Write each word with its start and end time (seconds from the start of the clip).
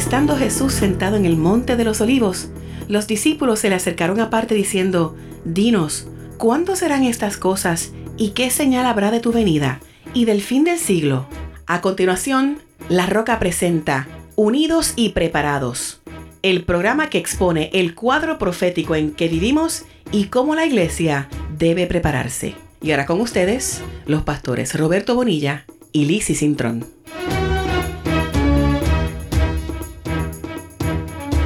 Estando 0.00 0.34
Jesús 0.34 0.72
sentado 0.72 1.16
en 1.16 1.26
el 1.26 1.36
monte 1.36 1.76
de 1.76 1.84
los 1.84 2.00
olivos, 2.00 2.48
los 2.88 3.06
discípulos 3.06 3.58
se 3.58 3.68
le 3.68 3.74
acercaron 3.74 4.18
aparte 4.18 4.54
diciendo, 4.54 5.14
Dinos, 5.44 6.08
¿cuándo 6.38 6.74
serán 6.74 7.04
estas 7.04 7.36
cosas 7.36 7.92
y 8.16 8.30
qué 8.30 8.48
señal 8.48 8.86
habrá 8.86 9.10
de 9.10 9.20
tu 9.20 9.30
venida 9.30 9.78
y 10.14 10.24
del 10.24 10.40
fin 10.40 10.64
del 10.64 10.78
siglo? 10.78 11.26
A 11.66 11.82
continuación, 11.82 12.60
La 12.88 13.04
Roca 13.04 13.38
presenta 13.38 14.08
Unidos 14.36 14.94
y 14.96 15.10
Preparados, 15.10 16.00
el 16.40 16.64
programa 16.64 17.10
que 17.10 17.18
expone 17.18 17.68
el 17.74 17.94
cuadro 17.94 18.38
profético 18.38 18.94
en 18.94 19.12
que 19.12 19.28
vivimos 19.28 19.84
y 20.10 20.24
cómo 20.24 20.54
la 20.54 20.64
iglesia 20.64 21.28
debe 21.58 21.86
prepararse. 21.86 22.54
Y 22.80 22.92
ahora 22.92 23.04
con 23.04 23.20
ustedes, 23.20 23.82
los 24.06 24.22
pastores 24.22 24.74
Roberto 24.76 25.14
Bonilla 25.14 25.66
y 25.92 26.06
Lizzie 26.06 26.34
Cintrón. 26.34 26.86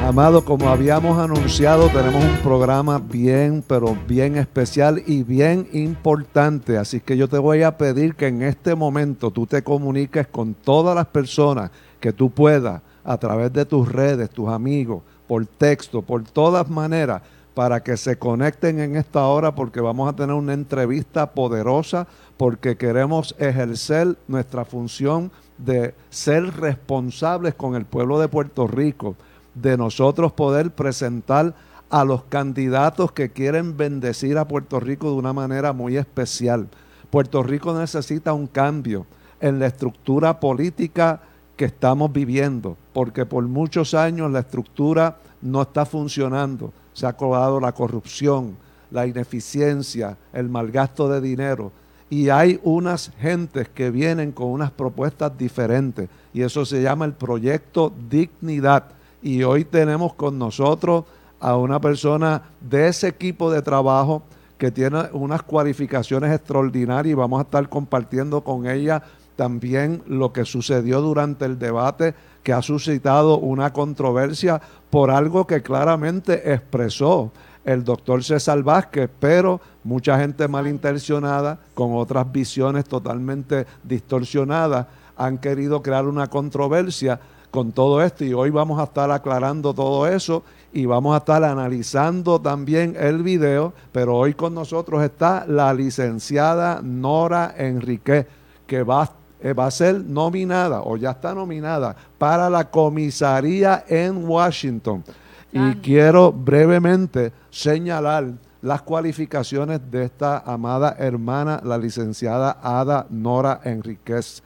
Amado, 0.05 0.45
como 0.45 0.69
habíamos 0.69 1.19
anunciado, 1.19 1.89
tenemos 1.89 2.23
un 2.23 2.37
programa 2.43 2.99
bien, 2.99 3.65
pero 3.67 3.97
bien 4.07 4.37
especial 4.37 5.03
y 5.07 5.23
bien 5.23 5.67
importante. 5.73 6.77
Así 6.77 7.01
que 7.01 7.17
yo 7.17 7.27
te 7.27 7.39
voy 7.39 7.63
a 7.63 7.79
pedir 7.79 8.15
que 8.15 8.27
en 8.27 8.43
este 8.43 8.75
momento 8.75 9.31
tú 9.31 9.47
te 9.47 9.65
comuniques 9.65 10.27
con 10.27 10.53
todas 10.53 10.95
las 10.95 11.07
personas 11.07 11.71
que 12.01 12.13
tú 12.13 12.29
puedas 12.29 12.83
a 13.03 13.17
través 13.17 13.51
de 13.55 13.65
tus 13.65 13.91
redes, 13.91 14.29
tus 14.29 14.51
amigos, 14.51 15.03
por 15.27 15.47
texto, 15.47 16.03
por 16.03 16.23
todas 16.23 16.69
maneras, 16.69 17.23
para 17.55 17.83
que 17.83 17.97
se 17.97 18.19
conecten 18.19 18.81
en 18.81 18.97
esta 18.97 19.27
hora 19.27 19.55
porque 19.55 19.81
vamos 19.81 20.07
a 20.11 20.15
tener 20.15 20.37
una 20.37 20.53
entrevista 20.53 21.33
poderosa, 21.33 22.07
porque 22.37 22.77
queremos 22.77 23.35
ejercer 23.39 24.19
nuestra 24.29 24.67
función 24.67 25.33
de 25.57 25.95
ser 26.11 26.55
responsables 26.61 27.55
con 27.55 27.75
el 27.75 27.87
pueblo 27.87 28.21
de 28.21 28.29
Puerto 28.29 28.67
Rico 28.67 29.17
de 29.55 29.77
nosotros 29.77 30.33
poder 30.33 30.71
presentar 30.71 31.55
a 31.91 32.05
los 32.05 32.25
candidatos 32.25 33.13
que 33.13 33.31
quieren 33.31 33.77
bendecir 33.77 34.37
a 34.39 34.49
Puerto 34.49 34.81
Rico 34.81 35.11
de 35.11 35.17
una 35.17 35.33
manera 35.33 35.73
muy 35.73 35.97
especial. 35.97 36.67
Puerto 37.11 37.43
Rico 37.43 37.79
necesita 37.79 38.33
un 38.33 38.47
cambio 38.47 39.07
en 39.41 39.59
la 39.59 39.67
estructura 39.67 40.41
política 40.41 41.21
que 41.57 41.67
estamos 41.67 42.13
viviendo, 42.13 42.77
porque 42.93 43.25
por 43.27 43.45
muchos 43.45 43.95
años 43.95 44.31
la 44.33 44.41
estructura 44.41 45.19
no 45.41 45.63
está 45.63 45.87
funcionando. 45.87 46.73
Se 46.93 47.07
ha 47.07 47.13
colado 47.13 47.61
la 47.61 47.73
corrupción, 47.73 48.57
la 48.91 49.07
ineficiencia, 49.07 50.17
el 50.33 50.49
malgasto 50.49 51.09
de 51.09 51.21
dinero. 51.21 51.71
Y 52.11 52.29
hay 52.29 52.61
unas 52.65 53.13
gentes 53.21 53.69
que 53.69 53.91
vienen 53.91 54.33
con 54.33 54.49
unas 54.49 54.71
propuestas 54.71 55.37
diferentes. 55.39 56.09
Y 56.33 56.43
eso 56.43 56.65
se 56.65 56.83
llama 56.83 57.05
el 57.05 57.13
proyecto 57.13 57.93
Dignidad 58.11 58.85
y 59.25 59.43
hoy 59.43 59.65
tenemos 59.65 60.13
con 60.13 60.39
nosotros 60.39 61.07
a 61.41 61.57
una 61.57 61.81
persona 61.81 62.43
de 62.61 62.89
ese 62.89 63.09
equipo 63.09 63.51
de 63.51 63.63
trabajo 63.63 64.23
que 64.59 64.71
tiene 64.71 65.05
unas 65.13 65.43
cualificaciones 65.43 66.31
extraordinarias 66.31 67.13
y 67.13 67.15
vamos 67.15 67.41
a 67.41 67.45
estar 67.45 67.67
compartiendo 67.71 68.43
con 68.43 68.69
ella 68.69 69.03
también 69.35 70.03
lo 70.07 70.33
que 70.33 70.45
sucedió 70.45 71.01
durante 71.01 71.47
el 71.47 71.59
debate 71.59 72.15
que 72.43 72.53
ha 72.53 72.61
suscitado 72.61 73.39
una 73.39 73.73
controversia 73.73 74.61
por 74.91 75.11
algo 75.11 75.47
que 75.47 75.63
claramente 75.63 76.53
expresó 76.53 77.33
el 77.65 77.83
doctor 77.83 78.23
César 78.23 78.63
Vázquez, 78.63 79.09
pero 79.19 79.59
mucha 79.85 80.19
gente 80.21 80.47
malintencionada, 80.49 81.59
con 81.73 81.97
otras 81.97 82.31
visiones 82.31 82.85
totalmente 82.85 83.67
distorsionadas, 83.83 84.87
han 85.17 85.39
querido 85.39 85.83
crear 85.83 86.07
una 86.07 86.27
controversia 86.27 87.19
con 87.55 87.71
todo 87.71 88.03
esto 88.03 88.25
y 88.25 88.35
hoy 88.35 88.51
vamos 88.51 88.81
a 88.81 88.83
estar 88.83 89.13
aclarando 89.13 89.73
todo 89.73 90.09
eso 90.09 90.43
y 90.73 90.87
vamos 90.87 91.15
a 91.15 91.19
estar 91.19 91.45
analizando 91.45 92.41
también 92.41 92.97
el 92.99 93.23
video, 93.23 93.73
pero 93.93 94.17
hoy 94.17 94.35
con 94.35 94.55
nosotros 94.55 95.05
está 95.05 95.45
la 95.47 95.73
licenciada 95.73 96.81
Nora 96.83 97.55
Enrique, 97.57 98.27
que 98.67 98.83
va, 98.83 99.09
eh, 99.41 99.53
va 99.53 99.67
a 99.67 99.71
ser 99.71 100.01
nominada 100.05 100.81
o 100.83 100.97
ya 100.97 101.13
está 101.13 101.33
nominada 101.33 101.95
para 102.19 102.51
la 102.51 102.69
comisaría 102.69 103.85
en 103.87 104.29
Washington. 104.29 105.05
Y 105.53 105.77
quiero 105.77 106.33
brevemente 106.33 107.33
señalar 107.51 108.33
las 108.63 108.83
cualificaciones 108.83 109.81
de 109.93 110.07
esta 110.07 110.39
amada 110.39 110.97
hermana, 110.99 111.61
la 111.63 111.79
licenciada 111.79 112.59
Ada 112.61 113.07
Nora 113.11 113.61
Enríquez 113.63 114.43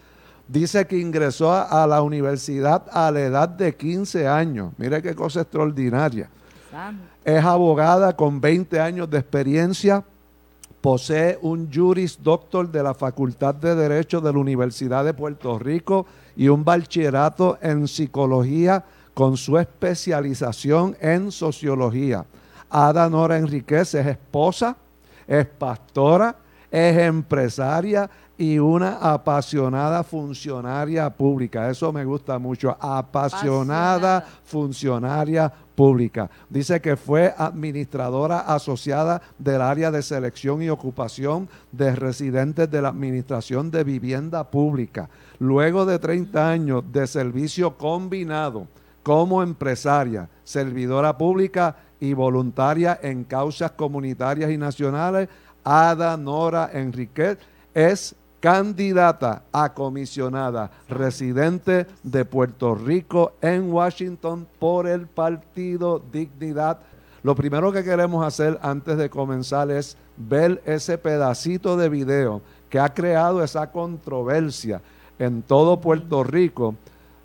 dice 0.48 0.86
que 0.86 0.98
ingresó 0.98 1.52
a, 1.52 1.86
la 1.86 2.02
universidad 2.02 2.84
a 2.90 3.10
la 3.10 3.20
edad 3.20 3.48
de 3.48 3.74
15 3.74 4.26
años. 4.26 4.72
Mire 4.78 5.02
qué 5.02 5.14
cosa 5.14 5.42
extraordinaria. 5.42 6.28
Es 7.24 7.44
abogada 7.44 8.16
con 8.16 8.40
20 8.40 8.80
años 8.80 9.10
de 9.10 9.18
experiencia. 9.18 10.02
Posee 10.80 11.38
un 11.42 11.70
Juris 11.72 12.18
Doctor 12.22 12.70
de 12.70 12.82
la 12.82 12.94
Facultad 12.94 13.54
de 13.54 13.74
Derecho 13.74 14.20
de 14.20 14.32
la 14.32 14.38
Universidad 14.38 15.04
de 15.04 15.12
Puerto 15.12 15.58
Rico 15.58 16.06
y 16.36 16.48
un 16.48 16.64
bachillerato 16.64 17.58
en 17.60 17.86
psicología 17.88 18.84
con 19.12 19.36
su 19.36 19.58
especialización 19.58 20.96
en 21.00 21.32
sociología. 21.32 22.24
Ada 22.70 23.08
Nora 23.10 23.38
Enríquez 23.38 23.94
es 23.94 24.06
esposa, 24.06 24.76
es 25.26 25.46
pastora, 25.46 26.36
es 26.70 26.96
empresaria, 26.98 28.08
y 28.38 28.60
una 28.60 28.98
apasionada 28.98 30.04
funcionaria 30.04 31.10
pública. 31.10 31.68
Eso 31.68 31.92
me 31.92 32.04
gusta 32.04 32.38
mucho. 32.38 32.76
Apasionada, 32.80 34.24
funcionaria 34.44 35.52
pública. 35.74 36.30
Dice 36.48 36.80
que 36.80 36.96
fue 36.96 37.34
administradora 37.36 38.40
asociada 38.40 39.20
del 39.38 39.60
área 39.60 39.90
de 39.90 40.02
selección 40.02 40.62
y 40.62 40.70
ocupación 40.70 41.48
de 41.72 41.96
residentes 41.96 42.70
de 42.70 42.80
la 42.80 42.90
Administración 42.90 43.72
de 43.72 43.82
Vivienda 43.82 44.48
Pública. 44.48 45.10
Luego 45.40 45.84
de 45.84 45.98
30 45.98 46.48
años 46.48 46.84
de 46.92 47.08
servicio 47.08 47.76
combinado 47.76 48.68
como 49.02 49.42
empresaria, 49.42 50.28
servidora 50.44 51.18
pública 51.18 51.74
y 51.98 52.12
voluntaria 52.12 53.00
en 53.02 53.24
causas 53.24 53.72
comunitarias 53.72 54.50
y 54.52 54.56
nacionales, 54.56 55.28
Ada 55.64 56.16
Nora 56.16 56.70
Enriquez 56.72 57.38
es 57.74 58.14
candidata 58.40 59.42
a 59.52 59.72
comisionada 59.74 60.70
residente 60.88 61.86
de 62.02 62.24
Puerto 62.24 62.74
Rico 62.74 63.32
en 63.40 63.72
Washington 63.72 64.46
por 64.58 64.86
el 64.86 65.06
partido 65.06 66.02
Dignidad. 66.12 66.78
Lo 67.22 67.34
primero 67.34 67.72
que 67.72 67.82
queremos 67.82 68.24
hacer 68.24 68.58
antes 68.62 68.96
de 68.96 69.10
comenzar 69.10 69.70
es 69.70 69.96
ver 70.16 70.62
ese 70.64 70.98
pedacito 70.98 71.76
de 71.76 71.88
video 71.88 72.40
que 72.70 72.78
ha 72.78 72.92
creado 72.94 73.42
esa 73.42 73.70
controversia 73.72 74.80
en 75.18 75.42
todo 75.42 75.80
Puerto 75.80 76.22
Rico, 76.22 76.76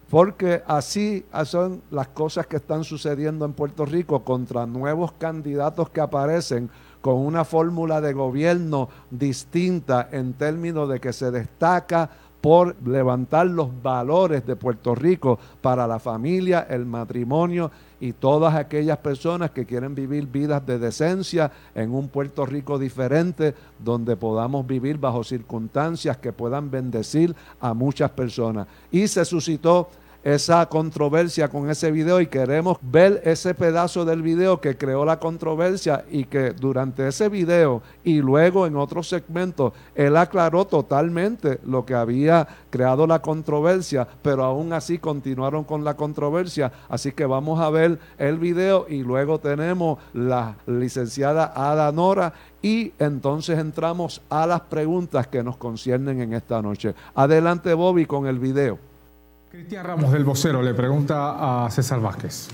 porque 0.10 0.64
así 0.66 1.26
son 1.46 1.82
las 1.92 2.08
cosas 2.08 2.48
que 2.48 2.58
están 2.58 2.84
sucediendo 2.84 3.46
en 3.46 3.54
Puerto 3.54 3.86
Rico 3.86 4.24
contra 4.24 4.66
nuevos 4.66 5.12
candidatos 5.14 5.90
que 5.90 6.02
aparecen 6.02 6.70
con 7.04 7.18
una 7.18 7.44
fórmula 7.44 8.00
de 8.00 8.14
gobierno 8.14 8.88
distinta 9.12 10.08
en 10.10 10.36
términos 10.36 10.88
de 10.88 11.02
que 11.02 11.12
se 11.12 11.32
destaca 11.32 12.10
por 12.40 12.78
levantar 12.88 13.48
los 13.48 13.70
valores 13.84 14.46
de 14.46 14.56
Puerto 14.56 14.96
Rico 14.96 15.38
para 15.60 15.86
la 15.86 16.00
familia, 16.00 16.66
el 16.70 16.86
matrimonio 16.86 17.72
y 18.00 18.14
todas 18.14 18.56
aquellas 18.56 19.00
personas 19.00 19.52
que 19.52 19.66
quieren 19.66 19.94
vivir 19.94 20.28
vidas 20.28 20.66
de 20.66 20.80
decencia 20.80 21.52
en 21.76 21.94
un 21.94 22.08
Puerto 22.08 22.46
Rico 22.46 22.80
diferente, 22.80 23.54
donde 23.80 24.16
podamos 24.16 24.66
vivir 24.66 24.98
bajo 24.98 25.26
circunstancias 25.26 26.16
que 26.16 26.32
puedan 26.32 26.72
bendecir 26.72 27.36
a 27.60 27.74
muchas 27.74 28.12
personas. 28.12 28.66
Y 28.92 29.10
se 29.10 29.26
suscitó 29.26 29.90
esa 30.24 30.66
controversia 30.68 31.50
con 31.50 31.70
ese 31.70 31.92
video 31.92 32.22
y 32.22 32.28
queremos 32.28 32.78
ver 32.82 33.22
ese 33.26 33.54
pedazo 33.54 34.06
del 34.06 34.22
video 34.22 34.62
que 34.62 34.78
creó 34.78 35.04
la 35.06 35.20
controversia 35.20 36.06
y 36.10 36.26
que 36.26 36.52
durante 36.52 37.08
ese 37.08 37.30
video 37.30 37.82
y 38.04 38.22
luego 38.22 38.66
en 38.66 38.78
otros 38.78 39.10
segmentos 39.10 39.74
él 39.96 40.16
aclaró 40.16 40.66
totalmente 40.66 41.60
lo 41.66 41.86
que 41.86 41.94
había 41.94 42.48
creado 42.70 43.06
la 43.06 43.22
controversia, 43.22 44.08
pero 44.22 44.44
aún 44.44 44.74
así 44.74 44.98
continuaron 44.98 45.64
con 45.64 45.84
la 45.84 45.96
controversia. 45.96 46.72
Así 46.90 47.12
que 47.12 47.26
vamos 47.26 47.60
a 47.60 47.70
ver 47.70 48.00
el 48.18 48.38
video 48.38 48.86
y 48.90 49.04
luego 49.04 49.40
tenemos 49.40 50.00
la 50.14 50.56
licenciada 50.66 51.52
Ada 51.56 51.92
Nora 51.92 52.34
y 52.62 52.94
entonces 52.98 53.60
entramos 53.60 54.22
a 54.30 54.48
las 54.48 54.62
preguntas 54.62 55.28
que 55.28 55.44
nos 55.44 55.58
conciernen 55.58 56.22
en 56.22 56.34
esta 56.34 56.62
noche. 56.62 56.96
Adelante 57.14 57.74
Bobby 57.74 58.06
con 58.06 58.28
el 58.28 58.40
video. 58.40 58.93
Cristian 59.54 59.86
Ramos 59.86 60.12
del 60.12 60.24
Vocero 60.24 60.64
le 60.64 60.74
pregunta 60.74 61.66
a 61.66 61.70
César 61.70 62.02
Vázquez. 62.02 62.48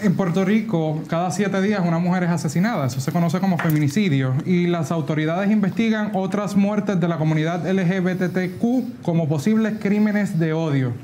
En 0.00 0.16
Puerto 0.16 0.42
Rico, 0.42 1.02
cada 1.06 1.30
siete 1.30 1.60
días 1.60 1.82
una 1.86 1.98
mujer 1.98 2.22
es 2.22 2.30
asesinada. 2.30 2.86
Eso 2.86 2.98
se 3.02 3.12
conoce 3.12 3.40
como 3.40 3.58
feminicidio. 3.58 4.32
Y 4.46 4.68
las 4.68 4.90
autoridades 4.90 5.50
investigan 5.50 6.12
otras 6.14 6.56
muertes 6.56 6.98
de 6.98 7.08
la 7.08 7.18
comunidad 7.18 7.70
LGBTQ 7.70 9.02
como 9.02 9.28
posibles 9.28 9.74
crímenes 9.82 10.38
de 10.38 10.54
odio. 10.54 10.94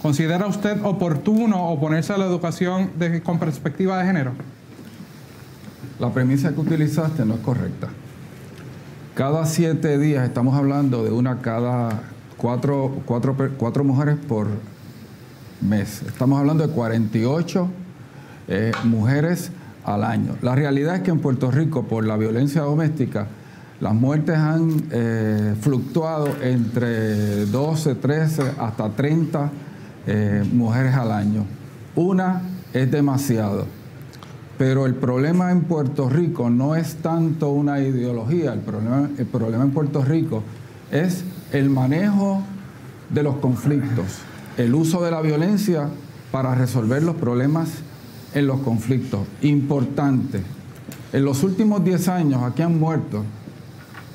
¿Considera 0.00 0.46
usted 0.46 0.82
oportuno 0.82 1.68
oponerse 1.68 2.14
a 2.14 2.16
la 2.16 2.24
educación 2.24 2.90
con 3.22 3.38
perspectiva 3.38 3.98
de 3.98 4.06
género? 4.06 4.32
La 6.00 6.08
premisa 6.08 6.54
que 6.54 6.60
utilizaste 6.60 7.26
no 7.26 7.34
es 7.34 7.40
correcta. 7.40 7.88
Cada 9.14 9.44
siete 9.44 9.98
días 9.98 10.26
estamos 10.26 10.56
hablando 10.56 11.04
de 11.04 11.10
una 11.10 11.42
cada 11.42 12.13
cuatro, 12.36 13.02
cuatro 13.04 13.84
mujeres 13.84 14.16
por 14.28 14.48
mes. 15.60 16.02
Estamos 16.02 16.38
hablando 16.38 16.66
de 16.66 16.72
48 16.72 17.68
eh, 18.48 18.72
mujeres 18.84 19.50
al 19.84 20.04
año. 20.04 20.36
La 20.42 20.54
realidad 20.54 20.96
es 20.96 21.02
que 21.02 21.10
en 21.10 21.20
Puerto 21.20 21.50
Rico, 21.50 21.84
por 21.84 22.06
la 22.06 22.16
violencia 22.16 22.62
doméstica, 22.62 23.26
las 23.80 23.94
muertes 23.94 24.36
han 24.36 24.84
eh, 24.90 25.54
fluctuado 25.60 26.28
entre 26.42 27.46
12, 27.46 27.96
13 27.96 28.42
hasta 28.58 28.90
30 28.90 29.50
eh, 30.06 30.44
mujeres 30.52 30.94
al 30.94 31.12
año. 31.12 31.44
Una 31.96 32.42
es 32.72 32.90
demasiado. 32.90 33.66
Pero 34.58 34.86
el 34.86 34.94
problema 34.94 35.50
en 35.50 35.62
Puerto 35.62 36.08
Rico 36.08 36.48
no 36.48 36.76
es 36.76 36.96
tanto 36.96 37.50
una 37.50 37.80
ideología, 37.80 38.52
el 38.52 38.60
problema, 38.60 39.08
el 39.18 39.26
problema 39.26 39.64
en 39.64 39.70
Puerto 39.70 40.04
Rico 40.04 40.44
es 40.92 41.24
el 41.54 41.70
manejo 41.70 42.42
de 43.08 43.22
los 43.22 43.36
conflictos, 43.36 44.18
el 44.58 44.74
uso 44.74 45.02
de 45.02 45.10
la 45.10 45.22
violencia 45.22 45.88
para 46.30 46.54
resolver 46.54 47.02
los 47.02 47.16
problemas 47.16 47.68
en 48.34 48.46
los 48.46 48.60
conflictos. 48.60 49.20
Importante. 49.40 50.42
En 51.12 51.24
los 51.24 51.42
últimos 51.42 51.82
10 51.82 52.08
años 52.08 52.42
aquí 52.42 52.60
han 52.60 52.78
muerto 52.78 53.24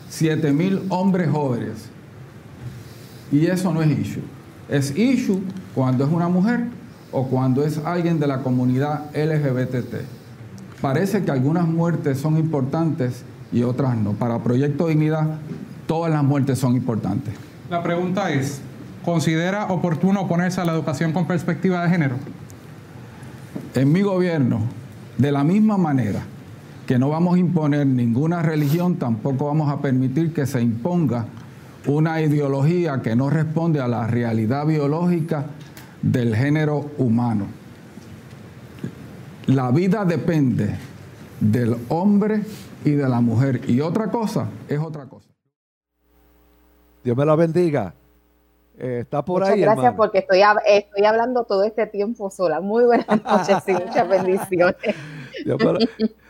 7 0.10 0.52
mil 0.54 0.82
hombres 0.90 1.32
jóvenes. 1.32 1.90
Y 3.32 3.46
eso 3.48 3.74
no 3.74 3.82
es 3.82 3.98
issue. 3.98 4.24
Es 4.70 4.96
issue 4.98 5.42
cuando 5.74 6.06
es 6.06 6.12
una 6.12 6.28
mujer 6.28 6.66
o 7.12 7.26
cuando 7.28 7.64
es 7.64 7.78
alguien 7.80 8.20
de 8.20 8.28
la 8.28 8.44
comunidad 8.44 9.06
LGBT 9.16 10.20
parece 10.82 11.24
que 11.24 11.32
algunas 11.32 11.68
muertes 11.68 12.20
son 12.20 12.38
importantes 12.38 13.24
y 13.52 13.64
otras 13.64 13.98
no. 13.98 14.14
Para 14.14 14.40
Proyecto 14.40 14.88
Dignidad, 14.88 15.40
todas 15.90 16.12
las 16.12 16.24
muertes 16.24 16.60
son 16.60 16.76
importantes. 16.76 17.34
La 17.68 17.82
pregunta 17.82 18.30
es, 18.30 18.62
¿considera 19.04 19.66
oportuno 19.70 20.22
oponerse 20.22 20.62
a 20.62 20.66
la 20.66 20.72
educación 20.72 21.14
con 21.14 21.26
perspectiva 21.26 21.84
de 21.84 21.90
género? 21.90 22.16
En 23.74 23.92
mi 23.92 24.04
gobierno, 24.04 24.60
de 25.18 25.32
la 25.32 25.44
misma 25.44 25.78
manera 25.78 26.22
que 26.86 27.00
no 27.00 27.10
vamos 27.10 27.36
a 27.36 27.40
imponer 27.40 27.88
ninguna 27.88 28.44
religión, 28.44 28.98
tampoco 28.98 29.48
vamos 29.48 29.68
a 29.72 29.82
permitir 29.82 30.32
que 30.32 30.46
se 30.46 30.62
imponga 30.62 31.26
una 31.88 32.22
ideología 32.22 33.02
que 33.02 33.16
no 33.16 33.32
responde 33.32 33.80
a 33.80 33.88
la 33.88 34.06
realidad 34.06 34.68
biológica 34.68 35.48
del 36.04 36.36
género 36.36 36.92
humano. 37.00 37.48
La 39.48 39.72
vida 39.72 40.06
depende 40.06 40.70
del 41.40 41.78
hombre 41.90 42.44
y 42.86 42.92
de 42.92 43.10
la 43.10 43.22
mujer. 43.22 43.62
Y 43.68 43.82
otra 43.82 44.12
cosa 44.12 44.50
es 44.68 44.78
otra 44.78 45.06
cosa. 45.06 45.30
Dios 47.04 47.16
me 47.18 47.26
la 47.26 47.36
bendiga. 47.36 47.94
Eh, 48.78 49.00
está 49.02 49.24
por 49.24 49.42
muchas 49.42 49.56
ahí. 49.56 49.62
Gracias 49.62 49.94
porque 49.96 50.20
estoy, 50.20 50.42
estoy 50.66 51.06
hablando 51.06 51.44
todo 51.44 51.64
este 51.64 51.86
tiempo 51.88 52.30
sola. 52.30 52.62
Muy 52.62 52.86
buenas 52.86 53.08
noches 53.24 53.58
y 53.68 53.74
muchas 53.74 54.08
bendiciones. 54.08 54.76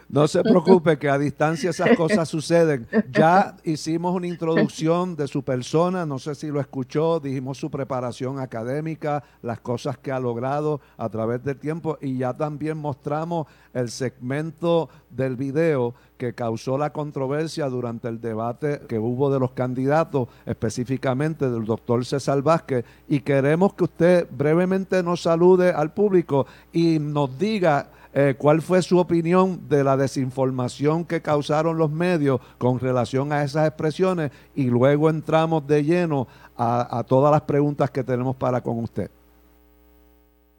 No 0.09 0.27
se 0.27 0.41
preocupe 0.41 0.97
que 0.97 1.07
a 1.07 1.19
distancia 1.19 1.69
esas 1.69 1.95
cosas 1.95 2.27
suceden. 2.27 2.87
Ya 3.11 3.55
hicimos 3.63 4.15
una 4.15 4.25
introducción 4.25 5.15
de 5.15 5.27
su 5.27 5.43
persona, 5.43 6.03
no 6.03 6.17
sé 6.17 6.33
si 6.33 6.47
lo 6.47 6.59
escuchó, 6.59 7.19
dijimos 7.19 7.59
su 7.59 7.69
preparación 7.69 8.39
académica, 8.39 9.23
las 9.43 9.59
cosas 9.59 9.99
que 9.99 10.11
ha 10.11 10.19
logrado 10.19 10.81
a 10.97 11.09
través 11.09 11.43
del 11.43 11.57
tiempo 11.57 11.99
y 12.01 12.17
ya 12.17 12.33
también 12.33 12.79
mostramos 12.79 13.45
el 13.71 13.91
segmento 13.91 14.89
del 15.11 15.35
video 15.35 15.93
que 16.17 16.33
causó 16.33 16.79
la 16.79 16.91
controversia 16.91 17.69
durante 17.69 18.07
el 18.07 18.19
debate 18.19 18.81
que 18.87 18.97
hubo 18.97 19.31
de 19.31 19.39
los 19.39 19.51
candidatos, 19.51 20.27
específicamente 20.47 21.51
del 21.51 21.65
doctor 21.65 22.03
César 22.03 22.41
Vázquez, 22.41 22.83
y 23.07 23.19
queremos 23.19 23.75
que 23.75 23.83
usted 23.83 24.27
brevemente 24.31 25.03
nos 25.03 25.21
salude 25.21 25.69
al 25.69 25.93
público 25.93 26.47
y 26.73 26.97
nos 26.97 27.37
diga 27.37 27.91
eh, 28.21 28.35
cuál 28.37 28.61
fue 28.61 28.81
su 28.81 28.97
opinión 28.97 29.69
de 29.69 29.81
la 29.81 29.95
desinformación 29.95 31.05
que 31.05 31.21
causaron 31.21 31.77
los 31.77 31.89
medios 31.89 32.41
con 32.57 32.77
relación 32.77 33.31
a 33.31 33.45
esas 33.45 33.65
expresiones 33.65 34.31
y 34.53 34.65
luego 34.65 35.09
entramos 35.09 35.65
de 35.65 35.85
lleno 35.85 36.27
a, 36.57 37.01
todas 37.07 37.31
las 37.31 37.43
preguntas 37.43 37.89
que 37.91 38.03
tenemos 38.03 38.35
para 38.35 38.59
con 38.59 38.79
usted. 38.79 39.09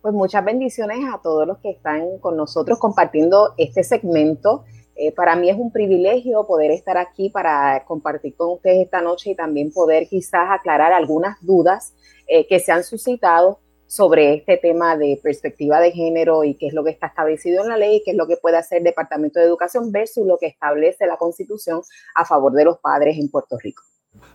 Pues 0.00 0.14
muchas 0.14 0.42
bendiciones 0.42 1.00
a 1.12 1.18
todos 1.18 1.46
los 1.46 1.58
que 1.58 1.72
están 1.72 2.16
con 2.20 2.34
nosotros 2.34 2.78
compartiendo 2.78 3.52
este 3.58 3.84
segmento. 3.84 4.64
Eh, 4.96 5.12
para 5.12 5.36
mí 5.36 5.50
es 5.50 5.58
un 5.58 5.70
privilegio 5.70 6.46
poder 6.46 6.70
estar 6.70 6.96
aquí 6.96 7.28
para 7.28 7.84
compartir 7.84 8.36
con 8.36 8.54
ustedes 8.54 8.86
esta 8.86 9.02
noche 9.02 9.32
y 9.32 9.34
también 9.34 9.70
poder 9.70 10.08
quizás 10.08 10.48
aclarar 10.50 10.94
algunas 10.94 11.36
dudas 11.42 11.92
eh, 12.26 12.46
que 12.46 12.58
se 12.58 12.72
han 12.72 12.84
suscitado 12.84 13.58
sobre 13.90 14.34
este 14.34 14.56
tema 14.56 14.96
de 14.96 15.18
perspectiva 15.20 15.80
de 15.80 15.90
género 15.90 16.44
y 16.44 16.54
qué 16.54 16.68
es 16.68 16.74
lo 16.74 16.84
que 16.84 16.90
está 16.90 17.08
establecido 17.08 17.64
en 17.64 17.70
la 17.70 17.76
ley 17.76 17.96
y 17.96 18.02
qué 18.04 18.12
es 18.12 18.16
lo 18.16 18.28
que 18.28 18.36
puede 18.36 18.56
hacer 18.56 18.78
el 18.78 18.84
Departamento 18.84 19.40
de 19.40 19.46
Educación 19.46 19.90
versus 19.90 20.24
lo 20.24 20.38
que 20.38 20.46
establece 20.46 21.08
la 21.08 21.16
Constitución 21.16 21.82
a 22.14 22.24
favor 22.24 22.52
de 22.52 22.66
los 22.66 22.78
padres 22.78 23.18
en 23.18 23.28
Puerto 23.28 23.58
Rico. 23.58 23.82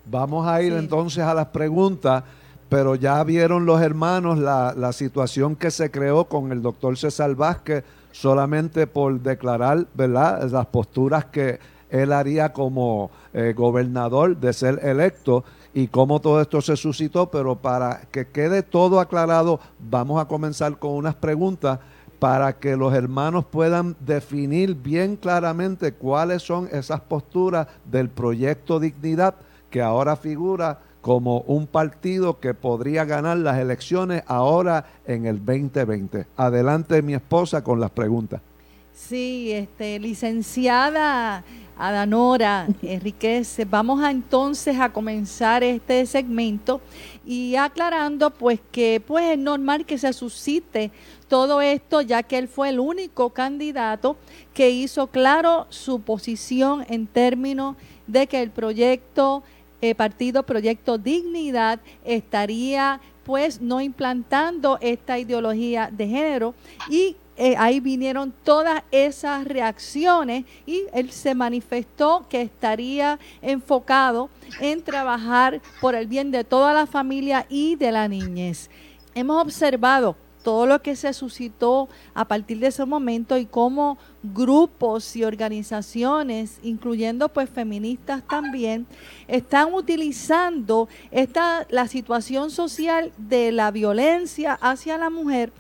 Vamos 0.04 0.46
a 0.46 0.62
ir 0.62 0.74
entonces 0.74 1.24
a 1.24 1.34
las 1.34 1.48
preguntas, 1.48 2.26
pero 2.68 2.96
ya 2.96 3.24
vieron 3.24 3.66
los 3.66 3.82
hermanos 3.82 4.38
la, 4.40 4.92
situación 4.92 5.56
que 5.56 5.72
se 5.72 5.90
creó 5.90 6.26
con 6.26 6.52
el 6.52 6.62
doctor 6.62 6.98
César 6.98 7.34
Vázquez 7.34 7.86
solamente 8.12 8.88
por 8.88 9.22
declarar, 9.22 9.88
¿verdad?, 9.94 10.44
las 10.52 10.66
posturas 10.66 11.26
que 11.26 11.60
él 11.90 12.12
haría 12.12 12.52
como 12.52 13.10
eh, 13.34 13.54
gobernador 13.56 14.36
de 14.36 14.52
ser 14.52 14.80
electo 14.84 15.46
y 15.76 15.90
cómo 15.90 16.22
todo 16.22 16.42
esto 16.42 16.62
se 16.62 16.78
suscitó, 16.78 17.30
pero 17.30 17.58
para 17.58 18.04
que 18.10 18.26
quede 18.30 18.64
todo 18.64 19.02
aclarado, 19.02 19.60
vamos 19.78 20.22
a 20.22 20.26
comenzar 20.26 20.80
con 20.80 20.92
unas 20.92 21.16
preguntas 21.16 21.80
para 22.18 22.58
que 22.58 22.78
los 22.78 22.94
hermanos 22.94 23.44
puedan 23.44 23.98
definir 24.00 24.74
bien 24.74 25.18
claramente 25.18 25.92
cuáles 25.92 26.44
son 26.44 26.70
esas 26.72 27.02
posturas 27.02 27.68
del 27.84 28.08
proyecto 28.08 28.80
Dignidad 28.80 29.36
que 29.70 29.82
ahora 29.82 30.16
figura 30.16 30.80
como 31.02 31.42
un 31.42 31.68
partido 31.68 32.40
que 32.40 32.54
podría 32.54 33.04
ganar 33.04 33.38
las 33.38 33.60
elecciones 33.60 34.24
ahora 34.28 34.86
en 35.06 35.26
el 35.26 35.44
2020. 35.44 36.26
Adelante 36.38 37.02
mi 37.02 37.16
esposa 37.16 37.66
con 37.66 37.82
las 37.82 37.92
preguntas. 37.92 38.40
Sí, 38.94 39.52
este, 39.52 40.00
licenciada 40.00 41.44
Adanora 41.78 42.68
Enriquez, 42.82 43.58
vamos 43.70 44.02
entonces 44.04 44.80
a 44.80 44.94
comenzar 44.94 45.64
este 45.64 46.06
segmento 46.06 46.82
y 47.26 47.56
aclarando 47.56 48.32
pues 48.32 48.60
que 48.72 49.02
pues 49.06 49.32
es 49.32 49.38
normal 49.38 49.86
que 49.86 49.98
se 49.98 50.14
suscite 50.14 50.92
todo 51.28 51.60
esto 51.62 52.02
ya 52.02 52.24
que 52.24 52.38
él 52.38 52.48
fue 52.48 52.70
el 52.70 52.80
único 52.80 53.32
candidato 53.32 54.16
que 54.54 54.70
hizo 54.70 55.08
claro 55.08 55.68
su 55.70 56.00
posición 56.02 56.86
en 56.88 57.08
términos 57.08 57.76
de 58.08 58.28
que 58.28 58.42
el 58.42 58.52
proyecto 58.52 59.44
eh, 59.82 59.96
partido 59.96 60.44
Proyecto 60.44 60.98
Dignidad 60.98 61.82
estaría 62.06 63.02
pues 63.26 63.60
no 63.60 63.82
implantando 63.82 64.78
esta 64.82 65.20
ideología 65.20 65.90
de 65.92 66.08
género 66.08 66.56
y 66.90 67.18
eh, 67.38 67.56
ahí 67.58 67.80
vinieron 67.80 68.34
todas 68.44 68.84
esas 68.92 69.46
reacciones 69.46 70.46
y 70.66 70.84
él 70.94 71.12
se 71.12 71.36
manifestó 71.36 72.26
que 72.30 72.42
estaría 72.42 73.20
enfocado 73.42 74.30
en 74.62 74.82
trabajar 74.82 75.62
por 75.82 75.96
el 75.96 76.08
bien 76.08 76.32
de 76.32 76.44
toda 76.46 76.74
la 76.74 76.88
familia 76.88 77.46
y 77.50 77.76
de 77.76 77.92
la 77.92 78.08
niñez. 78.08 78.70
Hemos 79.14 79.42
observado 79.42 80.16
todo 80.46 80.68
lo 80.68 80.80
que 80.82 80.96
se 80.96 81.12
suscitó 81.12 81.90
a 82.14 82.26
partir 82.26 82.60
de 82.60 82.68
ese 82.68 82.86
momento 82.86 83.36
y 83.36 83.48
cómo 83.48 83.98
grupos 84.22 85.16
y 85.16 85.24
organizaciones, 85.24 86.60
incluyendo 86.62 87.30
pues 87.30 87.50
feministas 87.50 88.22
también, 88.30 88.86
están 89.28 89.74
utilizando 89.74 90.88
esta 91.10 91.66
la 91.70 91.88
situación 91.88 92.52
social 92.52 93.12
de 93.18 93.52
la 93.52 93.72
violencia 93.72 94.54
hacia 94.62 95.00
la 95.00 95.10
mujer 95.10 95.52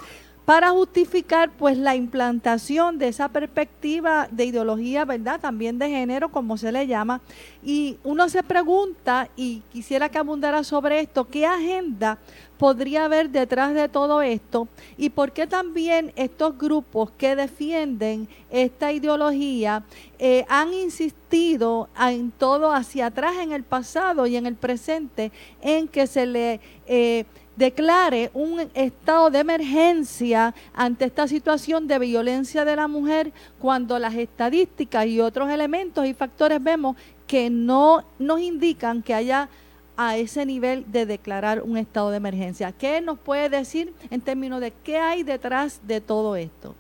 para 0.46 0.70
justificar 0.70 1.50
pues 1.50 1.78
la 1.78 1.96
implantación 1.96 3.00
de 3.00 3.08
esa 3.08 3.30
perspectiva 3.30 4.28
de 4.32 4.46
ideología, 4.46 5.04
¿verdad? 5.04 5.40
También 5.40 5.80
de 5.80 5.90
género, 5.90 6.30
como 6.30 6.58
se 6.58 6.72
le 6.72 6.86
llama. 6.86 7.22
Y 7.64 7.98
uno 8.04 8.30
se 8.30 8.44
pregunta, 8.44 9.28
y 9.36 9.64
quisiera 9.72 10.10
que 10.10 10.20
abundara 10.20 10.64
sobre 10.64 11.00
esto, 11.00 11.28
¿qué 11.28 11.48
agenda 11.48 12.20
podría 12.58 13.06
haber 13.06 13.30
detrás 13.30 13.74
de 13.74 13.90
todo 13.90 14.22
esto? 14.22 14.68
¿Y 14.98 15.10
por 15.10 15.32
qué 15.32 15.48
también 15.48 16.12
estos 16.16 16.58
grupos 16.58 17.12
que 17.18 17.36
defienden 17.36 18.28
esta 18.50 18.92
ideología 18.92 19.84
eh, 20.20 20.46
han 20.50 20.74
insistido 20.74 21.90
en 22.00 22.32
todo 22.32 22.72
hacia 22.72 23.08
atrás 23.08 23.36
en 23.42 23.52
el 23.52 23.64
pasado 23.64 24.28
y 24.28 24.36
en 24.36 24.46
el 24.46 24.56
presente 24.56 25.32
en 25.62 25.88
que 25.88 26.08
se 26.08 26.26
le... 26.26 26.60
Eh, 26.88 27.26
declare 27.56 28.32
un 28.34 28.70
estado 28.74 29.30
de 29.30 29.40
emergencia 29.40 30.54
ante 30.74 31.06
esta 31.06 31.28
situación 31.28 31.88
de 31.88 32.00
violencia 32.00 32.66
de 32.66 32.76
la 32.76 32.88
mujer 32.88 33.32
cuando 33.60 33.98
las 33.98 34.14
estadísticas 34.16 35.06
y 35.08 35.22
otros 35.22 35.50
elementos 35.50 36.06
y 36.06 36.14
factores 36.14 36.62
vemos 36.62 36.98
que 37.28 37.50
no 37.50 38.04
nos 38.20 38.42
indican 38.42 39.02
que 39.02 39.14
haya 39.14 39.50
a 39.98 40.18
ese 40.18 40.46
nivel 40.46 40.92
de 40.92 41.06
declarar 41.06 41.62
un 41.62 41.78
estado 41.78 42.12
de 42.12 42.18
emergencia. 42.18 42.72
¿Qué 42.72 43.02
nos 43.02 43.20
puede 43.20 43.50
decir 43.50 43.94
en 44.10 44.22
términos 44.22 44.62
de 44.62 44.72
qué 44.84 44.98
hay 44.98 45.24
detrás 45.24 45.86
de 45.88 46.02
todo 46.02 46.36
esto? 46.36 46.76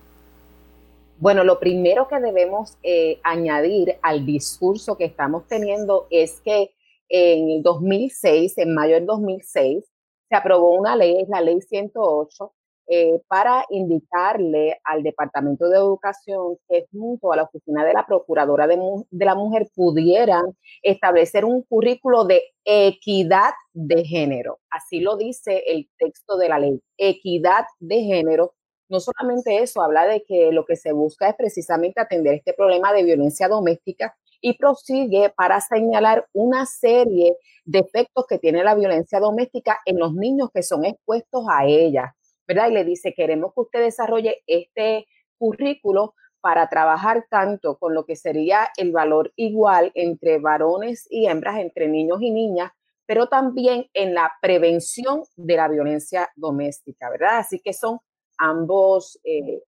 Bueno, 1.17 1.43
lo 1.43 1.59
primero 1.59 2.07
que 2.07 2.19
debemos 2.19 2.77
eh, 2.83 3.19
añadir 3.23 3.97
al 4.01 4.25
discurso 4.25 4.97
que 4.97 5.05
estamos 5.05 5.47
teniendo 5.47 6.07
es 6.09 6.41
que 6.41 6.71
en 7.07 7.49
el 7.49 7.63
2006, 7.63 8.57
en 8.57 8.73
mayo 8.73 8.95
del 8.95 9.05
2006, 9.05 9.85
se 10.27 10.35
aprobó 10.35 10.71
una 10.71 10.95
ley, 10.95 11.21
es 11.21 11.29
la 11.29 11.39
ley 11.39 11.61
108, 11.61 12.53
eh, 12.87 13.19
para 13.27 13.65
indicarle 13.69 14.79
al 14.83 15.01
Departamento 15.01 15.69
de 15.69 15.77
Educación 15.77 16.57
que 16.69 16.85
junto 16.91 17.31
a 17.31 17.35
la 17.35 17.43
Oficina 17.43 17.83
de 17.83 17.93
la 17.93 18.05
Procuradora 18.05 18.67
de, 18.67 18.77
de, 19.09 19.25
la 19.25 19.33
Mujer 19.33 19.69
pudieran 19.73 20.55
establecer 20.83 21.45
un 21.45 21.63
currículo 21.63 22.25
de 22.25 22.43
equidad 22.63 23.53
de 23.73 24.05
género. 24.05 24.59
Así 24.69 24.99
lo 24.99 25.17
dice 25.17 25.63
el 25.67 25.89
texto 25.97 26.37
de 26.37 26.49
la 26.49 26.59
ley, 26.59 26.79
equidad 26.97 27.65
de 27.79 28.03
género. 28.03 28.53
No 28.87 28.99
solamente 28.99 29.63
eso, 29.63 29.81
habla 29.81 30.05
de 30.05 30.23
que 30.23 30.51
lo 30.51 30.63
que 30.65 30.75
se 30.75 30.91
busca 30.91 31.27
es 31.27 31.35
precisamente 31.35 31.99
atender 31.99 32.35
este 32.35 32.53
problema 32.53 32.93
de 32.93 33.03
violencia 33.03 33.47
doméstica 33.47 34.15
y 34.41 34.53
prosigue 34.57 35.33
para 35.35 35.59
señalar 35.59 36.27
una 36.33 36.67
serie 36.67 37.35
de 37.65 37.79
efectos 37.79 38.25
que 38.29 38.37
tiene 38.37 38.63
la 38.63 38.75
violencia 38.75 39.19
doméstica 39.19 39.79
en 39.85 39.97
los 39.97 40.13
niños 40.13 40.49
que 40.53 40.61
son 40.61 40.85
expuestos 40.85 41.45
a 41.49 41.65
ella, 41.65 42.15
¿verdad? 42.47 42.69
Y 42.69 42.73
le 42.73 42.83
dice, 42.83 43.13
queremos 43.13 43.53
que 43.53 43.61
usted 43.61 43.79
desarrolle 43.81 44.43
este 44.47 45.07
currículo 45.37 46.15
para 46.41 46.69
trabajar 46.69 47.25
tanto 47.29 47.77
con 47.77 47.95
lo 47.95 48.05
que 48.05 48.15
sería 48.15 48.69
el 48.77 48.91
valor 48.91 49.33
igual 49.35 49.91
entre 49.95 50.37
varones 50.37 51.07
y 51.09 51.25
hembras, 51.25 51.57
entre 51.57 51.87
niños 51.87 52.21
y 52.21 52.29
niñas, 52.29 52.71
pero 53.07 53.27
también 53.27 53.89
en 53.93 54.13
la 54.13 54.31
prevención 54.41 55.23
de 55.35 55.55
la 55.55 55.67
violencia 55.67 56.29
doméstica, 56.35 57.09
¿verdad? 57.09 57.39
Así 57.39 57.59
que 57.59 57.73
son 57.73 57.99
ambos, 58.37 59.19
eh, 59.23 59.63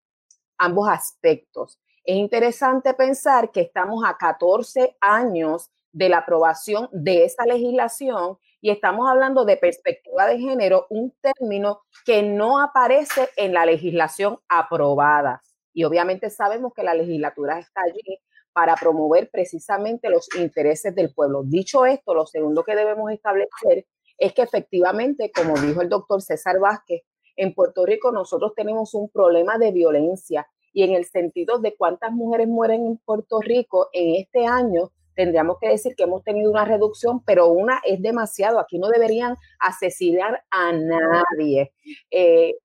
ambos 0.57 0.87
aspectos. 0.89 1.79
Es 2.03 2.15
interesante 2.15 2.93
pensar 2.93 3.51
que 3.51 3.61
estamos 3.61 4.03
a 4.05 4.15
14 4.17 4.97
años 5.01 5.71
de 5.91 6.09
la 6.09 6.19
aprobación 6.19 6.89
de 6.91 7.25
esa 7.25 7.43
legislación 7.45 8.37
y 8.61 8.71
estamos 8.71 9.09
hablando 9.09 9.45
de 9.45 9.57
perspectiva 9.57 10.27
de 10.27 10.39
género, 10.39 10.87
un 10.89 11.13
término 11.21 11.81
que 12.05 12.23
no 12.23 12.59
aparece 12.61 13.29
en 13.35 13.53
la 13.53 13.65
legislación 13.65 14.39
aprobada. 14.49 15.41
Y 15.73 15.83
obviamente 15.83 16.29
sabemos 16.29 16.73
que 16.73 16.83
la 16.83 16.93
legislatura 16.93 17.59
está 17.59 17.81
allí 17.81 18.19
para 18.51 18.75
promover 18.75 19.29
precisamente 19.31 20.09
los 20.09 20.27
intereses 20.35 20.95
del 20.95 21.13
pueblo. 21.13 21.43
Dicho 21.43 21.85
esto, 21.85 22.15
lo 22.15 22.25
segundo 22.25 22.63
que 22.63 22.75
debemos 22.75 23.11
establecer 23.11 23.85
es 24.17 24.33
que 24.33 24.41
efectivamente, 24.41 25.31
como 25.31 25.59
dijo 25.59 25.81
el 25.81 25.89
doctor 25.89 26.21
César 26.23 26.59
Vázquez, 26.59 27.03
en 27.35 27.53
Puerto 27.53 27.85
Rico 27.85 28.11
nosotros 28.11 28.53
tenemos 28.55 28.95
un 28.95 29.09
problema 29.09 29.59
de 29.59 29.71
violencia 29.71 30.47
y 30.73 30.83
en 30.83 30.93
el 30.93 31.05
sentido 31.05 31.59
de 31.59 31.75
cuántas 31.75 32.11
mujeres 32.11 32.47
mueren 32.47 32.85
en 32.85 32.97
Puerto 32.97 33.39
Rico 33.39 33.89
en 33.93 34.15
este 34.15 34.47
año, 34.47 34.91
tendríamos 35.17 35.57
que 35.59 35.69
decir 35.69 35.95
que 35.95 36.03
hemos 36.03 36.23
tenido 36.23 36.51
una 36.51 36.63
reducción, 36.63 37.21
pero 37.23 37.47
una 37.47 37.81
es 37.83 37.99
demasiado. 37.99 38.59
Aquí 38.59 38.77
no 38.77 38.87
deberían 38.87 39.35
asesinar 39.59 40.43
a 40.51 40.71
nadie. 40.71 41.73
Eh, 42.11 42.55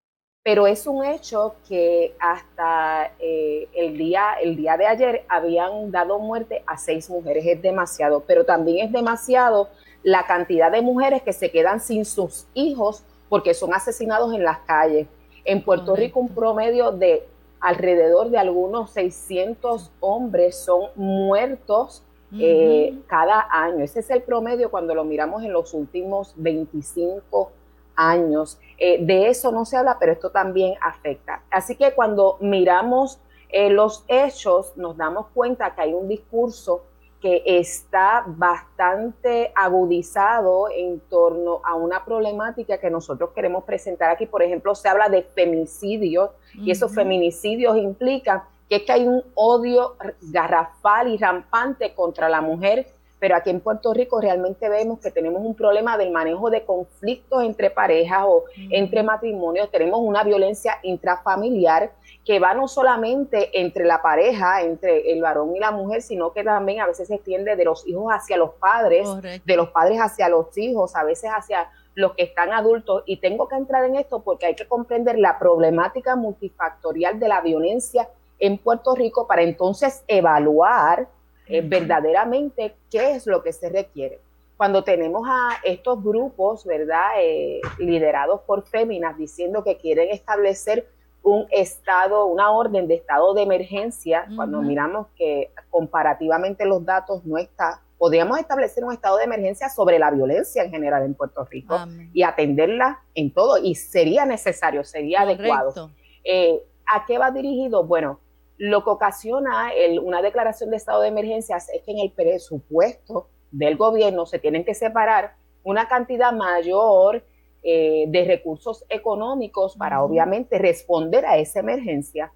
pero 0.42 0.66
es 0.66 0.86
un 0.86 1.02
hecho 1.02 1.54
que 1.66 2.14
hasta 2.20 3.12
eh, 3.18 3.68
el, 3.72 3.96
día, 3.96 4.34
el 4.42 4.56
día 4.56 4.76
de 4.76 4.86
ayer 4.86 5.24
habían 5.30 5.90
dado 5.90 6.18
muerte 6.18 6.62
a 6.66 6.76
seis 6.76 7.08
mujeres. 7.08 7.46
Es 7.46 7.62
demasiado, 7.62 8.22
pero 8.26 8.44
también 8.44 8.86
es 8.86 8.92
demasiado 8.92 9.70
la 10.02 10.26
cantidad 10.26 10.70
de 10.70 10.82
mujeres 10.82 11.22
que 11.22 11.32
se 11.32 11.50
quedan 11.50 11.80
sin 11.80 12.04
sus 12.04 12.46
hijos 12.52 13.02
porque 13.30 13.54
son 13.54 13.72
asesinados 13.72 14.34
en 14.34 14.44
las 14.44 14.58
calles. 14.58 15.06
En 15.46 15.64
Puerto 15.64 15.96
Rico 15.96 16.20
un 16.20 16.28
promedio 16.28 16.92
de 16.92 17.26
alrededor 17.60 18.28
de 18.28 18.36
algunos 18.36 18.90
600 18.90 19.90
hombres 20.00 20.56
son 20.56 20.90
muertos 20.96 22.02
eh, 22.38 22.98
cada 23.06 23.46
año. 23.50 23.84
Ese 23.84 24.00
es 24.00 24.10
el 24.10 24.22
promedio 24.22 24.70
cuando 24.70 24.94
lo 24.94 25.04
miramos 25.04 25.42
en 25.42 25.52
los 25.52 25.74
últimos 25.74 26.32
25 26.36 27.52
años. 27.96 28.58
Eh, 28.78 29.04
de 29.04 29.28
eso 29.28 29.52
no 29.52 29.64
se 29.64 29.76
habla, 29.76 29.98
pero 29.98 30.12
esto 30.12 30.30
también 30.30 30.74
afecta. 30.80 31.42
Así 31.50 31.76
que 31.76 31.92
cuando 31.92 32.38
miramos 32.40 33.20
eh, 33.50 33.70
los 33.70 34.04
hechos, 34.08 34.76
nos 34.76 34.96
damos 34.96 35.26
cuenta 35.34 35.74
que 35.74 35.82
hay 35.82 35.92
un 35.92 36.08
discurso 36.08 36.84
que 37.20 37.42
está 37.46 38.24
bastante 38.26 39.52
agudizado 39.54 40.68
en 40.74 40.98
torno 41.00 41.60
a 41.64 41.76
una 41.76 42.04
problemática 42.04 42.78
que 42.78 42.90
nosotros 42.90 43.30
queremos 43.32 43.62
presentar 43.62 44.10
aquí. 44.10 44.26
Por 44.26 44.42
ejemplo, 44.42 44.74
se 44.74 44.88
habla 44.88 45.08
de 45.08 45.22
feminicidios 45.22 46.30
y 46.54 46.72
esos 46.72 46.92
feminicidios 46.92 47.76
implican 47.76 48.42
que 48.72 48.76
es 48.76 48.82
que 48.84 48.92
hay 48.92 49.06
un 49.06 49.22
odio 49.34 49.96
garrafal 50.22 51.08
y 51.08 51.18
rampante 51.18 51.92
contra 51.92 52.30
la 52.30 52.40
mujer 52.40 52.86
pero 53.22 53.36
aquí 53.36 53.50
en 53.50 53.60
Puerto 53.60 53.94
Rico 53.94 54.20
realmente 54.20 54.68
vemos 54.68 54.98
que 54.98 55.12
tenemos 55.12 55.42
un 55.44 55.54
problema 55.54 55.96
del 55.96 56.10
manejo 56.10 56.50
de 56.50 56.64
conflictos 56.64 57.44
entre 57.44 57.70
parejas 57.70 58.24
o 58.26 58.46
entre 58.70 59.04
matrimonios, 59.04 59.70
tenemos 59.70 60.00
una 60.02 60.24
violencia 60.24 60.80
intrafamiliar 60.82 61.92
que 62.24 62.40
va 62.40 62.52
no 62.54 62.66
solamente 62.66 63.60
entre 63.60 63.84
la 63.84 64.02
pareja, 64.02 64.62
entre 64.62 65.12
el 65.12 65.22
varón 65.22 65.54
y 65.54 65.60
la 65.60 65.70
mujer, 65.70 66.02
sino 66.02 66.32
que 66.32 66.42
también 66.42 66.80
a 66.80 66.88
veces 66.88 67.06
se 67.06 67.14
extiende 67.14 67.54
de 67.54 67.64
los 67.64 67.86
hijos 67.86 68.06
hacia 68.10 68.36
los 68.36 68.54
padres, 68.54 69.08
de 69.44 69.56
los 69.56 69.68
padres 69.68 69.98
hacia 70.00 70.28
los 70.28 70.58
hijos, 70.58 70.96
a 70.96 71.04
veces 71.04 71.30
hacia 71.30 71.70
los 71.94 72.14
que 72.14 72.24
están 72.24 72.52
adultos. 72.52 73.04
Y 73.06 73.18
tengo 73.18 73.46
que 73.46 73.54
entrar 73.54 73.84
en 73.84 73.94
esto 73.94 74.24
porque 74.24 74.46
hay 74.46 74.56
que 74.56 74.66
comprender 74.66 75.16
la 75.16 75.38
problemática 75.38 76.16
multifactorial 76.16 77.20
de 77.20 77.28
la 77.28 77.40
violencia 77.40 78.08
en 78.42 78.58
Puerto 78.58 78.96
Rico 78.96 79.28
para 79.28 79.42
entonces 79.42 80.02
evaluar 80.08 81.08
eh, 81.46 81.60
verdaderamente 81.60 82.74
qué 82.90 83.12
es 83.12 83.24
lo 83.28 83.40
que 83.40 83.52
se 83.52 83.68
requiere. 83.68 84.20
Cuando 84.56 84.82
tenemos 84.82 85.22
a 85.28 85.50
estos 85.62 86.02
grupos, 86.02 86.64
¿verdad?, 86.64 87.12
eh, 87.20 87.60
liderados 87.78 88.40
por 88.40 88.64
féminas 88.66 89.16
diciendo 89.16 89.62
que 89.62 89.76
quieren 89.76 90.10
establecer 90.10 90.88
un 91.22 91.46
estado, 91.50 92.26
una 92.26 92.50
orden 92.50 92.88
de 92.88 92.94
estado 92.94 93.32
de 93.32 93.42
emergencia, 93.42 94.26
cuando 94.34 94.60
miramos 94.60 95.06
que 95.16 95.52
comparativamente 95.70 96.66
los 96.66 96.84
datos 96.84 97.24
no 97.24 97.38
está, 97.38 97.80
podríamos 97.96 98.40
establecer 98.40 98.84
un 98.84 98.92
estado 98.92 99.18
de 99.18 99.24
emergencia 99.24 99.68
sobre 99.68 100.00
la 100.00 100.10
violencia 100.10 100.64
en 100.64 100.72
general 100.72 101.04
en 101.04 101.14
Puerto 101.14 101.44
Rico 101.44 101.78
y 102.12 102.24
atenderla 102.24 103.02
en 103.14 103.32
todo, 103.32 103.58
y 103.58 103.76
sería 103.76 104.26
necesario, 104.26 104.82
sería 104.82 105.20
adecuado. 105.20 105.90
Eh, 106.24 106.60
¿A 106.92 107.06
qué 107.06 107.18
va 107.18 107.30
dirigido? 107.30 107.84
Bueno, 107.84 108.18
lo 108.62 108.84
que 108.84 108.90
ocasiona 108.90 109.72
una 110.04 110.22
declaración 110.22 110.70
de 110.70 110.76
estado 110.76 111.02
de 111.02 111.08
emergencias 111.08 111.68
es 111.70 111.82
que 111.82 111.90
en 111.90 111.98
el 111.98 112.12
presupuesto 112.12 113.26
del 113.50 113.76
gobierno 113.76 114.24
se 114.24 114.38
tienen 114.38 114.64
que 114.64 114.72
separar 114.72 115.34
una 115.64 115.88
cantidad 115.88 116.32
mayor 116.32 117.24
eh, 117.64 118.04
de 118.06 118.24
recursos 118.24 118.84
económicos 118.88 119.74
para 119.76 120.04
obviamente 120.04 120.58
responder 120.58 121.26
a 121.26 121.38
esa 121.38 121.58
emergencia. 121.58 122.32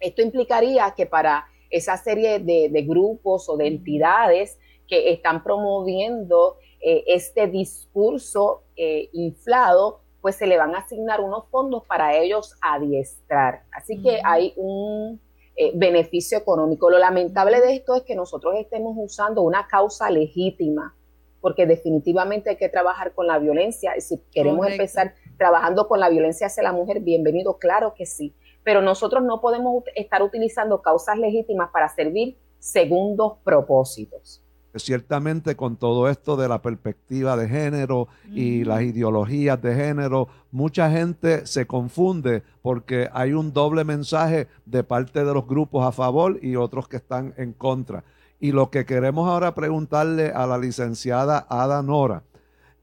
Esto 0.00 0.22
implicaría 0.22 0.90
que 0.96 1.04
para 1.04 1.44
esa 1.68 1.98
serie 1.98 2.38
de, 2.38 2.84
grupos 2.88 3.46
o 3.50 3.58
de 3.58 3.66
entidades 3.66 4.58
que 4.88 5.12
están 5.12 5.44
promoviendo 5.44 6.56
eh, 6.80 7.04
este 7.08 7.46
discurso 7.46 8.62
eh, 8.74 9.10
inflado, 9.12 10.00
pues 10.22 10.36
se 10.36 10.46
le 10.46 10.56
van 10.56 10.74
a 10.74 10.78
asignar 10.78 11.20
unos 11.20 11.46
fondos 11.50 11.84
para 11.84 12.16
ellos 12.16 12.56
adiestrar. 12.62 13.64
Así 13.70 14.00
que 14.00 14.18
hay 14.24 14.54
un 14.56 15.20
eh, 15.56 15.72
beneficio 15.74 16.38
económico. 16.38 16.90
Lo 16.90 16.98
lamentable 16.98 17.60
de 17.60 17.74
esto 17.74 17.94
es 17.94 18.02
que 18.02 18.14
nosotros 18.14 18.54
estemos 18.58 18.94
usando 18.96 19.42
una 19.42 19.66
causa 19.66 20.10
legítima, 20.10 20.96
porque 21.40 21.66
definitivamente 21.66 22.50
hay 22.50 22.56
que 22.56 22.68
trabajar 22.68 23.14
con 23.14 23.26
la 23.26 23.38
violencia. 23.38 23.92
Si 23.98 24.18
queremos 24.32 24.66
empezar 24.66 25.14
trabajando 25.36 25.88
con 25.88 26.00
la 26.00 26.08
violencia 26.08 26.46
hacia 26.46 26.62
la 26.62 26.72
mujer, 26.72 27.00
bienvenido, 27.00 27.58
claro 27.58 27.94
que 27.94 28.06
sí. 28.06 28.34
Pero 28.64 28.80
nosotros 28.80 29.24
no 29.24 29.40
podemos 29.40 29.82
estar 29.96 30.22
utilizando 30.22 30.82
causas 30.82 31.18
legítimas 31.18 31.70
para 31.72 31.88
servir 31.88 32.38
segundos 32.58 33.38
propósitos 33.42 34.42
ciertamente 34.74 35.56
con 35.56 35.76
todo 35.76 36.08
esto 36.08 36.36
de 36.36 36.48
la 36.48 36.62
perspectiva 36.62 37.36
de 37.36 37.48
género 37.48 38.08
y 38.30 38.64
las 38.64 38.82
ideologías 38.82 39.60
de 39.60 39.74
género, 39.74 40.28
mucha 40.50 40.90
gente 40.90 41.46
se 41.46 41.66
confunde 41.66 42.42
porque 42.62 43.08
hay 43.12 43.32
un 43.32 43.52
doble 43.52 43.84
mensaje 43.84 44.48
de 44.64 44.84
parte 44.84 45.24
de 45.24 45.34
los 45.34 45.46
grupos 45.46 45.86
a 45.86 45.92
favor 45.92 46.38
y 46.42 46.56
otros 46.56 46.88
que 46.88 46.96
están 46.96 47.34
en 47.36 47.52
contra. 47.52 48.04
Y 48.40 48.52
lo 48.52 48.70
que 48.70 48.84
queremos 48.84 49.28
ahora 49.28 49.54
preguntarle 49.54 50.30
a 50.30 50.46
la 50.46 50.58
licenciada 50.58 51.46
Ada 51.48 51.82
Nora, 51.82 52.24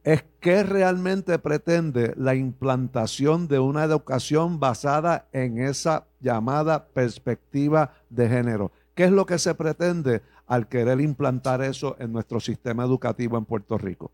es 0.03 0.23
qué 0.39 0.63
realmente 0.63 1.37
pretende 1.39 2.13
la 2.15 2.33
implantación 2.33 3.47
de 3.47 3.59
una 3.59 3.83
educación 3.83 4.59
basada 4.59 5.27
en 5.33 5.59
esa 5.59 6.05
llamada 6.21 6.87
perspectiva 6.87 7.93
de 8.09 8.29
género. 8.29 8.71
¿Qué 8.95 9.05
es 9.05 9.11
lo 9.11 9.25
que 9.25 9.39
se 9.39 9.55
pretende 9.55 10.21
al 10.49 10.67
querer 10.67 10.99
implantar 10.99 11.61
eso 11.61 11.95
en 11.99 12.11
nuestro 12.11 12.39
sistema 12.39 12.83
educativo 12.83 13.37
en 13.37 13.45
Puerto 13.45 13.77
Rico? 13.77 14.11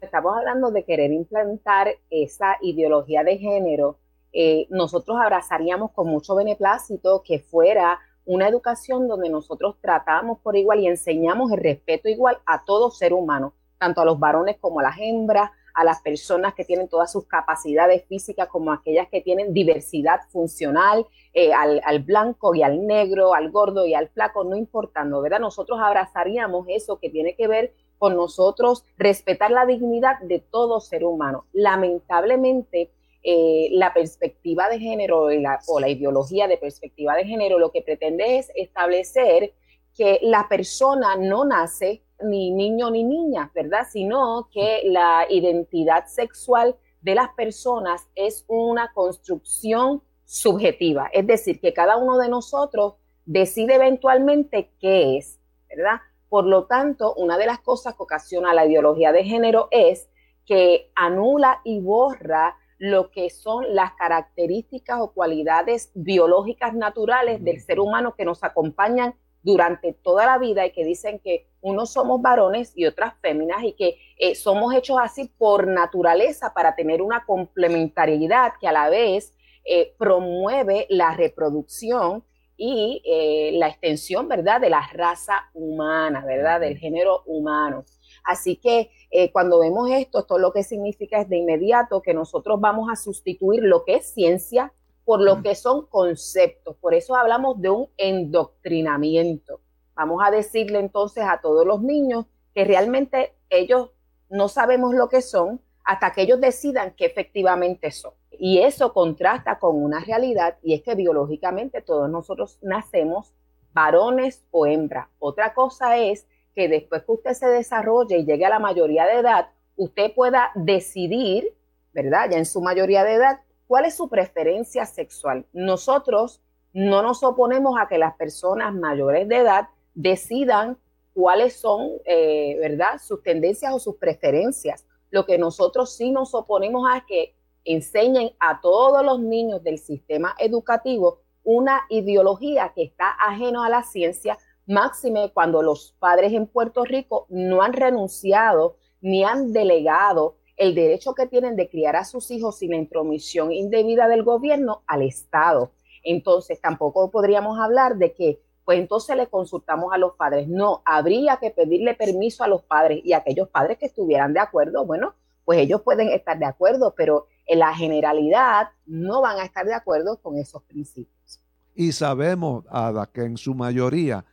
Estamos 0.00 0.36
hablando 0.36 0.70
de 0.70 0.84
querer 0.84 1.10
implantar 1.10 1.88
esa 2.10 2.56
ideología 2.60 3.24
de 3.24 3.38
género. 3.38 3.98
Eh, 4.32 4.66
nosotros 4.70 5.18
abrazaríamos 5.20 5.90
con 5.90 6.06
mucho 6.06 6.36
beneplácito 6.36 7.22
que 7.24 7.40
fuera 7.40 7.98
una 8.24 8.46
educación 8.46 9.08
donde 9.08 9.28
nosotros 9.28 9.76
tratamos 9.80 10.38
por 10.40 10.56
igual 10.56 10.80
y 10.80 10.86
enseñamos 10.86 11.50
el 11.50 11.58
respeto 11.58 12.08
igual 12.08 12.38
a 12.46 12.64
todo 12.64 12.90
ser 12.90 13.12
humano 13.12 13.54
tanto 13.80 14.02
a 14.02 14.04
los 14.04 14.18
varones 14.20 14.58
como 14.60 14.80
a 14.80 14.82
las 14.82 14.98
hembras, 14.98 15.50
a 15.80 15.84
las 15.84 16.02
personas 16.02 16.54
que 16.54 16.64
tienen 16.64 16.88
todas 16.88 17.10
sus 17.10 17.26
capacidades 17.26 18.04
físicas 18.06 18.48
como 18.48 18.70
aquellas 18.70 19.08
que 19.08 19.22
tienen 19.22 19.54
diversidad 19.54 20.20
funcional, 20.28 21.06
eh, 21.32 21.52
al, 21.54 21.80
al, 21.84 22.00
blanco 22.00 22.54
y 22.54 22.62
al 22.62 22.86
negro, 22.86 23.34
al 23.34 23.50
gordo 23.50 23.86
y 23.86 23.94
al 23.94 24.08
flaco, 24.08 24.44
no 24.44 24.56
importando, 24.56 25.22
¿verdad? 25.22 25.40
Nosotros 25.40 25.78
abrazaríamos 25.82 26.66
eso 26.68 26.98
que 26.98 27.08
tiene 27.08 27.34
que 27.34 27.48
ver 27.48 27.72
con 27.96 28.14
nosotros 28.14 28.84
respetar 28.98 29.50
la 29.50 29.64
dignidad 29.64 30.20
de 30.20 30.40
todo 30.40 30.80
ser 30.80 31.04
humano. 31.04 31.46
Lamentablemente, 31.52 32.90
eh, 33.22 33.68
la 33.72 33.92
perspectiva 33.94 34.68
de 34.68 34.78
género 34.78 35.28
o 35.68 35.80
la 35.80 35.88
ideología 35.88 36.46
de 36.46 36.56
perspectiva 36.56 37.14
de 37.14 37.24
género 37.24 37.58
lo 37.58 37.70
que 37.70 37.82
pretende 37.82 38.38
es 38.38 38.50
establecer 38.54 39.54
que 39.96 40.18
la 40.22 40.46
persona 40.48 41.16
no 41.16 41.44
nace 41.44 42.02
ni 42.22 42.50
niño 42.50 42.90
ni 42.90 43.04
niña, 43.04 43.50
¿verdad? 43.54 43.86
Sino 43.90 44.48
que 44.52 44.82
la 44.84 45.26
identidad 45.28 46.06
sexual 46.06 46.76
de 47.02 47.14
las 47.14 47.30
personas 47.30 48.08
es 48.14 48.44
una 48.48 48.92
construcción 48.92 50.02
subjetiva, 50.24 51.10
es 51.12 51.26
decir, 51.26 51.60
que 51.60 51.72
cada 51.72 51.96
uno 51.96 52.18
de 52.18 52.28
nosotros 52.28 52.94
decide 53.24 53.74
eventualmente 53.74 54.70
qué 54.80 55.16
es, 55.16 55.40
¿verdad? 55.68 56.00
Por 56.28 56.46
lo 56.46 56.66
tanto, 56.66 57.14
una 57.14 57.36
de 57.36 57.46
las 57.46 57.60
cosas 57.60 57.94
que 57.94 58.02
ocasiona 58.02 58.54
la 58.54 58.66
ideología 58.66 59.12
de 59.12 59.24
género 59.24 59.68
es 59.70 60.08
que 60.46 60.90
anula 60.94 61.60
y 61.64 61.80
borra 61.80 62.56
lo 62.78 63.10
que 63.10 63.28
son 63.30 63.74
las 63.74 63.92
características 63.92 65.00
o 65.00 65.12
cualidades 65.12 65.90
biológicas 65.94 66.74
naturales 66.74 67.44
del 67.44 67.60
ser 67.60 67.78
humano 67.78 68.14
que 68.14 68.24
nos 68.24 68.42
acompañan 68.42 69.14
durante 69.42 69.92
toda 69.92 70.26
la 70.26 70.38
vida 70.38 70.66
y 70.66 70.72
que 70.72 70.84
dicen 70.84 71.18
que 71.18 71.46
unos 71.60 71.92
somos 71.92 72.20
varones 72.20 72.72
y 72.76 72.86
otras 72.86 73.14
féminas 73.20 73.62
y 73.64 73.72
que 73.72 73.98
eh, 74.18 74.34
somos 74.34 74.74
hechos 74.74 74.98
así 75.00 75.30
por 75.38 75.66
naturaleza 75.66 76.52
para 76.54 76.74
tener 76.74 77.02
una 77.02 77.24
complementariedad 77.24 78.52
que 78.60 78.68
a 78.68 78.72
la 78.72 78.88
vez 78.88 79.34
eh, 79.64 79.94
promueve 79.98 80.86
la 80.90 81.14
reproducción 81.14 82.24
y 82.56 83.02
eh, 83.06 83.52
la 83.54 83.68
extensión, 83.68 84.28
¿verdad?, 84.28 84.60
de 84.60 84.68
la 84.68 84.86
raza 84.92 85.50
humana, 85.54 86.22
¿verdad?, 86.26 86.60
del 86.60 86.76
género 86.76 87.22
humano. 87.24 87.84
Así 88.22 88.56
que 88.56 88.90
cuando 89.32 89.60
vemos 89.60 89.90
esto, 89.90 90.20
esto 90.20 90.38
lo 90.38 90.52
que 90.52 90.62
significa 90.62 91.20
es 91.20 91.28
de 91.28 91.38
inmediato 91.38 92.02
que 92.02 92.12
nosotros 92.12 92.60
vamos 92.60 92.90
a 92.92 92.96
sustituir 92.96 93.62
lo 93.62 93.82
que 93.84 93.96
es 93.96 94.12
ciencia 94.12 94.72
por 95.10 95.22
lo 95.22 95.42
que 95.42 95.56
son 95.56 95.86
conceptos. 95.86 96.76
Por 96.76 96.94
eso 96.94 97.16
hablamos 97.16 97.60
de 97.60 97.68
un 97.68 97.88
endoctrinamiento. 97.96 99.60
Vamos 99.96 100.22
a 100.24 100.30
decirle 100.30 100.78
entonces 100.78 101.24
a 101.26 101.40
todos 101.40 101.66
los 101.66 101.82
niños 101.82 102.26
que 102.54 102.64
realmente 102.64 103.34
ellos 103.48 103.90
no 104.28 104.46
sabemos 104.46 104.94
lo 104.94 105.08
que 105.08 105.20
son 105.20 105.60
hasta 105.82 106.12
que 106.12 106.22
ellos 106.22 106.40
decidan 106.40 106.92
que 106.92 107.06
efectivamente 107.06 107.90
son. 107.90 108.12
Y 108.30 108.60
eso 108.60 108.92
contrasta 108.92 109.58
con 109.58 109.82
una 109.82 109.98
realidad 109.98 110.58
y 110.62 110.74
es 110.74 110.82
que 110.82 110.94
biológicamente 110.94 111.82
todos 111.82 112.08
nosotros 112.08 112.60
nacemos 112.62 113.34
varones 113.72 114.44
o 114.52 114.64
hembras. 114.64 115.08
Otra 115.18 115.54
cosa 115.54 115.98
es 115.98 116.28
que 116.54 116.68
después 116.68 117.02
que 117.02 117.10
usted 117.10 117.32
se 117.32 117.48
desarrolle 117.48 118.18
y 118.18 118.26
llegue 118.26 118.46
a 118.46 118.50
la 118.50 118.60
mayoría 118.60 119.06
de 119.06 119.18
edad, 119.18 119.48
usted 119.74 120.14
pueda 120.14 120.52
decidir, 120.54 121.52
¿verdad? 121.92 122.30
Ya 122.30 122.38
en 122.38 122.46
su 122.46 122.60
mayoría 122.60 123.02
de 123.02 123.14
edad, 123.14 123.40
¿Cuál 123.70 123.84
es 123.84 123.94
su 123.94 124.08
preferencia 124.08 124.84
sexual? 124.84 125.46
Nosotros 125.52 126.40
no 126.72 127.02
nos 127.02 127.22
oponemos 127.22 127.76
a 127.80 127.86
que 127.86 127.98
las 127.98 128.16
personas 128.16 128.74
mayores 128.74 129.28
de 129.28 129.36
edad 129.36 129.68
decidan 129.94 130.76
cuáles 131.14 131.60
son, 131.60 131.88
eh, 132.04 132.56
¿verdad?, 132.58 132.98
sus 133.00 133.22
tendencias 133.22 133.72
o 133.72 133.78
sus 133.78 133.94
preferencias. 133.94 134.84
Lo 135.10 135.24
que 135.24 135.38
nosotros 135.38 135.94
sí 135.94 136.10
nos 136.10 136.34
oponemos 136.34 136.84
a 136.92 137.06
que 137.06 137.36
enseñen 137.64 138.32
a 138.40 138.60
todos 138.60 139.04
los 139.04 139.20
niños 139.20 139.62
del 139.62 139.78
sistema 139.78 140.34
educativo 140.40 141.20
una 141.44 141.82
ideología 141.90 142.72
que 142.74 142.82
está 142.82 143.10
ajena 143.20 143.66
a 143.66 143.70
la 143.70 143.84
ciencia, 143.84 144.36
máxime 144.66 145.30
cuando 145.32 145.62
los 145.62 145.94
padres 146.00 146.32
en 146.32 146.48
Puerto 146.48 146.84
Rico 146.84 147.26
no 147.28 147.62
han 147.62 147.74
renunciado 147.74 148.78
ni 149.00 149.22
han 149.22 149.52
delegado 149.52 150.39
el 150.60 150.74
derecho 150.74 151.14
que 151.14 151.26
tienen 151.26 151.56
de 151.56 151.70
criar 151.70 151.96
a 151.96 152.04
sus 152.04 152.30
hijos 152.30 152.58
sin 152.58 152.72
la 152.72 152.76
intromisión 152.76 153.50
indebida 153.50 154.08
del 154.08 154.22
gobierno 154.22 154.82
al 154.86 155.00
Estado. 155.00 155.72
Entonces, 156.04 156.60
tampoco 156.60 157.10
podríamos 157.10 157.58
hablar 157.58 157.96
de 157.96 158.12
que, 158.12 158.42
pues 158.66 158.78
entonces 158.78 159.16
le 159.16 159.26
consultamos 159.26 159.90
a 159.90 159.96
los 159.96 160.16
padres. 160.16 160.48
No, 160.48 160.82
habría 160.84 161.38
que 161.38 161.50
pedirle 161.50 161.94
permiso 161.94 162.44
a 162.44 162.46
los 162.46 162.62
padres 162.62 163.00
y 163.02 163.14
a 163.14 163.18
aquellos 163.18 163.48
padres 163.48 163.78
que 163.78 163.86
estuvieran 163.86 164.34
de 164.34 164.40
acuerdo, 164.40 164.84
bueno, 164.84 165.14
pues 165.46 165.60
ellos 165.60 165.80
pueden 165.80 166.10
estar 166.10 166.38
de 166.38 166.44
acuerdo, 166.44 166.92
pero 166.94 167.26
en 167.46 167.60
la 167.60 167.74
generalidad 167.74 168.68
no 168.84 169.22
van 169.22 169.38
a 169.38 169.44
estar 169.44 169.64
de 169.64 169.72
acuerdo 169.72 170.18
con 170.18 170.36
esos 170.36 170.62
principios. 170.64 171.40
Y 171.74 171.92
sabemos, 171.92 172.66
Ada, 172.68 173.06
que 173.06 173.22
en 173.22 173.38
su 173.38 173.54
mayoría 173.54 174.26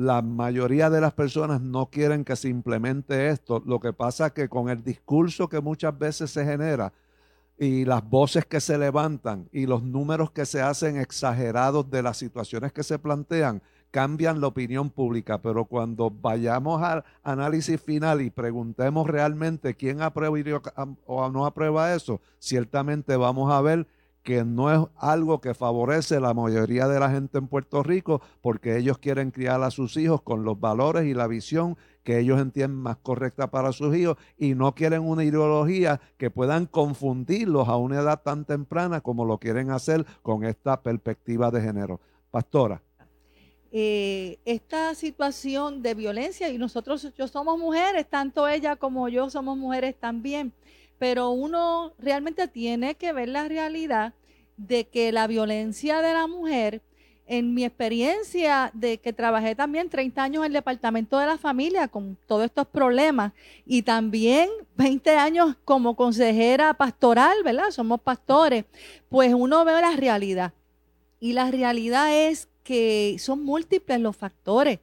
la 0.00 0.22
mayoría 0.22 0.88
de 0.88 0.98
las 0.98 1.12
personas 1.12 1.60
no 1.60 1.90
quieren 1.90 2.24
que 2.24 2.34
se 2.34 2.48
implemente 2.48 3.28
esto. 3.28 3.62
Lo 3.66 3.80
que 3.80 3.92
pasa 3.92 4.28
es 4.28 4.32
que 4.32 4.48
con 4.48 4.70
el 4.70 4.82
discurso 4.82 5.46
que 5.46 5.60
muchas 5.60 5.98
veces 5.98 6.30
se 6.30 6.42
genera 6.42 6.94
y 7.58 7.84
las 7.84 8.08
voces 8.08 8.46
que 8.46 8.60
se 8.60 8.78
levantan 8.78 9.50
y 9.52 9.66
los 9.66 9.82
números 9.82 10.30
que 10.30 10.46
se 10.46 10.62
hacen 10.62 10.96
exagerados 10.96 11.90
de 11.90 12.02
las 12.02 12.16
situaciones 12.16 12.72
que 12.72 12.82
se 12.82 12.98
plantean, 12.98 13.60
cambian 13.90 14.40
la 14.40 14.46
opinión 14.46 14.88
pública. 14.88 15.42
Pero 15.42 15.66
cuando 15.66 16.08
vayamos 16.10 16.82
al 16.82 17.04
análisis 17.22 17.78
final 17.78 18.22
y 18.22 18.30
preguntemos 18.30 19.06
realmente 19.06 19.74
quién 19.74 20.00
aprueba 20.00 20.38
o 21.04 21.28
no 21.28 21.44
aprueba 21.44 21.94
eso, 21.94 22.22
ciertamente 22.38 23.16
vamos 23.16 23.52
a 23.52 23.60
ver 23.60 23.86
que 24.22 24.44
no 24.44 24.72
es 24.72 24.88
algo 24.96 25.40
que 25.40 25.54
favorece 25.54 26.20
la 26.20 26.34
mayoría 26.34 26.88
de 26.88 27.00
la 27.00 27.10
gente 27.10 27.38
en 27.38 27.48
Puerto 27.48 27.82
Rico 27.82 28.20
porque 28.42 28.76
ellos 28.76 28.98
quieren 28.98 29.30
criar 29.30 29.62
a 29.62 29.70
sus 29.70 29.96
hijos 29.96 30.22
con 30.22 30.44
los 30.44 30.60
valores 30.60 31.06
y 31.06 31.14
la 31.14 31.26
visión 31.26 31.76
que 32.02 32.18
ellos 32.18 32.40
entienden 32.40 32.78
más 32.78 32.96
correcta 32.98 33.50
para 33.50 33.72
sus 33.72 33.96
hijos 33.96 34.16
y 34.36 34.54
no 34.54 34.74
quieren 34.74 35.02
una 35.02 35.24
ideología 35.24 36.00
que 36.18 36.30
puedan 36.30 36.66
confundirlos 36.66 37.68
a 37.68 37.76
una 37.76 38.00
edad 38.00 38.22
tan 38.22 38.44
temprana 38.44 39.00
como 39.00 39.24
lo 39.24 39.38
quieren 39.38 39.70
hacer 39.70 40.04
con 40.22 40.44
esta 40.44 40.82
perspectiva 40.82 41.50
de 41.50 41.62
género. 41.62 42.00
Pastora. 42.30 42.82
Eh, 43.72 44.38
esta 44.44 44.94
situación 44.96 45.80
de 45.82 45.94
violencia 45.94 46.48
y 46.48 46.58
nosotros 46.58 47.12
yo 47.16 47.28
somos 47.28 47.56
mujeres, 47.58 48.08
tanto 48.08 48.48
ella 48.48 48.74
como 48.76 49.08
yo 49.08 49.30
somos 49.30 49.56
mujeres 49.56 49.94
también 49.98 50.52
pero 51.00 51.30
uno 51.30 51.94
realmente 51.98 52.46
tiene 52.46 52.94
que 52.94 53.14
ver 53.14 53.30
la 53.30 53.48
realidad 53.48 54.12
de 54.58 54.86
que 54.86 55.12
la 55.12 55.26
violencia 55.26 56.02
de 56.02 56.12
la 56.12 56.26
mujer, 56.26 56.82
en 57.26 57.54
mi 57.54 57.64
experiencia 57.64 58.70
de 58.74 58.98
que 58.98 59.14
trabajé 59.14 59.54
también 59.54 59.88
30 59.88 60.22
años 60.22 60.40
en 60.42 60.48
el 60.48 60.52
departamento 60.52 61.18
de 61.18 61.24
la 61.24 61.38
familia 61.38 61.88
con 61.88 62.18
todos 62.26 62.44
estos 62.44 62.66
problemas 62.66 63.32
y 63.64 63.80
también 63.80 64.50
20 64.76 65.16
años 65.16 65.56
como 65.64 65.96
consejera 65.96 66.74
pastoral, 66.74 67.42
¿verdad? 67.44 67.70
Somos 67.70 68.02
pastores, 68.02 68.66
pues 69.08 69.32
uno 69.32 69.64
ve 69.64 69.72
la 69.72 69.96
realidad. 69.96 70.52
Y 71.18 71.32
la 71.32 71.50
realidad 71.50 72.14
es 72.14 72.46
que 72.62 73.16
son 73.18 73.42
múltiples 73.42 74.00
los 74.00 74.14
factores 74.14 74.80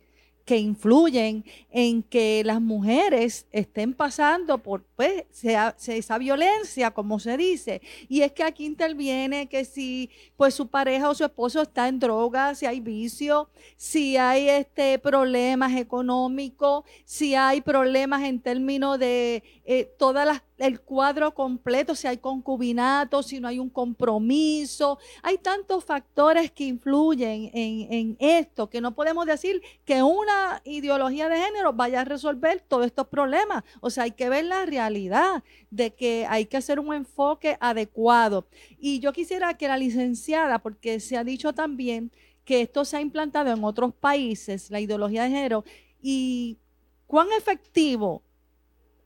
que 0.48 0.58
influyen 0.58 1.44
en 1.70 2.02
que 2.02 2.42
las 2.46 2.62
mujeres 2.62 3.46
estén 3.52 3.94
pasando 3.94 4.58
por 4.60 4.82
pues, 4.96 5.26
esa 5.44 6.18
violencia, 6.18 6.92
como 6.92 7.20
se 7.20 7.36
dice. 7.36 7.82
Y 8.08 8.22
es 8.22 8.32
que 8.32 8.44
aquí 8.44 8.66
interviene 8.66 9.50
que 9.50 9.66
si 9.66 10.10
pues 10.38 10.54
su 10.54 10.70
pareja 10.70 11.10
o 11.10 11.16
su 11.16 11.26
esposo 11.26 11.64
está 11.64 11.90
en 11.90 12.00
droga, 12.00 12.56
si 12.56 12.66
hay 12.66 12.80
vicio, 12.80 13.50
si 13.76 14.16
hay 14.16 14.48
este 14.48 14.98
problemas 15.00 15.76
económicos, 15.76 16.86
si 17.04 17.36
hay 17.36 17.60
problemas 17.60 18.24
en 18.24 18.40
términos 18.40 18.98
de 19.00 19.44
eh, 19.70 19.94
las 20.00 20.42
el 20.58 20.80
cuadro 20.80 21.34
completo, 21.34 21.94
si 21.94 22.08
hay 22.08 22.18
concubinato, 22.18 23.22
si 23.22 23.40
no 23.40 23.50
hay 23.50 23.60
un 23.60 23.70
compromiso. 23.70 24.98
Hay 25.22 25.38
tantos 25.38 25.84
factores 25.84 26.52
que 26.52 26.64
influyen 26.64 27.52
en, 27.54 27.94
en, 27.94 28.18
esto 28.20 28.70
que 28.70 28.80
no 28.80 28.96
podemos 28.96 29.26
decir 29.26 29.62
que 29.86 30.02
una 30.02 30.62
ideología 30.64 31.28
de 31.28 31.42
género 31.42 31.74
vaya 31.74 32.02
a 32.02 32.06
resolver 32.06 32.64
todos 32.66 32.86
estos 32.86 33.08
problemas. 33.08 33.66
O 33.82 33.90
sea, 33.90 34.06
hay 34.06 34.12
que 34.12 34.30
ver 34.30 34.46
la 34.46 34.66
realidad 34.66 35.44
de 35.70 35.94
que 35.94 36.26
hay 36.28 36.46
que 36.46 36.58
hacer 36.58 36.80
un 36.80 36.94
enfoque 36.94 37.58
adecuado. 37.60 38.48
Y 38.80 39.00
yo 39.00 39.12
quisiera 39.12 39.56
que 39.56 39.68
la 39.68 39.78
licenciada, 39.78 40.60
porque 40.60 41.02
se 41.02 41.18
ha 41.18 41.26
dicho 41.26 41.54
también 41.54 42.12
que 42.46 42.62
esto 42.62 42.86
se 42.86 42.96
ha 42.96 43.02
implantado 43.02 43.52
en 43.52 43.62
otros 43.66 43.94
países, 43.94 44.72
la 44.72 44.80
ideología 44.80 45.24
de 45.24 45.30
género, 45.30 45.66
y 46.02 46.58
cuán 47.06 47.28
efectivo 47.38 48.24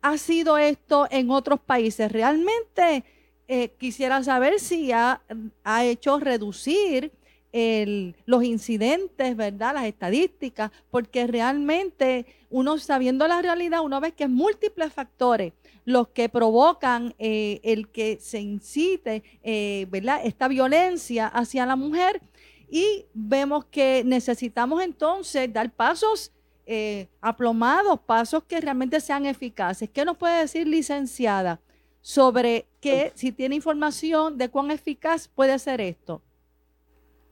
ha 0.02 0.18
sido 0.18 0.58
esto 0.58 1.08
en 1.10 1.30
otros 1.30 1.60
países? 1.60 2.12
Realmente 2.12 3.04
eh, 3.48 3.70
quisiera 3.78 4.24
saber 4.24 4.60
si 4.60 4.92
ha, 4.92 5.22
hecho 5.84 6.20
reducir 6.20 7.12
los 8.26 8.44
incidentes, 8.46 9.36
¿verdad? 9.36 9.74
Las 9.74 9.86
estadísticas, 9.86 10.72
porque 10.90 11.28
realmente 11.28 12.26
uno 12.50 12.78
sabiendo 12.78 13.28
la 13.28 13.42
realidad, 13.42 13.82
uno 13.82 14.00
ve 14.00 14.14
que 14.14 14.24
es 14.24 14.30
múltiples 14.30 14.94
factores 14.94 15.52
los 15.86 16.10
que 16.10 16.30
provocan 16.30 17.16
eh, 17.18 17.60
el 17.64 17.90
que 17.90 18.20
se 18.22 18.40
incite, 18.40 19.24
eh, 19.44 19.88
¿verdad? 19.90 20.22
Esta 20.24 20.48
violencia 20.48 21.28
hacia 21.28 21.66
la 21.66 21.76
mujer 21.76 22.22
y 22.70 23.06
vemos 23.14 23.66
que 23.66 24.04
necesitamos 24.06 24.82
entonces 24.84 25.52
dar 25.52 25.72
pasos 25.72 26.32
eh, 26.74 27.10
aplomados, 27.20 28.00
pasos 28.00 28.46
que 28.46 28.62
realmente 28.62 29.02
sean 29.02 29.26
eficaces. 29.26 29.90
¿Qué 29.90 30.06
nos 30.06 30.16
puede 30.16 30.40
decir, 30.40 30.66
licenciada, 30.66 31.60
sobre 32.00 32.66
qué, 32.80 33.12
si 33.14 33.34
tiene 33.34 33.56
información 33.56 34.38
de 34.38 34.48
cuán 34.48 34.72
eficaz 34.72 35.28
puede 35.28 35.60
ser 35.60 35.82
esto? 35.82 36.22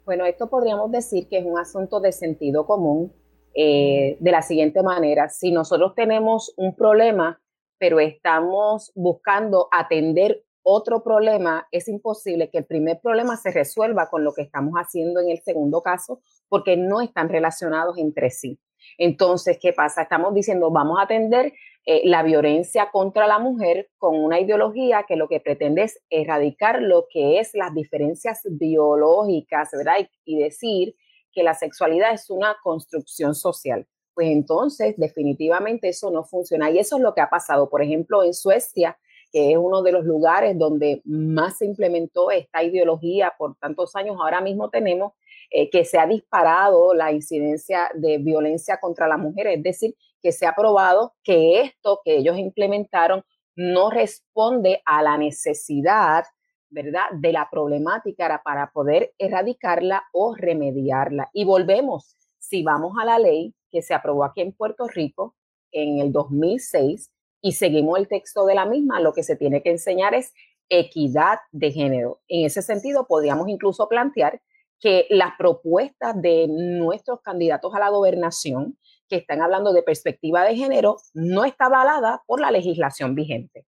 Bueno, 0.04 0.26
esto 0.26 0.50
podríamos 0.50 0.92
decir 0.92 1.30
que 1.30 1.38
es 1.38 1.46
un 1.46 1.58
asunto 1.58 2.02
de 2.02 2.12
sentido 2.12 2.66
común 2.66 3.14
eh, 3.54 4.18
de 4.20 4.32
la 4.32 4.42
siguiente 4.42 4.84
manera. 4.84 5.30
Si 5.30 5.54
nosotros 5.54 5.96
tenemos 5.96 6.54
un 6.58 6.76
problema, 6.76 7.40
pero 7.78 8.02
estamos 8.02 8.92
buscando 8.94 9.70
atender 9.72 10.44
otro 10.64 11.02
problema, 11.02 11.66
es 11.72 11.88
imposible 11.88 12.50
que 12.50 12.58
el 12.58 12.66
primer 12.66 13.00
problema 13.00 13.38
se 13.38 13.52
resuelva 13.52 14.10
con 14.10 14.26
lo 14.26 14.34
que 14.34 14.42
estamos 14.42 14.74
haciendo 14.74 15.22
en 15.22 15.30
el 15.30 15.40
segundo 15.40 15.82
caso, 15.82 16.20
porque 16.50 16.76
no 16.76 17.00
están 17.00 17.30
relacionados 17.30 17.98
entre 17.98 18.32
sí. 18.32 18.60
Entonces, 18.98 19.58
¿qué 19.62 19.74
pasa? 19.74 20.04
Estamos 20.04 20.34
diciendo, 20.34 20.72
vamos 20.72 21.00
a 21.00 21.04
atender 21.04 21.54
eh, 21.86 22.02
la 22.06 22.24
violencia 22.24 22.90
contra 22.92 23.28
la 23.28 23.40
mujer 23.40 23.90
con 23.98 24.16
una 24.16 24.40
ideología 24.40 25.06
que 25.08 25.16
lo 25.16 25.28
que 25.28 25.40
pretende 25.40 25.84
es 25.84 26.00
erradicar 26.10 26.82
lo 26.82 27.08
que 27.10 27.40
es 27.40 27.52
las 27.54 27.74
diferencias 27.74 28.42
biológicas, 28.50 29.70
¿verdad? 29.72 30.08
Y, 30.26 30.36
y 30.36 30.40
decir 30.40 30.96
que 31.32 31.44
la 31.44 31.54
sexualidad 31.54 32.14
es 32.14 32.30
una 32.30 32.58
construcción 32.64 33.36
social. 33.36 33.88
Pues 34.14 34.32
entonces, 34.32 34.96
definitivamente 34.98 35.90
eso 35.90 36.12
no 36.12 36.24
funciona. 36.24 36.70
Y 36.70 36.80
eso 36.80 36.98
es 36.98 37.02
lo 37.02 37.14
que 37.14 37.22
ha 37.22 37.30
pasado. 37.30 37.70
Por 37.70 37.82
ejemplo, 37.82 38.24
en 38.24 38.34
Suecia, 38.34 38.98
que 39.32 39.52
es 39.52 39.58
uno 39.58 39.82
de 39.82 39.92
los 39.92 40.04
lugares 40.06 40.58
donde 40.58 41.02
más 41.06 41.58
se 41.58 41.66
implementó 41.66 42.32
esta 42.32 42.64
ideología 42.64 43.34
por 43.38 43.56
tantos 43.56 43.96
años, 43.96 44.18
ahora 44.20 44.42
mismo 44.42 44.70
tenemos 44.70 45.14
eh, 45.52 45.70
que 45.70 45.84
se 45.86 45.98
ha 45.98 46.06
disparado 46.06 46.94
la 46.94 47.12
incidencia 47.12 47.90
de 47.96 48.20
violencia 48.20 48.80
contra 48.80 49.08
la 49.08 49.18
mujer, 49.18 49.48
es 49.48 49.64
decir, 49.64 49.96
que 50.22 50.32
se 50.32 50.46
ha 50.46 50.54
probado 50.54 51.14
que 51.24 51.62
esto 51.62 52.02
que 52.04 52.18
ellos 52.18 52.38
implementaron 52.38 53.24
no 53.56 53.90
responde 53.90 54.82
a 54.86 55.02
la 55.02 55.18
necesidad, 55.18 56.24
¿verdad?, 56.70 57.06
de 57.14 57.34
la 57.34 57.50
problemática 57.50 58.42
para 58.44 58.72
poder 58.72 59.14
erradicarla 59.18 60.04
o 60.14 60.36
remediarla. 60.36 61.30
Y 61.34 61.46
volvemos, 61.46 62.16
si 62.38 62.64
vamos 62.64 62.94
a 63.02 63.06
la 63.06 63.20
ley 63.20 63.54
que 63.70 63.82
se 63.82 63.94
aprobó 63.94 64.24
aquí 64.24 64.42
en 64.42 64.54
Puerto 64.54 64.88
Rico 64.88 65.36
en 65.72 66.00
el 66.00 66.12
2006 66.12 67.12
y 67.42 67.54
seguimos 67.54 67.98
el 67.98 68.08
texto 68.08 68.46
de 68.46 68.56
la 68.56 68.66
misma, 68.66 69.00
lo 69.00 69.14
que 69.14 69.24
se 69.24 69.36
tiene 69.36 69.62
que 69.62 69.72
enseñar 69.72 70.14
es 70.14 70.34
equidad 70.70 71.40
de 71.52 71.72
género. 71.72 72.22
En 72.28 72.46
ese 72.46 72.62
sentido, 72.62 73.08
podríamos 73.08 73.50
incluso 73.50 73.88
plantear 73.88 74.42
que 74.80 75.08
las 75.10 75.34
propuestas 75.38 76.20
de 76.22 76.48
nuestros 76.48 77.22
candidatos 77.22 77.74
a 77.76 77.80
la 77.80 77.90
gobernación 77.90 78.78
que 79.08 79.18
están 79.18 79.42
hablando 79.42 79.74
de 79.74 79.84
perspectiva 79.84 80.44
de 80.44 80.56
género 80.56 80.98
no 81.14 81.44
está 81.44 81.66
avalada 81.66 82.24
por 82.28 82.40
la 82.40 82.52
legislación 82.52 83.16
vigente. 83.16 83.66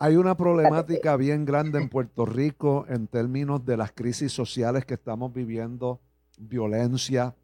Hay 0.00 0.16
una 0.16 0.36
problemática 0.36 1.16
bien 1.16 1.44
grande 1.44 1.78
en 1.78 1.88
Puerto 1.88 2.24
Rico 2.24 2.86
en 2.88 3.08
términos 3.08 3.64
de 3.64 3.76
las 3.76 3.92
crisis 3.92 4.32
sociales 4.32 4.84
que 4.84 4.94
estamos 4.94 5.32
viviendo, 5.32 6.00
violencia, 6.38 7.34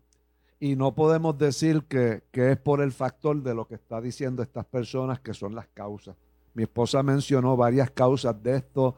y 0.60 0.76
no 0.76 0.94
podemos 0.94 1.36
decir 1.36 1.84
que, 1.84 2.22
que, 2.30 2.52
es 2.52 2.56
por 2.56 2.80
el 2.80 2.92
factor 2.92 3.42
de 3.42 3.54
lo 3.54 3.66
que 3.66 3.74
está 3.74 4.00
diciendo 4.00 4.42
estas 4.42 4.64
personas 4.66 5.18
que 5.18 5.34
son 5.34 5.54
las 5.54 5.66
causas. 5.68 6.16
Mi 6.54 6.62
esposa 6.62 7.02
mencionó 7.02 7.56
varias 7.56 7.90
causas 7.90 8.40
de 8.40 8.56
esto, 8.56 8.94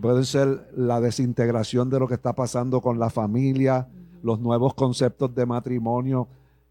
puede 0.00 0.24
ser 0.24 0.70
la 0.76 1.00
desintegración 1.00 1.90
de 1.90 2.00
lo 2.00 2.08
que 2.08 2.14
está 2.14 2.34
pasando 2.34 2.80
con 2.80 2.98
la 2.98 3.10
familia, 3.10 3.88
los 4.22 4.40
nuevos 4.40 4.74
conceptos 4.74 5.34
de 5.34 5.46
matrimonio 5.46 6.28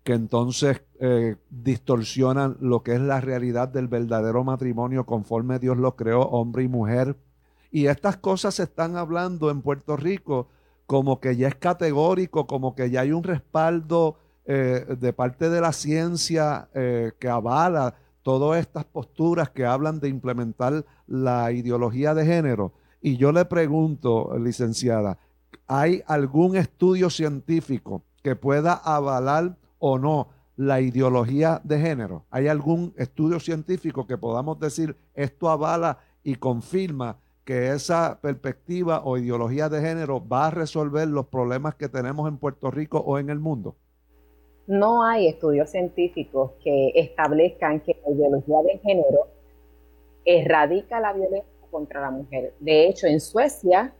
que 0.08 0.13
entonces 0.13 0.84
eh, 1.02 1.36
distorsionan 1.50 2.56
lo 2.62 2.82
que 2.82 2.94
es 2.94 3.02
la 3.02 3.20
realidad 3.20 3.68
del 3.68 3.90
verdadero 3.90 4.42
matrimonio 4.46 5.06
conforme 5.06 5.60
Dios 5.60 5.76
lo 5.76 5.98
creó, 5.98 6.22
hombre 6.22 6.63
y 6.63 6.70
mujer. 6.70 7.18
Y 7.72 7.88
estas 7.88 8.16
cosas 8.16 8.56
se 8.56 8.63
están 8.63 8.96
hablando 8.96 9.52
en 9.52 9.62
Puerto 9.62 9.98
Rico 9.98 10.48
como 10.86 11.20
que 11.20 11.36
ya 11.36 11.50
es 11.50 11.56
categórico, 11.56 12.48
como 12.48 12.74
que 12.74 12.90
ya 12.90 13.02
hay 13.02 13.12
un 13.12 13.24
respaldo 13.24 14.18
eh, 14.46 14.96
de 14.98 15.12
parte 15.12 15.50
de 15.50 15.60
la 15.60 15.74
ciencia 15.74 16.70
eh, 16.74 17.12
que 17.20 17.28
avala 17.28 17.96
todas 18.24 18.62
estas 18.62 18.86
posturas 18.86 19.50
que 19.50 19.66
hablan 19.66 20.00
de 20.00 20.08
implementar 20.08 20.86
la 21.06 21.52
ideología 21.52 22.13
de 22.13 22.26
género. 22.26 22.72
Y 23.02 23.18
yo 23.18 23.32
le 23.32 23.46
pregunto, 23.46 24.38
licenciada, 24.38 25.18
¿hay 25.68 26.02
algún 26.08 26.56
estudio 26.56 27.10
científico 27.10 28.04
que 28.24 28.36
pueda 28.36 28.74
avalar 28.74 29.56
o 29.80 30.00
no 30.00 30.30
la 30.56 30.82
ideología 30.82 31.62
de 31.64 31.80
género? 31.80 32.26
¿Hay 32.32 32.48
algún 32.48 32.94
estudio 32.98 33.40
científico 33.40 34.08
que 34.08 34.18
podamos 34.18 34.60
decir 34.60 34.96
esto 35.14 35.50
avala 35.50 36.00
y 36.24 36.36
confirma 36.36 37.18
que 37.46 37.72
esa 37.72 38.20
perspectiva 38.20 39.04
o 39.06 39.18
ideología 39.18 39.70
de 39.70 39.80
género 39.80 40.28
va 40.28 40.48
a 40.48 40.52
resolver 40.52 41.08
los 41.08 41.28
problemas 41.28 41.76
que 41.76 41.88
tenemos 41.88 42.28
en 42.28 42.38
Puerto 42.38 42.70
Rico 42.72 43.00
o 43.00 43.20
en 43.20 43.30
el 43.30 43.40
mundo? 43.40 43.78
No 44.66 45.04
hay 45.04 45.28
estudios 45.28 45.70
científicos 45.70 46.52
que 46.62 46.92
establezcan 46.96 47.80
que 47.80 48.02
la 48.06 48.14
ideología 48.14 48.62
de 48.64 48.80
género 48.80 49.28
erradica 50.26 51.00
la 51.00 51.14
violencia 51.14 51.57
contra 51.69 52.01
la 52.01 52.12
mujer. 52.12 52.53
De 52.60 52.88
hecho, 52.88 53.08
en 53.08 53.19
Suecia, 53.19 53.93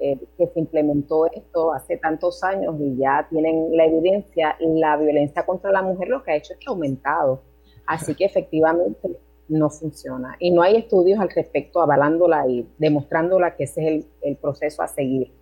eh, 0.00 0.18
que 0.36 0.46
se 0.48 0.60
implementó 0.60 1.26
esto 1.26 1.72
hace 1.72 1.96
tantos 1.96 2.42
años 2.42 2.74
y 2.80 2.96
ya 2.96 3.26
tienen 3.30 3.76
la 3.76 3.86
evidencia, 3.86 4.56
la 4.60 4.96
violencia 4.96 5.46
contra 5.46 5.70
la 5.70 5.82
mujer 5.82 6.08
lo 6.08 6.22
que 6.22 6.32
ha 6.32 6.36
hecho 6.36 6.52
es 6.52 6.58
que 6.58 6.66
ha 6.68 6.72
aumentado. 6.72 7.42
Así 7.86 8.14
que 8.14 8.24
efectivamente 8.24 9.18
no 9.48 9.70
funciona. 9.70 10.36
Y 10.38 10.50
no 10.50 10.62
hay 10.62 10.76
estudios 10.76 11.20
al 11.20 11.30
respecto 11.30 11.80
avalándola 11.80 12.48
y 12.48 12.68
demostrándola 12.78 13.56
que 13.56 13.64
ese 13.64 13.98
es 13.98 14.06
el, 14.22 14.36
proceso 14.36 14.82
a 14.82 14.88
seguir. 14.88 15.32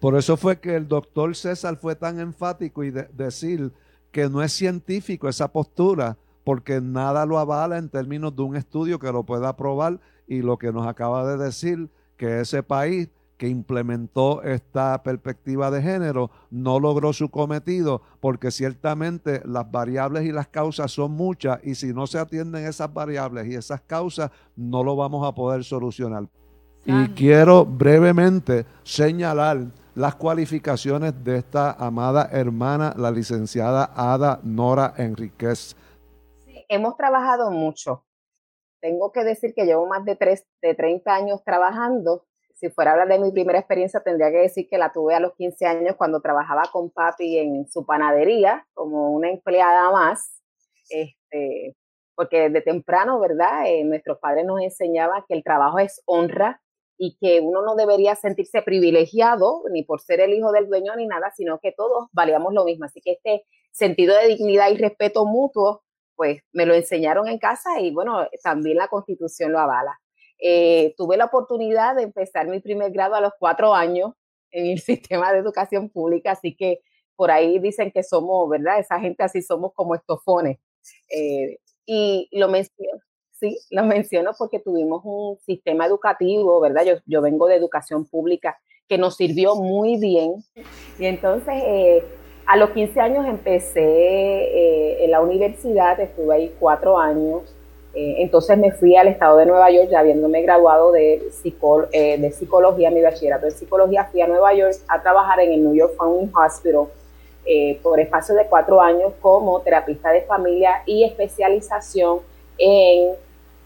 Por 0.00 0.16
eso 0.16 0.36
fue 0.36 0.60
que 0.60 0.76
el 0.76 0.88
doctor 0.88 1.34
César 1.34 1.76
fue 1.76 1.96
tan 1.96 2.20
enfático 2.20 2.84
y 2.84 2.90
de, 2.90 3.06
decir 3.12 3.72
que 4.12 4.28
no 4.28 4.42
es 4.42 4.52
científico 4.52 5.28
esa 5.28 5.48
postura, 5.48 6.16
porque 6.44 6.80
nada 6.80 7.26
lo 7.26 7.38
avala 7.38 7.78
en 7.78 7.88
términos 7.88 8.34
de 8.36 8.42
un 8.42 8.56
estudio 8.56 8.98
que 8.98 9.10
lo 9.10 9.24
pueda 9.24 9.56
probar 9.56 9.98
y 10.26 10.42
lo 10.42 10.58
que 10.58 10.72
nos 10.72 10.86
acaba 10.86 11.26
de 11.26 11.42
decir, 11.42 11.88
que 12.16 12.40
ese 12.40 12.62
país 12.62 13.08
que 13.36 13.48
implementó 13.48 14.42
esta 14.42 15.02
perspectiva 15.02 15.70
de 15.70 15.82
género 15.82 16.30
no 16.50 16.78
logró 16.78 17.12
su 17.12 17.30
cometido 17.30 18.02
porque 18.20 18.50
ciertamente 18.50 19.42
las 19.44 19.70
variables 19.70 20.24
y 20.24 20.32
las 20.32 20.46
causas 20.48 20.92
son 20.92 21.12
muchas 21.12 21.58
y 21.64 21.74
si 21.74 21.92
no 21.92 22.06
se 22.06 22.18
atienden 22.18 22.64
esas 22.64 22.92
variables 22.92 23.46
y 23.46 23.54
esas 23.54 23.80
causas 23.80 24.30
no 24.56 24.84
lo 24.84 24.94
vamos 24.94 25.26
a 25.26 25.34
poder 25.34 25.64
solucionar. 25.64 26.28
Y 26.86 27.08
quiero 27.08 27.64
brevemente 27.64 28.66
señalar 28.82 29.66
las 29.94 30.14
cualificaciones 30.16 31.14
de 31.24 31.38
esta 31.38 31.72
amada 31.72 32.28
hermana, 32.30 32.94
la 32.96 33.10
licenciada 33.10 33.90
Ada 33.96 34.40
Nora 34.42 34.94
Enríquez. 34.96 35.76
hemos 36.68 36.96
trabajado 36.96 37.50
mucho 37.50 38.04
tengo 38.84 39.12
que 39.12 39.24
decir 39.24 39.54
que 39.54 39.64
llevo 39.64 39.86
más 39.86 40.04
de, 40.04 40.14
tres, 40.14 40.46
de 40.60 40.74
30 40.74 41.14
años 41.14 41.42
trabajando. 41.42 42.26
Si 42.54 42.68
fuera 42.68 42.90
a 42.90 42.92
hablar 42.92 43.08
de 43.08 43.18
mi 43.18 43.32
primera 43.32 43.58
experiencia, 43.58 44.00
tendría 44.00 44.30
que 44.30 44.40
decir 44.40 44.68
que 44.68 44.76
la 44.76 44.92
tuve 44.92 45.14
a 45.14 45.20
los 45.20 45.34
15 45.36 45.64
años 45.64 45.96
cuando 45.96 46.20
trabajaba 46.20 46.64
con 46.70 46.90
papi 46.90 47.38
en 47.38 47.66
su 47.66 47.86
panadería 47.86 48.66
como 48.74 49.10
una 49.12 49.30
empleada 49.30 49.90
más. 49.90 50.38
Este, 50.90 51.74
porque 52.14 52.50
desde 52.50 52.60
temprano, 52.60 53.18
¿verdad? 53.20 53.66
Eh, 53.68 53.84
nuestros 53.84 54.18
padres 54.18 54.44
nos 54.44 54.60
enseñaban 54.60 55.24
que 55.26 55.32
el 55.32 55.42
trabajo 55.42 55.78
es 55.78 56.02
honra 56.04 56.60
y 56.98 57.16
que 57.18 57.40
uno 57.40 57.62
no 57.62 57.76
debería 57.76 58.14
sentirse 58.16 58.60
privilegiado 58.60 59.62
ni 59.72 59.82
por 59.82 60.02
ser 60.02 60.20
el 60.20 60.34
hijo 60.34 60.52
del 60.52 60.68
dueño 60.68 60.94
ni 60.94 61.06
nada, 61.06 61.32
sino 61.34 61.58
que 61.58 61.72
todos 61.72 62.08
valíamos 62.12 62.52
lo 62.52 62.66
mismo. 62.66 62.84
Así 62.84 63.00
que 63.00 63.12
este 63.12 63.46
sentido 63.72 64.14
de 64.14 64.28
dignidad 64.28 64.68
y 64.68 64.76
respeto 64.76 65.24
mutuo, 65.24 65.83
pues 66.16 66.42
me 66.52 66.66
lo 66.66 66.74
enseñaron 66.74 67.28
en 67.28 67.38
casa 67.38 67.80
y 67.80 67.90
bueno, 67.92 68.26
también 68.42 68.76
la 68.76 68.88
constitución 68.88 69.52
lo 69.52 69.58
avala. 69.58 69.98
Eh, 70.38 70.94
tuve 70.96 71.16
la 71.16 71.26
oportunidad 71.26 71.96
de 71.96 72.02
empezar 72.02 72.46
mi 72.48 72.60
primer 72.60 72.90
grado 72.92 73.14
a 73.14 73.20
los 73.20 73.32
cuatro 73.38 73.74
años 73.74 74.12
en 74.50 74.66
el 74.66 74.78
sistema 74.80 75.32
de 75.32 75.38
educación 75.38 75.88
pública, 75.88 76.32
así 76.32 76.54
que 76.56 76.80
por 77.16 77.30
ahí 77.30 77.58
dicen 77.58 77.92
que 77.92 78.02
somos, 78.02 78.48
¿verdad? 78.48 78.78
Esa 78.78 78.98
gente 78.98 79.22
así 79.22 79.42
somos 79.42 79.72
como 79.74 79.94
estofones. 79.94 80.58
Eh, 81.08 81.58
y 81.86 82.28
lo 82.32 82.48
menciono, 82.48 83.00
sí, 83.30 83.58
lo 83.70 83.84
menciono 83.84 84.32
porque 84.36 84.58
tuvimos 84.58 85.02
un 85.04 85.38
sistema 85.40 85.86
educativo, 85.86 86.60
¿verdad? 86.60 86.84
Yo, 86.84 86.94
yo 87.06 87.22
vengo 87.22 87.46
de 87.46 87.56
educación 87.56 88.04
pública 88.06 88.58
que 88.88 88.98
nos 88.98 89.16
sirvió 89.16 89.54
muy 89.54 89.98
bien. 89.98 90.44
Y 90.98 91.06
entonces, 91.06 91.54
eh, 91.64 92.04
a 92.46 92.56
los 92.56 92.70
15 92.70 93.00
años 93.00 93.26
empecé 93.26 93.80
eh, 93.80 95.04
en 95.04 95.10
la 95.10 95.20
universidad, 95.20 95.98
estuve 96.00 96.34
ahí 96.34 96.54
cuatro 96.58 96.98
años. 96.98 97.42
Eh, 97.94 98.16
entonces 98.18 98.58
me 98.58 98.72
fui 98.72 98.96
al 98.96 99.08
estado 99.08 99.38
de 99.38 99.46
Nueva 99.46 99.70
York, 99.70 99.88
ya 99.90 100.00
habiéndome 100.00 100.42
graduado 100.42 100.90
de, 100.92 101.22
de 101.22 102.32
psicología, 102.32 102.90
mi 102.90 103.02
bachillerato 103.02 103.46
de 103.46 103.52
psicología, 103.52 104.08
fui 104.10 104.20
a 104.20 104.26
Nueva 104.26 104.52
York 104.54 104.74
a 104.88 105.00
trabajar 105.00 105.40
en 105.40 105.52
el 105.52 105.62
New 105.62 105.74
York 105.74 105.94
Founding 105.96 106.32
Hospital 106.34 106.86
por 107.82 108.00
espacio 108.00 108.34
de 108.34 108.46
cuatro 108.46 108.80
años 108.80 109.12
como 109.20 109.60
terapista 109.60 110.10
de 110.10 110.22
familia 110.22 110.82
y 110.86 111.04
especialización 111.04 112.20
en 112.58 113.14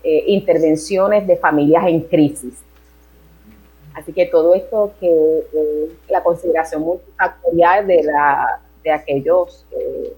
eh, 0.05 0.25
intervenciones 0.29 1.27
de 1.27 1.37
familias 1.37 1.85
en 1.87 2.01
crisis. 2.03 2.55
Así 3.95 4.13
que 4.13 4.27
todo 4.27 4.55
esto 4.55 4.93
que 5.01 5.09
eh, 5.09 5.93
la 6.09 6.23
consideración 6.23 6.83
multifactorial 6.83 7.85
de, 7.87 8.05
la, 8.05 8.61
de, 8.89 8.95
aquellos, 8.95 9.67
eh, 9.71 10.13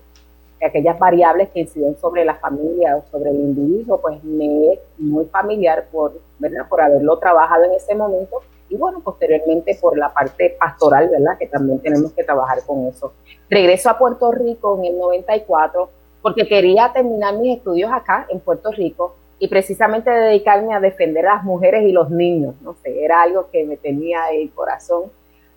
de 0.61 0.67
aquellas 0.67 0.99
variables 0.99 1.49
que 1.51 1.61
inciden 1.61 1.99
sobre 1.99 2.25
la 2.25 2.37
familia 2.37 2.97
o 2.97 3.05
sobre 3.11 3.31
el 3.31 3.37
individuo, 3.37 4.01
pues 4.01 4.23
me 4.23 4.75
es 4.75 4.81
muy 4.99 5.25
familiar 5.27 5.87
por, 5.91 6.13
¿verdad? 6.39 6.69
por 6.69 6.81
haberlo 6.81 7.19
trabajado 7.19 7.65
en 7.65 7.73
ese 7.73 7.95
momento 7.95 8.41
y 8.69 8.77
bueno, 8.77 9.01
posteriormente 9.01 9.77
por 9.81 9.99
la 9.99 10.13
parte 10.15 10.57
pastoral, 10.59 11.09
¿verdad? 11.09 11.37
Que 11.37 11.49
también 11.49 11.81
tenemos 11.81 12.13
que 12.13 12.23
trabajar 12.23 12.59
con 12.65 12.87
eso. 12.87 13.13
Regreso 13.49 13.91
a 13.91 13.99
Puerto 13.99 14.31
Rico 14.31 14.79
en 14.79 14.93
el 14.93 14.99
94 14.99 15.91
porque 16.23 16.47
quería 16.47 16.93
terminar 16.93 17.37
mis 17.37 17.57
estudios 17.57 17.91
acá 17.93 18.27
en 18.29 18.39
Puerto 18.39 18.71
Rico 18.71 19.17
y 19.41 19.49
precisamente 19.49 20.09
dedicarme 20.09 20.73
a 20.75 20.79
defender 20.79 21.27
a 21.27 21.37
las 21.37 21.45
mujeres 21.45 21.83
y 21.83 21.91
los 21.91 22.11
niños, 22.11 22.55
no 22.61 22.75
sé, 22.75 23.05
era 23.05 23.23
algo 23.23 23.49
que 23.51 23.65
me 23.65 23.77
tenía 23.77 24.31
el 24.31 24.51
corazón 24.53 25.11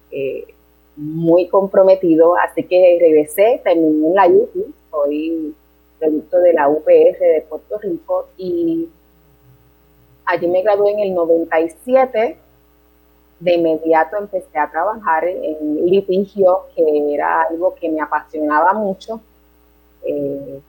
eh, 0.10 0.46
muy 0.96 1.48
comprometido, 1.48 2.36
así 2.38 2.64
que 2.64 2.98
regresé, 3.00 3.62
terminé 3.64 4.08
en 4.08 4.16
la 4.16 4.28
UPI, 4.28 4.66
soy 4.92 5.56
producto 6.00 6.38
de 6.40 6.54
la 6.54 6.70
UPR 6.70 7.20
de 7.20 7.46
Puerto 7.50 7.80
Rico 7.80 8.28
y 8.38 8.90
allí 10.26 10.48
me 10.48 10.62
gradué 10.62 10.92
en 10.92 11.00
el 11.00 11.14
97, 11.14 12.38
de 13.40 13.54
inmediato 13.54 14.18
empecé 14.18 14.58
a 14.58 14.70
trabajar 14.70 15.26
en 15.26 15.86
litigio, 15.86 16.62
que 16.76 17.14
era 17.14 17.44
algo 17.44 17.74
que 17.76 17.90
me 17.90 18.02
apasionaba 18.02 18.74
mucho, 18.74 19.20
eh, 20.04 20.62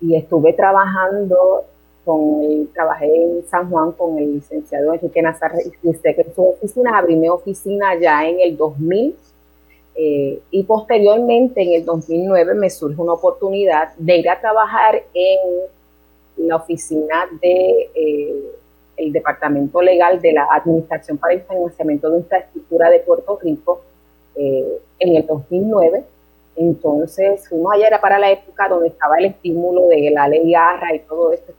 y 0.00 0.16
estuve 0.16 0.52
trabajando 0.52 1.64
con 2.04 2.42
el, 2.42 2.68
trabajé 2.74 3.06
en 3.06 3.44
San 3.48 3.70
Juan 3.70 3.92
con 3.92 4.18
el 4.18 4.34
licenciado 4.34 4.92
Enrique 4.92 5.22
Nazar 5.22 5.52
que 5.52 6.32
su 6.34 6.42
oficina, 6.42 6.98
abrí 6.98 7.16
mi 7.16 7.28
oficina 7.28 7.94
ya 7.94 8.26
en 8.28 8.40
el 8.40 8.56
2000 8.56 9.16
eh, 9.94 10.40
y 10.50 10.62
posteriormente 10.64 11.62
en 11.62 11.74
el 11.74 11.84
2009 11.84 12.54
me 12.54 12.70
surge 12.70 13.00
una 13.00 13.12
oportunidad 13.12 13.94
de 13.96 14.16
ir 14.16 14.28
a 14.28 14.40
trabajar 14.40 15.02
en 15.12 16.46
la 16.48 16.56
oficina 16.56 17.28
de 17.40 17.90
eh, 17.94 18.42
el 18.96 19.12
Departamento 19.12 19.82
Legal 19.82 20.20
de 20.20 20.32
la 20.32 20.46
Administración 20.50 21.18
para 21.18 21.34
el 21.34 21.42
Financiamiento 21.42 22.10
de 22.10 22.18
Infraestructura 22.18 22.90
de 22.90 23.00
Puerto 23.00 23.38
Rico 23.42 23.82
eh, 24.34 24.78
en 24.98 25.16
el 25.16 25.26
2009 25.26 26.04
entonces, 26.54 27.48
fuimos 27.48 27.72
allá, 27.72 27.86
era 27.86 28.00
para 28.00 28.18
la 28.18 28.30
época 28.30 28.68
donde 28.68 28.88
estaba 28.88 29.16
el 29.16 29.26
estímulo 29.26 29.88
de 29.88 30.10
la 30.10 30.28
ley 30.28 30.54
ARRA 30.54 30.94
y 30.94 30.98
todo 31.00 31.32
esto. 31.32 31.52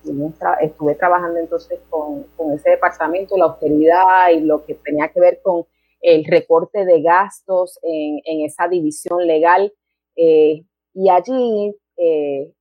estuve 0.61 0.95
trabajando 0.95 1.39
entonces 1.39 1.79
con, 1.89 2.25
ese 2.53 2.71
departamento, 2.71 3.35
la 3.35 3.45
austeridad 3.45 4.29
y 4.31 4.41
lo 4.41 4.63
que 4.63 4.75
tenía 4.75 5.07
que 5.07 5.19
ver 5.19 5.39
con 5.41 5.65
el 6.03 6.25
recorte 6.25 6.85
de 6.85 7.01
gastos 7.01 7.79
en, 7.81 8.21
esa 8.45 8.67
división 8.67 9.25
legal. 9.25 9.73
Eh, 10.15 10.63
y 10.93 11.09
allí 11.09 11.75
eh, 11.97 12.51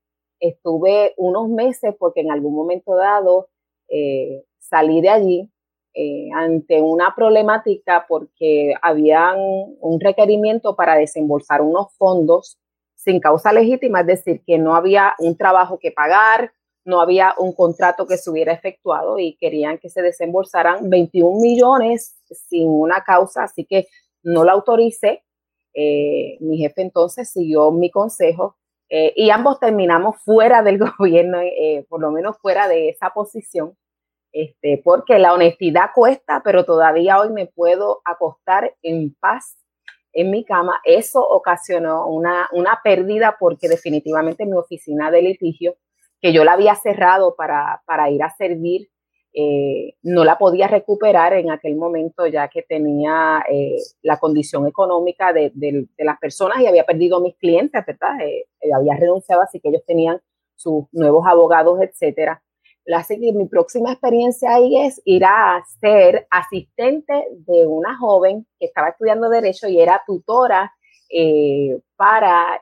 estuve 0.40 1.12
unos 1.16 1.48
meses 1.48 1.94
porque 1.98 2.20
en 2.20 2.30
algún 2.30 2.54
momento 2.54 2.94
dado 2.96 3.48
eh, 3.88 4.44
salí 4.58 5.02
de 5.02 5.08
allí 5.10 5.50
eh, 5.94 6.30
ante 6.34 6.80
una 6.80 7.14
problemática 7.14 8.06
porque 8.08 8.74
había 8.80 9.34
un 9.34 10.00
requerimiento 10.00 10.74
para 10.74 10.96
desembolsar 10.96 11.60
unos 11.60 11.92
fondos 11.98 12.58
sin 12.94 13.20
causa 13.20 13.52
legítima, 13.52 14.00
es 14.00 14.06
decir, 14.06 14.42
que 14.46 14.58
no 14.58 14.74
había 14.74 15.14
un 15.18 15.36
trabajo 15.36 15.78
que 15.78 15.90
pagar, 15.90 16.52
no 16.84 17.00
había 17.00 17.34
un 17.38 17.52
contrato 17.52 18.06
que 18.06 18.16
se 18.16 18.30
hubiera 18.30 18.52
efectuado 18.52 19.18
y 19.18 19.36
querían 19.36 19.78
que 19.78 19.88
se 19.88 20.02
desembolsaran 20.02 20.90
21 20.90 21.40
millones 21.40 22.16
sin 22.48 22.68
una 22.68 23.02
causa, 23.04 23.44
así 23.44 23.64
que 23.64 23.86
no 24.22 24.44
la 24.44 24.52
autoricé. 24.52 25.24
Eh, 25.74 26.36
mi 26.40 26.58
jefe 26.58 26.82
entonces 26.82 27.30
siguió 27.30 27.70
mi 27.70 27.90
consejo 27.90 28.56
eh, 28.88 29.12
y 29.16 29.30
ambos 29.30 29.58
terminamos 29.58 30.16
fuera 30.22 30.62
del 30.62 30.78
gobierno, 30.98 31.38
por 31.88 32.00
lo 32.00 32.10
menos 32.10 32.36
fuera 32.38 32.68
de 32.68 32.90
esa 32.90 33.10
posición. 33.10 33.76
Este, 34.32 34.80
porque 34.82 35.18
la 35.18 35.34
honestidad 35.34 35.90
cuesta, 35.94 36.40
pero 36.42 36.64
todavía 36.64 37.20
hoy 37.20 37.28
me 37.30 37.46
puedo 37.46 38.00
acostar 38.04 38.74
en 38.82 39.14
paz 39.20 39.58
en 40.12 40.30
mi 40.30 40.44
cama. 40.44 40.80
Eso 40.84 41.22
ocasionó 41.22 42.06
una, 42.06 42.48
una 42.52 42.80
pérdida 42.82 43.36
porque 43.38 43.68
definitivamente 43.68 44.46
mi 44.46 44.54
oficina 44.54 45.10
de 45.10 45.22
litigio, 45.22 45.76
que 46.22 46.32
yo 46.32 46.44
la 46.44 46.52
había 46.52 46.76
cerrado 46.76 47.34
para, 47.34 47.82
para 47.84 48.08
ir 48.08 48.22
a 48.22 48.30
servir, 48.30 48.88
eh, 49.34 49.94
no 50.02 50.24
la 50.24 50.36
podía 50.38 50.68
recuperar 50.68 51.32
en 51.32 51.50
aquel 51.50 51.74
momento 51.74 52.26
ya 52.26 52.48
que 52.48 52.62
tenía 52.62 53.42
eh, 53.50 53.76
la 54.02 54.18
condición 54.18 54.68
económica 54.68 55.32
de, 55.32 55.50
de, 55.54 55.88
las 55.98 56.18
personas 56.18 56.60
y 56.60 56.66
había 56.66 56.84
perdido 56.84 57.18
mis 57.20 57.34
clientes, 57.36 57.82
¿verdad? 57.86 58.20
Eh, 58.20 58.44
había 58.72 58.94
renunciado, 58.94 59.40
así 59.40 59.58
que 59.58 59.70
ellos 59.70 59.82
tenían 59.86 60.20
sus 60.54 60.84
nuevos 60.92 61.26
abogados, 61.26 61.80
etcétera. 61.80 62.42
La, 62.84 63.04
mi 63.18 63.46
próxima 63.46 63.92
experiencia 63.92 64.54
ahí 64.54 64.76
es 64.76 65.00
ir 65.04 65.24
a 65.24 65.64
ser 65.80 66.26
asistente 66.30 67.14
de 67.30 67.66
una 67.66 67.96
joven 67.96 68.46
que 68.60 68.66
estaba 68.66 68.90
estudiando 68.90 69.28
Derecho 69.30 69.66
y 69.66 69.80
era 69.80 70.02
tutora 70.06 70.72
para 71.96 72.60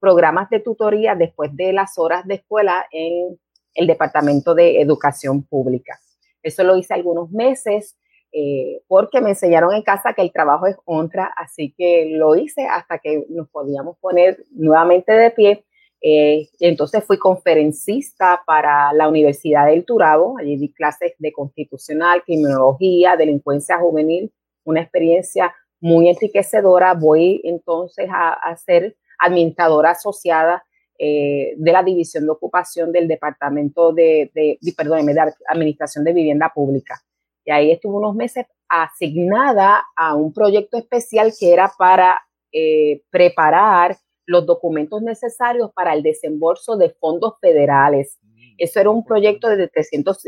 programas 0.00 0.50
de 0.50 0.60
tutoría 0.60 1.14
después 1.14 1.54
de 1.54 1.72
las 1.72 1.98
horas 1.98 2.26
de 2.26 2.34
escuela 2.34 2.86
en 2.90 3.38
el 3.74 3.86
Departamento 3.86 4.54
de 4.54 4.80
Educación 4.80 5.42
Pública. 5.42 5.98
Eso 6.42 6.64
lo 6.64 6.76
hice 6.76 6.94
algunos 6.94 7.30
meses 7.30 7.96
eh, 8.32 8.82
porque 8.86 9.20
me 9.20 9.30
enseñaron 9.30 9.74
en 9.74 9.82
casa 9.82 10.12
que 10.12 10.22
el 10.22 10.32
trabajo 10.32 10.66
es 10.66 10.76
honra, 10.84 11.32
así 11.36 11.74
que 11.76 12.10
lo 12.12 12.36
hice 12.36 12.66
hasta 12.66 12.98
que 12.98 13.24
nos 13.28 13.48
podíamos 13.48 13.96
poner 13.98 14.44
nuevamente 14.50 15.12
de 15.12 15.30
pie 15.30 15.64
eh, 16.00 16.48
entonces 16.60 17.04
fui 17.04 17.18
conferencista 17.18 18.42
para 18.46 18.92
la 18.92 19.08
Universidad 19.08 19.66
del 19.66 19.84
Turabo, 19.84 20.38
allí 20.38 20.56
di 20.56 20.72
clases 20.72 21.14
de 21.18 21.32
constitucional, 21.32 22.22
criminología, 22.24 23.16
delincuencia 23.16 23.78
juvenil, 23.78 24.32
una 24.64 24.80
experiencia 24.80 25.54
muy 25.80 26.08
enriquecedora. 26.08 26.94
Voy 26.94 27.40
entonces 27.44 28.08
a, 28.12 28.56
ser 28.56 28.96
administradora 29.18 29.90
asociada 29.90 30.64
eh, 30.98 31.54
de 31.56 31.72
la 31.72 31.82
División 31.82 32.24
de 32.24 32.30
Ocupación 32.30 32.92
del 32.92 33.06
Departamento 33.06 33.92
de, 33.92 34.30
de, 34.34 34.58
de 34.60 35.32
Administración 35.48 36.04
de 36.04 36.12
Vivienda 36.12 36.50
Pública. 36.54 37.00
Y 37.44 37.50
ahí 37.50 37.70
estuve 37.70 37.96
unos 37.96 38.14
meses 38.14 38.46
asignada 38.68 39.84
a 39.96 40.14
un 40.14 40.32
proyecto 40.32 40.76
especial 40.76 41.32
que 41.38 41.52
era 41.52 41.72
para 41.78 42.20
eh, 42.52 43.02
preparar 43.10 43.96
los 44.26 44.44
documentos 44.44 45.00
necesarios 45.02 45.70
para 45.72 45.94
el 45.94 46.02
desembolso 46.02 46.76
de 46.76 46.90
fondos 46.90 47.34
federales. 47.40 48.18
Mm, 48.22 48.54
Eso 48.58 48.80
era 48.80 48.90
un 48.90 49.04
proyecto 49.04 49.48
de 49.48 49.68
300, 49.68 50.18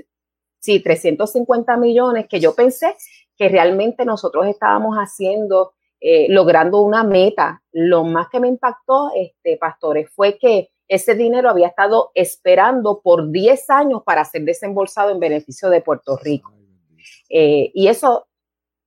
sí, 0.59 0.81
350 0.81 1.77
millones 1.77 2.27
que 2.29 2.41
yo 2.41 2.55
pensé 2.55 2.97
que 3.37 3.49
realmente 3.49 4.05
nosotros 4.05 4.47
estábamos 4.47 4.97
haciendo, 4.97 5.73
eh, 6.01 6.27
logrando 6.29 6.81
una 6.81 7.05
meta. 7.05 7.63
Lo 7.73 8.05
más 8.05 8.29
que 8.31 8.41
me 8.41 8.49
impactó, 8.49 9.11
este, 9.15 9.57
pastores, 9.59 10.11
fue 10.11 10.39
que 10.39 10.71
ese 10.89 11.15
dinero 11.15 11.51
había 11.51 11.69
estado 11.69 12.11
esperando 12.15 13.01
por 13.01 13.31
10 13.31 13.71
años 13.71 14.03
para 14.05 14.25
ser 14.25 14.43
desembolsado 14.43 15.11
en 15.11 15.21
beneficio 15.21 15.71
de 15.71 15.83
Puerto 15.83 16.17
Rico. 16.17 16.53
Eh, 17.29 17.71
y 17.75 17.87
eso 17.87 18.27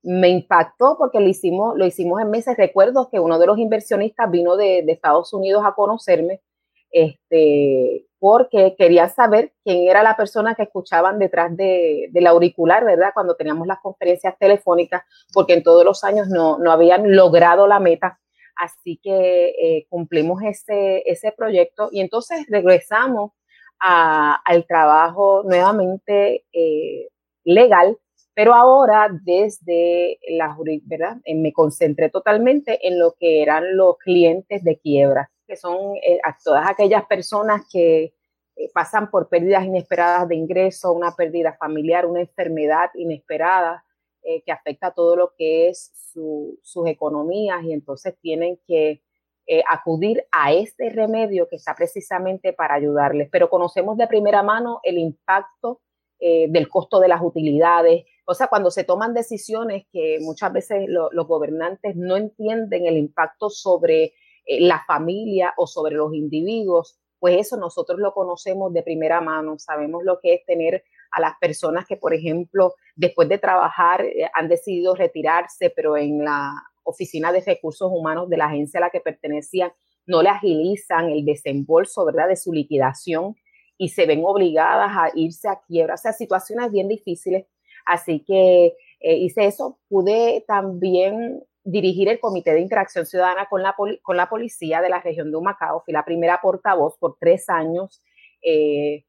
me 0.03 0.27
impactó 0.27 0.97
porque 0.97 1.19
lo 1.21 1.29
hicimos, 1.29 1.77
lo 1.77 1.85
hicimos 1.85 2.21
en 2.21 2.29
meses. 2.29 2.57
Recuerdo 2.57 3.09
que 3.09 3.19
uno 3.19 3.39
de 3.39 3.47
los 3.47 3.57
inversionistas 3.57 4.29
vino 4.29 4.57
de, 4.57 4.79
Estados 4.87 5.33
Unidos 5.33 5.63
a 5.65 5.75
conocerme 5.75 6.41
este, 6.91 8.05
porque 8.23 8.73
quería 8.77 9.09
saber 9.09 9.51
quién 9.65 9.89
era 9.89 10.01
la 10.01 10.15
persona 10.15 10.55
que 10.55 10.63
escuchaban 10.63 11.19
detrás 11.19 11.57
de, 11.57 12.07
del 12.11 12.25
auricular, 12.27 12.85
¿verdad? 12.85 13.11
Cuando 13.13 13.35
teníamos 13.35 13.67
las 13.67 13.81
conferencias 13.81 14.37
telefónicas, 14.39 15.03
porque 15.33 15.55
en 15.55 15.61
todos 15.61 15.83
los 15.83 16.05
años 16.05 16.29
no, 16.29 16.57
no 16.57 16.71
habían 16.71 17.13
logrado 17.17 17.67
la 17.67 17.81
meta 17.81 18.21
Así 18.55 18.99
que 19.01 19.49
eh, 19.49 19.87
cumplimos 19.89 20.41
ese, 20.43 21.03
ese 21.05 21.31
proyecto 21.31 21.89
y 21.91 22.01
entonces 22.01 22.45
regresamos 22.49 23.31
al 23.85 24.65
trabajo 24.65 25.43
nuevamente 25.43 26.45
eh, 26.53 27.09
legal, 27.43 27.97
pero 28.33 28.53
ahora 28.53 29.09
desde 29.11 30.19
la 30.29 30.55
¿verdad? 30.83 31.17
Eh, 31.25 31.35
me 31.35 31.51
concentré 31.51 32.09
totalmente 32.09 32.87
en 32.87 32.97
lo 32.97 33.15
que 33.19 33.41
eran 33.41 33.75
los 33.75 33.97
clientes 33.97 34.63
de 34.63 34.79
quiebra, 34.79 35.29
que 35.47 35.55
son 35.55 35.95
todas 36.43 36.69
aquellas 36.69 37.05
personas 37.05 37.61
que 37.71 38.13
pasan 38.73 39.09
por 39.09 39.29
pérdidas 39.29 39.65
inesperadas 39.65 40.27
de 40.27 40.35
ingreso, 40.35 40.93
una 40.93 41.15
pérdida 41.15 41.53
familiar, 41.53 42.05
una 42.05 42.21
enfermedad 42.21 42.89
inesperada, 42.95 43.83
eh, 44.25 44.41
que 44.45 44.53
afecta 44.53 44.91
todo 44.91 45.17
lo 45.17 45.33
que 45.37 45.67
es 45.67 45.91
sus 46.61 46.87
economías 46.87 47.61
y 47.63 47.73
entonces 47.73 48.15
tienen 48.21 48.57
que 48.65 49.01
eh, 49.45 49.63
acudir 49.69 50.25
a 50.31 50.53
este 50.53 50.89
remedio 50.91 51.49
que 51.49 51.57
está 51.57 51.75
precisamente 51.75 52.53
para 52.53 52.75
ayudarles. 52.75 53.27
Pero 53.29 53.49
conocemos 53.49 53.97
de 53.97 54.07
primera 54.07 54.41
mano 54.41 54.79
el 54.83 54.97
impacto 54.97 55.81
eh, 56.19 56.45
del 56.49 56.69
costo 56.69 57.01
de 57.01 57.09
las 57.09 57.21
utilidades. 57.21 58.05
O 58.25 58.33
sea, 58.33 58.47
cuando 58.47 58.71
se 58.71 58.85
toman 58.85 59.13
decisiones 59.13 59.87
que 59.91 60.19
muchas 60.21 60.53
veces 60.53 60.85
los 60.87 61.27
gobernantes 61.27 61.97
no 61.97 62.15
entienden 62.15 62.85
el 62.85 62.95
impacto 62.95 63.49
sobre 63.49 64.13
la 64.47 64.83
familia 64.85 65.53
o 65.57 65.67
sobre 65.67 65.95
los 65.95 66.13
individuos, 66.13 66.99
pues 67.19 67.37
eso 67.39 67.57
nosotros 67.57 67.99
lo 67.99 68.13
conocemos 68.13 68.73
de 68.73 68.83
primera 68.83 69.21
mano, 69.21 69.57
sabemos 69.57 70.03
lo 70.03 70.19
que 70.21 70.33
es 70.33 70.45
tener 70.45 70.83
a 71.11 71.21
las 71.21 71.33
personas 71.39 71.85
que, 71.85 71.95
por 71.95 72.13
ejemplo, 72.13 72.73
después 72.95 73.29
de 73.29 73.37
trabajar 73.37 74.03
eh, 74.03 74.29
han 74.33 74.49
decidido 74.49 74.95
retirarse, 74.95 75.69
pero 75.69 75.95
en 75.95 76.25
la 76.25 76.51
oficina 76.83 77.31
de 77.31 77.41
recursos 77.41 77.89
humanos 77.91 78.29
de 78.29 78.37
la 78.37 78.47
agencia 78.47 78.79
a 78.79 78.81
la 78.81 78.89
que 78.89 78.99
pertenecían 78.99 79.71
no 80.05 80.21
le 80.21 80.29
agilizan 80.29 81.09
el 81.09 81.23
desembolso, 81.23 82.03
¿verdad?, 82.05 82.27
de 82.27 82.35
su 82.35 82.51
liquidación 82.51 83.35
y 83.77 83.89
se 83.89 84.05
ven 84.05 84.21
obligadas 84.25 84.91
a 84.91 85.11
irse 85.15 85.47
a 85.47 85.61
quiebra. 85.65 85.95
O 85.95 85.97
sea, 85.97 86.13
situaciones 86.13 86.71
bien 86.71 86.87
difíciles. 86.87 87.45
Así 87.85 88.23
que 88.25 88.73
eh, 88.99 89.17
hice 89.17 89.45
eso. 89.45 89.79
Pude 89.87 90.43
también 90.47 91.43
dirigir 91.63 92.09
el 92.09 92.19
Comité 92.19 92.53
de 92.53 92.61
Interacción 92.61 93.05
Ciudadana 93.05 93.47
con 93.49 93.63
la, 93.63 93.75
con 94.01 94.17
la 94.17 94.29
policía 94.29 94.81
de 94.81 94.89
la 94.89 95.01
región 95.01 95.31
de 95.31 95.37
Humacao. 95.37 95.81
Fui 95.83 95.93
la 95.93 96.05
primera 96.05 96.39
portavoz 96.41 96.97
por 96.97 97.17
tres 97.19 97.49
años. 97.49 98.01
Eh, 98.41 99.05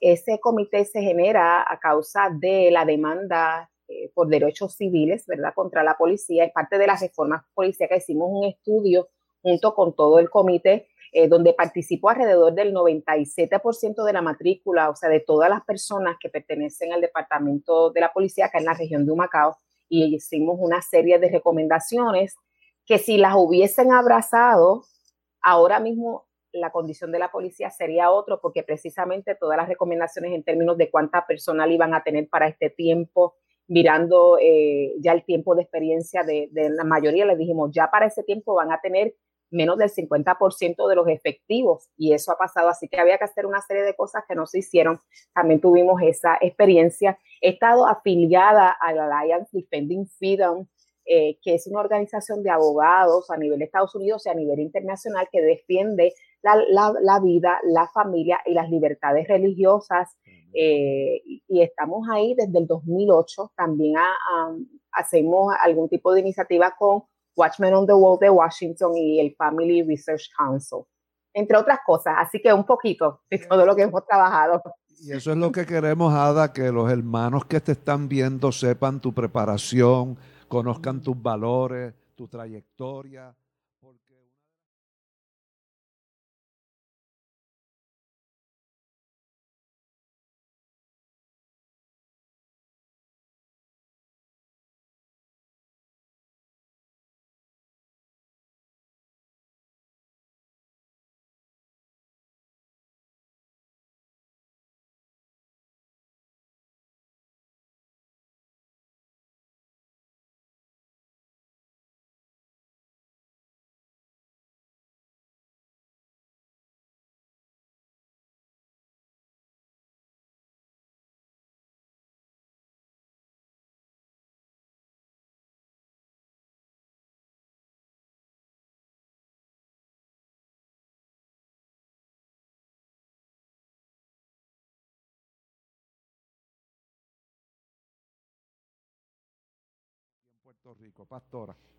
ese 0.00 0.38
comité 0.40 0.84
se 0.84 1.00
genera 1.00 1.64
a 1.66 1.78
causa 1.78 2.28
de 2.30 2.70
la 2.70 2.84
demanda 2.84 3.70
eh, 3.88 4.10
por 4.14 4.28
derechos 4.28 4.74
civiles, 4.74 5.26
¿verdad?, 5.26 5.52
contra 5.54 5.82
la 5.82 5.96
policía. 5.96 6.44
Es 6.44 6.52
parte 6.52 6.78
de 6.78 6.86
las 6.86 7.00
reformas 7.00 7.42
policíacas. 7.54 8.02
Hicimos 8.02 8.28
un 8.30 8.44
estudio 8.44 9.08
junto 9.42 9.74
con 9.74 9.94
todo 9.94 10.18
el 10.18 10.28
comité, 10.28 10.88
eh, 11.12 11.28
donde 11.28 11.54
participó 11.54 12.10
alrededor 12.10 12.54
del 12.54 12.74
97% 12.74 14.04
de 14.04 14.12
la 14.12 14.22
matrícula, 14.22 14.90
o 14.90 14.94
sea, 14.94 15.08
de 15.08 15.20
todas 15.20 15.48
las 15.48 15.64
personas 15.64 16.16
que 16.20 16.28
pertenecen 16.28 16.92
al 16.92 17.00
departamento 17.00 17.90
de 17.90 18.00
la 18.00 18.12
policía 18.12 18.46
acá 18.46 18.58
en 18.58 18.66
la 18.66 18.74
región 18.74 19.06
de 19.06 19.12
Humacao, 19.12 19.56
y 19.90 20.14
hicimos 20.14 20.56
una 20.58 20.80
serie 20.80 21.18
de 21.18 21.28
recomendaciones 21.28 22.36
que 22.86 22.98
si 22.98 23.18
las 23.18 23.34
hubiesen 23.36 23.92
abrazado, 23.92 24.84
ahora 25.42 25.80
mismo 25.80 26.26
la 26.52 26.70
condición 26.72 27.12
de 27.12 27.18
la 27.18 27.30
policía 27.30 27.70
sería 27.70 28.10
otro, 28.10 28.40
porque 28.40 28.62
precisamente 28.62 29.34
todas 29.34 29.56
las 29.56 29.68
recomendaciones 29.68 30.32
en 30.32 30.42
términos 30.42 30.78
de 30.78 30.90
cuánta 30.90 31.26
personal 31.26 31.70
iban 31.70 31.94
a 31.94 32.02
tener 32.02 32.28
para 32.28 32.48
este 32.48 32.70
tiempo, 32.70 33.34
mirando 33.68 34.38
eh, 34.40 34.94
ya 34.98 35.12
el 35.12 35.24
tiempo 35.24 35.54
de 35.54 35.62
experiencia 35.62 36.22
de, 36.22 36.48
la 36.52 36.84
mayoría, 36.84 37.26
les 37.26 37.38
dijimos, 37.38 37.70
ya 37.72 37.90
para 37.90 38.06
ese 38.06 38.22
tiempo 38.24 38.54
van 38.54 38.72
a 38.72 38.80
tener 38.80 39.14
menos 39.50 39.78
del 39.78 39.90
50% 39.90 40.88
de 40.88 40.94
los 40.94 41.08
efectivos 41.08 41.90
y 41.96 42.12
eso 42.12 42.32
ha 42.32 42.36
pasado, 42.36 42.68
así 42.68 42.88
que 42.88 42.98
había 42.98 43.18
que 43.18 43.24
hacer 43.24 43.46
una 43.46 43.60
serie 43.62 43.82
de 43.82 43.94
cosas 43.94 44.24
que 44.28 44.34
no 44.34 44.46
se 44.46 44.58
hicieron. 44.58 45.00
También 45.34 45.60
tuvimos 45.60 46.00
esa 46.02 46.38
experiencia. 46.40 47.18
He 47.40 47.50
estado 47.50 47.86
afiliada 47.86 48.70
a 48.70 48.92
la 48.92 49.18
Alliance 49.18 49.50
Defending 49.52 50.06
Freedom, 50.06 50.66
eh, 51.06 51.38
que 51.42 51.54
es 51.54 51.66
una 51.66 51.80
organización 51.80 52.42
de 52.42 52.50
abogados 52.50 53.30
a 53.30 53.36
nivel 53.36 53.58
de 53.58 53.64
Estados 53.64 53.94
Unidos 53.94 54.26
y 54.26 54.28
a 54.28 54.34
nivel 54.34 54.60
internacional 54.60 55.28
que 55.32 55.42
defiende 55.42 56.14
la, 56.42 57.20
vida, 57.20 57.58
la 57.64 57.88
familia 57.88 58.38
y 58.46 58.52
las 58.52 58.70
libertades 58.70 59.26
religiosas. 59.26 60.16
Eh, 60.52 61.22
y, 61.24 61.62
estamos 61.62 62.06
ahí 62.10 62.34
desde 62.34 62.58
el 62.58 62.66
2008. 62.66 63.52
También 63.56 63.94
hacemos 64.92 65.52
algún 65.60 65.88
tipo 65.88 66.12
de 66.12 66.20
iniciativa 66.20 66.74
con 66.78 67.04
Watchmen 67.36 67.74
on 67.74 67.86
the 67.86 67.94
Wall 67.94 68.18
de 68.18 68.30
Washington 68.30 68.96
y 68.96 69.20
el 69.20 69.34
Family 69.36 69.82
Research 69.82 70.30
Council, 70.36 70.80
entre 71.32 71.56
otras 71.56 71.80
cosas. 71.86 72.14
Así 72.18 72.40
que 72.40 72.52
un 72.52 72.64
poquito 72.64 73.22
de 73.30 73.38
todo 73.38 73.64
lo 73.64 73.74
que 73.74 73.82
hemos 73.82 74.04
trabajado. 74.06 74.62
Y 75.02 75.12
eso 75.12 75.30
es 75.30 75.36
lo 75.38 75.50
que 75.50 75.64
queremos, 75.64 76.12
Ada, 76.12 76.52
que 76.52 76.70
los 76.70 76.90
hermanos 76.90 77.46
que 77.46 77.60
te 77.60 77.72
están 77.72 78.08
viendo 78.08 78.52
sepan 78.52 79.00
tu 79.00 79.14
preparación, 79.14 80.18
conozcan 80.46 81.00
tus 81.00 81.20
valores, 81.20 81.94
tu 82.14 82.28
trayectoria, 82.28 83.34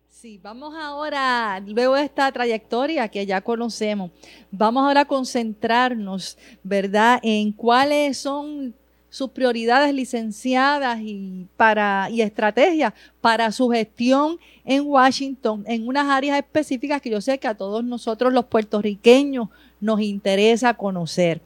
Sí, 0.08 0.38
vamos 0.42 0.74
ahora, 0.74 1.60
luego 1.66 1.96
esta 1.96 2.30
trayectoria 2.30 3.08
que 3.08 3.24
ya 3.24 3.40
conocemos, 3.40 4.10
vamos 4.50 4.84
ahora 4.84 5.02
a 5.02 5.04
concentrarnos, 5.04 6.36
¿verdad?, 6.62 7.18
en 7.22 7.52
cuáles 7.52 8.18
son 8.18 8.74
sus 9.08 9.30
prioridades 9.30 9.94
licenciadas 9.94 11.00
y, 11.00 11.46
para, 11.56 12.08
y 12.10 12.22
estrategias 12.22 12.92
para 13.20 13.52
su 13.52 13.68
gestión 13.68 14.38
en 14.64 14.86
Washington, 14.86 15.64
en 15.66 15.86
unas 15.86 16.08
áreas 16.08 16.38
específicas 16.38 17.00
que 17.00 17.10
yo 17.10 17.20
sé 17.20 17.38
que 17.38 17.46
a 17.46 17.54
todos 17.54 17.84
nosotros 17.84 18.32
los 18.32 18.46
puertorriqueños 18.46 19.48
nos 19.80 20.00
interesa 20.00 20.74
conocer. 20.74 21.40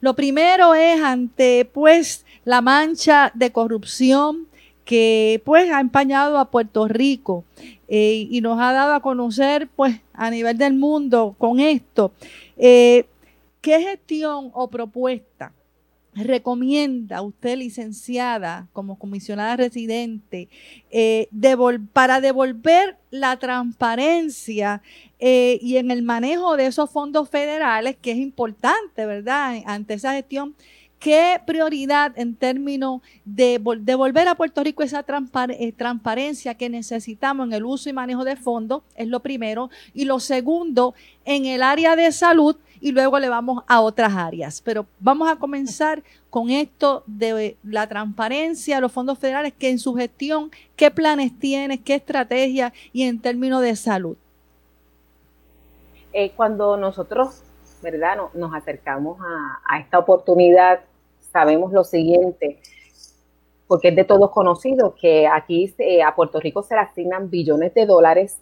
Lo 0.00 0.14
primero 0.14 0.74
es 0.74 1.00
ante 1.00 1.64
pues 1.64 2.24
la 2.44 2.60
mancha 2.60 3.30
de 3.34 3.50
corrupción 3.52 4.48
que 4.84 5.40
pues 5.44 5.70
ha 5.70 5.80
empañado 5.80 6.38
a 6.38 6.50
Puerto 6.50 6.88
Rico 6.88 7.44
eh, 7.88 8.26
y 8.30 8.40
nos 8.40 8.60
ha 8.60 8.72
dado 8.72 8.94
a 8.94 9.00
conocer 9.00 9.68
pues 9.68 10.00
a 10.12 10.30
nivel 10.30 10.58
del 10.58 10.74
mundo 10.74 11.34
con 11.38 11.60
esto. 11.60 12.12
Eh, 12.56 13.06
¿Qué 13.60 13.80
gestión 13.80 14.50
o 14.54 14.68
propuesta 14.68 15.52
recomienda 16.14 17.22
usted, 17.22 17.56
licenciada, 17.56 18.68
como 18.74 18.98
comisionada 18.98 19.56
residente, 19.56 20.48
eh, 20.90 21.28
para 21.94 22.20
devolver 22.20 22.98
la 23.10 23.38
transparencia 23.38 24.82
y 25.18 25.76
en 25.76 25.90
el 25.92 26.02
manejo 26.02 26.56
de 26.56 26.66
esos 26.66 26.90
fondos 26.90 27.30
federales, 27.30 27.96
que 27.96 28.10
es 28.10 28.18
importante, 28.18 29.06
¿verdad? 29.06 29.62
Ante 29.64 29.94
esa 29.94 30.14
gestión, 30.14 30.54
¿qué 31.02 31.40
prioridad 31.44 32.12
en 32.16 32.36
términos 32.36 33.02
de 33.24 33.60
devolver 33.80 34.28
a 34.28 34.36
Puerto 34.36 34.62
Rico 34.62 34.82
esa 34.82 35.04
eh, 35.48 35.72
transparencia 35.72 36.54
que 36.54 36.70
necesitamos 36.70 37.48
en 37.48 37.52
el 37.54 37.64
uso 37.64 37.90
y 37.90 37.92
manejo 37.92 38.24
de 38.24 38.36
fondos? 38.36 38.82
Es 38.94 39.08
lo 39.08 39.20
primero. 39.20 39.68
Y 39.92 40.04
lo 40.04 40.20
segundo, 40.20 40.94
en 41.24 41.46
el 41.46 41.62
área 41.62 41.96
de 41.96 42.12
salud, 42.12 42.56
y 42.80 42.92
luego 42.92 43.18
le 43.18 43.28
vamos 43.28 43.62
a 43.66 43.80
otras 43.80 44.14
áreas. 44.14 44.60
Pero 44.60 44.86
vamos 45.00 45.30
a 45.30 45.36
comenzar 45.36 46.02
con 46.30 46.50
esto 46.50 47.02
de 47.06 47.56
la 47.62 47.88
transparencia, 47.88 48.80
los 48.80 48.92
fondos 48.92 49.18
federales, 49.18 49.52
que 49.56 49.70
en 49.70 49.78
su 49.78 49.94
gestión, 49.94 50.50
qué 50.76 50.90
planes 50.90 51.36
tiene, 51.38 51.80
qué 51.80 51.94
estrategia 51.94 52.72
y 52.92 53.02
en 53.04 53.20
términos 53.20 53.60
de 53.62 53.76
salud. 53.76 54.16
Eh, 56.12 56.30
cuando 56.36 56.76
nosotros, 56.76 57.42
¿verdad?, 57.82 58.18
nos 58.34 58.54
acercamos 58.54 59.18
a, 59.64 59.78
esta 59.78 59.98
oportunidad, 59.98 60.80
sabemos 61.32 61.72
lo 61.72 61.84
siguiente, 61.84 62.60
porque 63.66 63.88
es 63.88 63.96
de 63.96 64.04
todos 64.04 64.30
conocido 64.30 64.94
que 64.94 65.26
aquí 65.26 65.74
a 66.04 66.14
Puerto 66.14 66.38
Rico 66.38 66.62
se 66.62 66.74
le 66.74 66.82
asignan 66.82 67.30
billones 67.30 67.72
de 67.74 67.86
dólares 67.86 68.38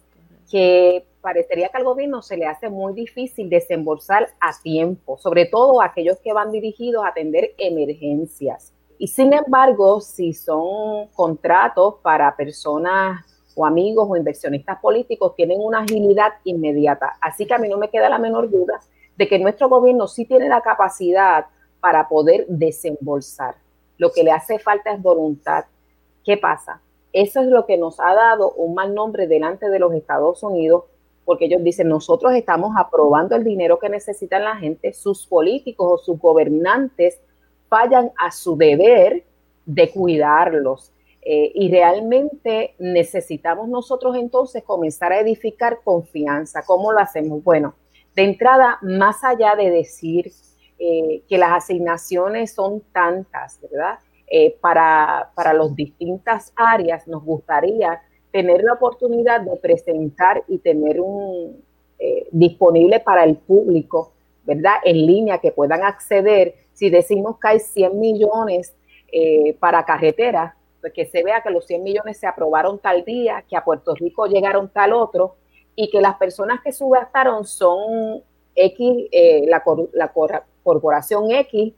que 0.49 1.05
parecería 1.21 1.69
que 1.69 1.77
al 1.77 1.85
gobierno 1.85 2.21
se 2.21 2.35
le 2.35 2.45
hace 2.45 2.67
muy 2.67 2.93
difícil 2.93 3.49
desembolsar 3.49 4.27
a 4.41 4.51
tiempo, 4.61 5.17
sobre 5.17 5.45
todo 5.45 5.81
aquellos 5.81 6.17
que 6.17 6.33
van 6.33 6.51
dirigidos 6.51 7.05
a 7.05 7.09
atender 7.09 7.53
emergencias. 7.57 8.73
Y 8.97 9.07
sin 9.07 9.31
embargo, 9.33 10.01
si 10.01 10.33
son 10.33 11.07
contratos 11.13 11.95
para 12.01 12.35
personas 12.35 13.25
o 13.55 13.65
amigos 13.65 14.07
o 14.09 14.17
inversionistas 14.17 14.79
políticos, 14.79 15.35
tienen 15.35 15.59
una 15.61 15.79
agilidad 15.79 16.33
inmediata. 16.43 17.13
Así 17.21 17.45
que 17.45 17.53
a 17.53 17.57
mí 17.57 17.69
no 17.69 17.77
me 17.77 17.89
queda 17.89 18.09
la 18.09 18.19
menor 18.19 18.49
duda 18.49 18.79
de 19.15 19.27
que 19.27 19.39
nuestro 19.39 19.69
gobierno 19.69 20.07
sí 20.07 20.25
tiene 20.25 20.49
la 20.49 20.61
capacidad 20.61 21.45
para 21.81 22.07
poder 22.07 22.45
desembolsar. 22.47 23.55
Lo 23.97 24.11
que 24.11 24.23
le 24.23 24.31
hace 24.31 24.59
falta 24.59 24.93
es 24.93 25.01
voluntad. 25.01 25.65
¿Qué 26.23 26.37
pasa? 26.37 26.81
Eso 27.11 27.41
es 27.41 27.47
lo 27.47 27.65
que 27.65 27.77
nos 27.77 27.99
ha 27.99 28.13
dado 28.13 28.53
un 28.53 28.73
mal 28.73 28.93
nombre 28.93 29.27
delante 29.27 29.69
de 29.69 29.79
los 29.79 29.93
Estados 29.93 30.41
Unidos 30.43 30.85
porque 31.25 31.45
ellos 31.45 31.63
dicen, 31.63 31.87
nosotros 31.87 32.33
estamos 32.33 32.75
aprobando 32.77 33.35
el 33.35 33.43
dinero 33.43 33.79
que 33.79 33.89
necesitan 33.89 34.43
la 34.43 34.55
gente, 34.55 34.93
sus 34.93 35.25
políticos 35.25 35.87
o 35.89 35.97
sus 35.97 36.19
gobernantes 36.19 37.19
fallan 37.69 38.11
a 38.17 38.31
su 38.31 38.57
deber 38.57 39.23
de 39.65 39.89
cuidarlos. 39.91 40.91
Eh, 41.23 41.51
y 41.53 41.69
realmente 41.69 42.73
necesitamos 42.79 43.69
nosotros 43.69 44.15
entonces 44.15 44.63
comenzar 44.63 45.11
a 45.11 45.19
edificar 45.19 45.79
confianza. 45.83 46.63
¿Cómo 46.65 46.91
lo 46.91 46.99
hacemos? 46.99 47.43
Bueno, 47.43 47.75
de 48.15 48.23
entrada, 48.23 48.79
más 48.81 49.23
allá 49.23 49.55
de 49.55 49.69
decir 49.69 50.31
eh, 50.83 51.21
que 51.29 51.37
las 51.37 51.51
asignaciones 51.51 52.55
son 52.55 52.81
tantas, 52.91 53.59
¿verdad? 53.61 53.99
Eh, 54.25 54.57
para, 54.59 55.29
para 55.35 55.53
las 55.53 55.75
distintas 55.75 56.51
áreas, 56.55 57.07
nos 57.07 57.23
gustaría 57.23 58.01
tener 58.31 58.63
la 58.63 58.73
oportunidad 58.73 59.41
de 59.41 59.57
presentar 59.57 60.43
y 60.47 60.57
tener 60.57 60.99
un 60.99 61.63
eh, 61.99 62.27
disponible 62.31 62.99
para 62.99 63.25
el 63.25 63.35
público, 63.35 64.13
¿verdad? 64.43 64.77
En 64.83 65.05
línea 65.05 65.37
que 65.37 65.51
puedan 65.51 65.83
acceder. 65.83 66.55
Si 66.73 66.89
decimos 66.89 67.37
que 67.39 67.47
hay 67.47 67.59
100 67.59 67.99
millones 67.99 68.75
para 69.59 69.85
carreteras, 69.85 70.55
pues 70.79 70.93
que 70.93 71.05
se 71.05 71.21
vea 71.21 71.43
que 71.43 71.51
los 71.51 71.67
100 71.67 71.83
millones 71.83 72.17
se 72.17 72.25
aprobaron 72.25 72.79
tal 72.79 73.05
día, 73.05 73.45
que 73.47 73.55
a 73.55 73.63
Puerto 73.63 73.93
Rico 73.93 74.25
llegaron 74.25 74.67
tal 74.69 74.93
otro 74.93 75.35
y 75.75 75.91
que 75.91 76.01
las 76.01 76.15
personas 76.15 76.61
que 76.63 76.71
subgastaron 76.71 77.45
son 77.45 78.23
X, 78.55 79.07
eh, 79.11 79.45
la, 79.47 79.63
la, 79.93 80.11
corporación 80.63 81.31
X, 81.31 81.73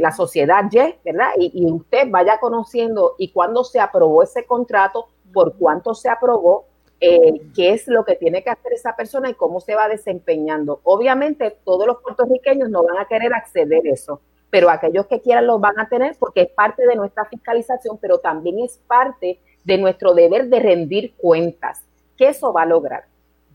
la 0.00 0.10
sociedad 0.12 0.64
Y, 0.70 0.94
¿verdad? 1.04 1.30
Y, 1.38 1.52
y, 1.54 1.70
usted 1.70 2.08
vaya 2.10 2.38
conociendo 2.40 3.14
y 3.18 3.30
cuando 3.32 3.62
se 3.62 3.78
aprobó 3.78 4.22
ese 4.22 4.44
contrato, 4.44 5.06
por 5.32 5.56
cuánto 5.56 5.94
se 5.94 6.08
aprobó, 6.08 6.66
eh, 7.04 7.40
qué 7.56 7.70
es 7.72 7.88
lo 7.88 8.04
que 8.04 8.14
tiene 8.14 8.44
que 8.44 8.50
hacer 8.50 8.72
esa 8.72 8.94
persona 8.94 9.28
y 9.28 9.34
cómo 9.34 9.60
se 9.60 9.74
va 9.74 9.88
desempeñando. 9.88 10.80
Obviamente 10.84 11.50
todos 11.64 11.84
los 11.84 12.00
puertorriqueños 12.00 12.70
no 12.70 12.84
van 12.84 12.96
a 12.96 13.06
querer 13.06 13.34
acceder 13.34 13.82
a 13.84 13.90
eso, 13.90 14.20
pero 14.50 14.70
aquellos 14.70 15.06
que 15.06 15.20
quieran 15.20 15.48
lo 15.48 15.58
van 15.58 15.80
a 15.80 15.88
tener 15.88 16.14
porque 16.16 16.42
es 16.42 16.50
parte 16.50 16.86
de 16.86 16.94
nuestra 16.94 17.24
fiscalización, 17.24 17.98
pero 18.00 18.18
también 18.18 18.60
es 18.60 18.78
parte 18.86 19.40
de 19.64 19.78
nuestro 19.78 20.14
deber 20.14 20.46
de 20.46 20.60
rendir 20.60 21.16
cuentas. 21.16 21.84
¿Qué 22.16 22.28
eso 22.28 22.52
va 22.52 22.62
a 22.62 22.66
lograr? 22.66 23.06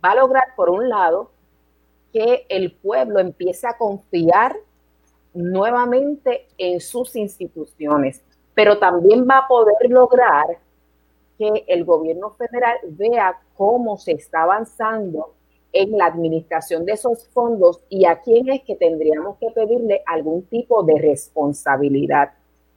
Va 0.04 0.12
a 0.12 0.16
lograr, 0.16 0.44
por 0.58 0.70
un 0.70 0.90
lado, 0.90 1.32
que 2.18 2.48
el 2.50 2.72
pueblo 2.72 3.20
empiece 3.20 3.68
a 3.68 3.78
confiar 3.78 4.56
nuevamente 5.36 6.48
en 6.58 6.80
sus 6.80 7.16
instituciones, 7.16 8.24
pero 8.56 8.80
también 8.80 9.28
va 9.30 9.38
a 9.38 9.48
poder 9.48 9.76
lograr 9.88 10.58
que 11.38 11.64
el 11.68 11.86
gobierno 11.86 12.32
federal 12.32 12.78
vea 12.88 13.40
cómo 13.56 14.00
se 14.00 14.14
está 14.14 14.42
avanzando 14.42 15.36
en 15.72 15.96
la 15.96 16.08
administración 16.08 16.86
de 16.86 16.94
esos 16.94 17.28
fondos 17.28 17.82
y 17.88 18.06
a 18.06 18.20
quién 18.22 18.50
es 18.50 18.64
que 18.64 18.76
tendríamos 18.76 19.38
que 19.38 19.52
pedirle 19.52 20.02
algún 20.08 20.42
tipo 20.48 20.82
de 20.82 21.00
responsabilidad. 21.00 22.32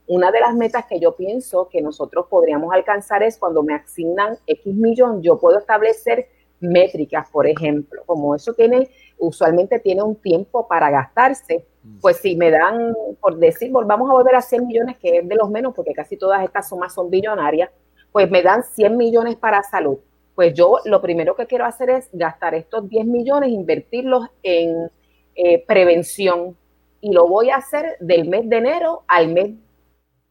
Una 0.06 0.30
de 0.30 0.40
las 0.40 0.54
metas 0.54 0.84
que 0.84 1.00
yo 1.00 1.16
pienso 1.16 1.70
que 1.70 1.80
nosotros 1.80 2.26
podríamos 2.28 2.74
alcanzar 2.74 3.22
es 3.22 3.38
cuando 3.38 3.62
me 3.62 3.72
asignan 3.72 4.36
X 4.46 4.74
millón, 4.74 5.22
yo 5.22 5.38
puedo 5.38 5.60
establecer 5.60 6.28
métricas, 6.60 7.28
por 7.30 7.46
ejemplo, 7.46 8.02
como 8.04 8.34
eso 8.34 8.52
tiene, 8.54 8.90
usualmente 9.20 9.78
tiene 9.78 10.02
un 10.02 10.16
tiempo 10.16 10.66
para 10.66 10.90
gastarse, 10.90 11.66
pues 12.00 12.18
si 12.18 12.36
me 12.36 12.50
dan, 12.50 12.94
por 13.20 13.38
decir, 13.38 13.70
volvamos 13.70 14.10
a 14.10 14.14
volver 14.14 14.34
a 14.34 14.42
100 14.42 14.66
millones, 14.66 14.98
que 14.98 15.18
es 15.18 15.28
de 15.28 15.34
los 15.36 15.50
menos, 15.50 15.74
porque 15.74 15.92
casi 15.92 16.16
todas 16.16 16.42
estas 16.42 16.68
sumas 16.68 16.92
son 16.92 17.10
billonarias, 17.10 17.70
pues 18.12 18.30
me 18.30 18.42
dan 18.42 18.62
100 18.62 18.96
millones 18.96 19.36
para 19.36 19.62
salud. 19.62 19.98
Pues 20.34 20.54
yo 20.54 20.78
lo 20.84 21.00
primero 21.00 21.34
que 21.36 21.46
quiero 21.46 21.64
hacer 21.64 21.90
es 21.90 22.08
gastar 22.12 22.54
estos 22.54 22.88
10 22.88 23.06
millones, 23.06 23.50
invertirlos 23.50 24.26
en 24.42 24.90
eh, 25.34 25.64
prevención 25.66 26.56
y 27.00 27.12
lo 27.12 27.28
voy 27.28 27.50
a 27.50 27.56
hacer 27.56 27.96
del 28.00 28.28
mes 28.28 28.48
de 28.48 28.56
enero 28.56 29.04
al 29.06 29.28
mes 29.28 29.54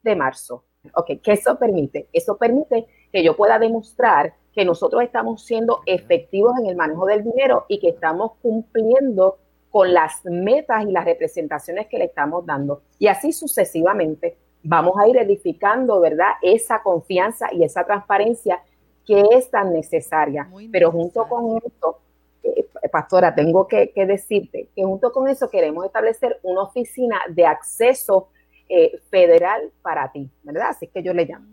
de 0.03 0.15
marzo. 0.15 0.65
Ok, 0.95 1.11
¿qué 1.21 1.33
eso 1.33 1.57
permite? 1.57 2.07
Eso 2.13 2.37
permite 2.37 2.87
que 3.11 3.23
yo 3.23 3.35
pueda 3.35 3.59
demostrar 3.59 4.33
que 4.59 4.65
nosotros 4.65 5.01
estamos 5.03 5.45
siendo 5.45 5.83
efectivos 5.85 6.51
en 6.59 6.65
el 6.65 6.75
manejo 6.75 7.05
del 7.05 7.23
dinero 7.23 7.63
y 7.69 7.79
que 7.79 7.87
estamos 7.87 8.33
cumpliendo 8.41 9.37
con 9.69 9.93
las 9.93 10.25
metas 10.25 10.83
y 10.83 10.91
las 10.91 11.05
representaciones 11.05 11.87
que 11.87 11.97
le 11.97 12.03
estamos 12.03 12.45
dando. 12.45 12.81
Y 12.97 13.07
así 13.07 13.31
sucesivamente 13.31 14.35
vamos 14.61 14.95
a 14.99 15.07
ir 15.07 15.15
edificando, 15.15 16.01
¿verdad? 16.01 16.31
Esa 16.41 16.83
confianza 16.83 17.47
y 17.53 17.63
esa 17.63 17.85
transparencia 17.85 18.61
que 19.05 19.23
es 19.31 19.49
tan 19.49 19.71
necesaria. 19.71 20.49
Pero 20.73 20.91
junto 20.91 21.25
con 21.29 21.61
esto, 21.65 21.99
eh, 22.43 22.65
pastora, 22.91 23.33
tengo 23.33 23.65
que, 23.65 23.93
decirte 23.95 24.67
que 24.75 24.83
junto 24.83 25.13
con 25.13 25.29
eso 25.29 25.49
queremos 25.49 25.85
establecer 25.85 26.37
una 26.43 26.63
oficina 26.63 27.17
de 27.29 27.45
acceso 27.45 28.27
eh, 28.67 28.99
federal 29.09 29.71
para 29.81 30.11
ti, 30.11 30.29
¿verdad? 30.43 30.71
Así 30.71 30.87
que 30.87 31.01
yo 31.01 31.13
le 31.13 31.23
llamo. 31.23 31.47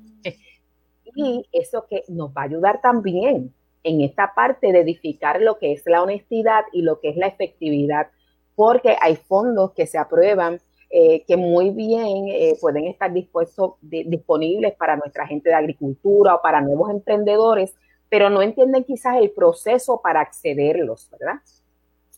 Y 1.16 1.46
eso 1.50 1.86
que 1.88 2.04
nos 2.08 2.30
va 2.30 2.42
a 2.42 2.44
ayudar 2.44 2.82
también 2.82 3.54
en 3.82 4.00
esta 4.02 4.34
parte 4.34 4.70
de 4.70 4.80
edificar 4.80 5.40
lo 5.40 5.58
que 5.58 5.72
es 5.72 5.82
la 5.86 6.02
honestidad 6.02 6.64
y 6.72 6.82
lo 6.82 7.00
que 7.00 7.08
es 7.08 7.16
la 7.16 7.26
efectividad, 7.26 8.08
porque 8.54 8.96
hay 9.00 9.16
fondos 9.16 9.72
que 9.72 9.86
se 9.86 9.96
aprueban 9.96 10.60
eh, 10.90 11.24
que 11.26 11.36
muy 11.36 11.70
bien 11.70 12.28
eh, 12.28 12.56
pueden 12.60 12.86
estar 12.86 13.12
dispuestos, 13.12 13.72
disponibles 13.80 14.74
para 14.74 14.96
nuestra 14.96 15.26
gente 15.26 15.48
de 15.48 15.54
agricultura 15.54 16.34
o 16.34 16.42
para 16.42 16.60
nuevos 16.60 16.90
emprendedores, 16.90 17.74
pero 18.08 18.28
no 18.28 18.42
entienden 18.42 18.84
quizás 18.84 19.16
el 19.16 19.30
proceso 19.30 20.00
para 20.02 20.20
accederlos, 20.20 21.08
¿verdad? 21.10 21.40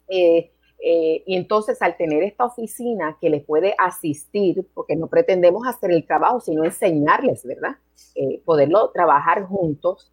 Eh, 0.09 0.51
y 0.81 1.37
entonces 1.37 1.83
al 1.83 1.97
tener 1.97 2.23
esta 2.23 2.45
oficina 2.45 3.19
que 3.21 3.31
les 3.31 3.45
puede 3.45 3.75
asistir, 3.79 4.67
porque 4.75 4.97
no 4.97 5.09
pretendemos 5.09 5.67
hacer 5.67 5.91
el 5.91 6.07
trabajo, 6.07 6.41
sino 6.41 6.65
enseñarles, 6.65 7.45
¿verdad? 7.45 7.77
poderlo 8.45 8.91
trabajar 8.91 9.45
juntos 9.45 10.13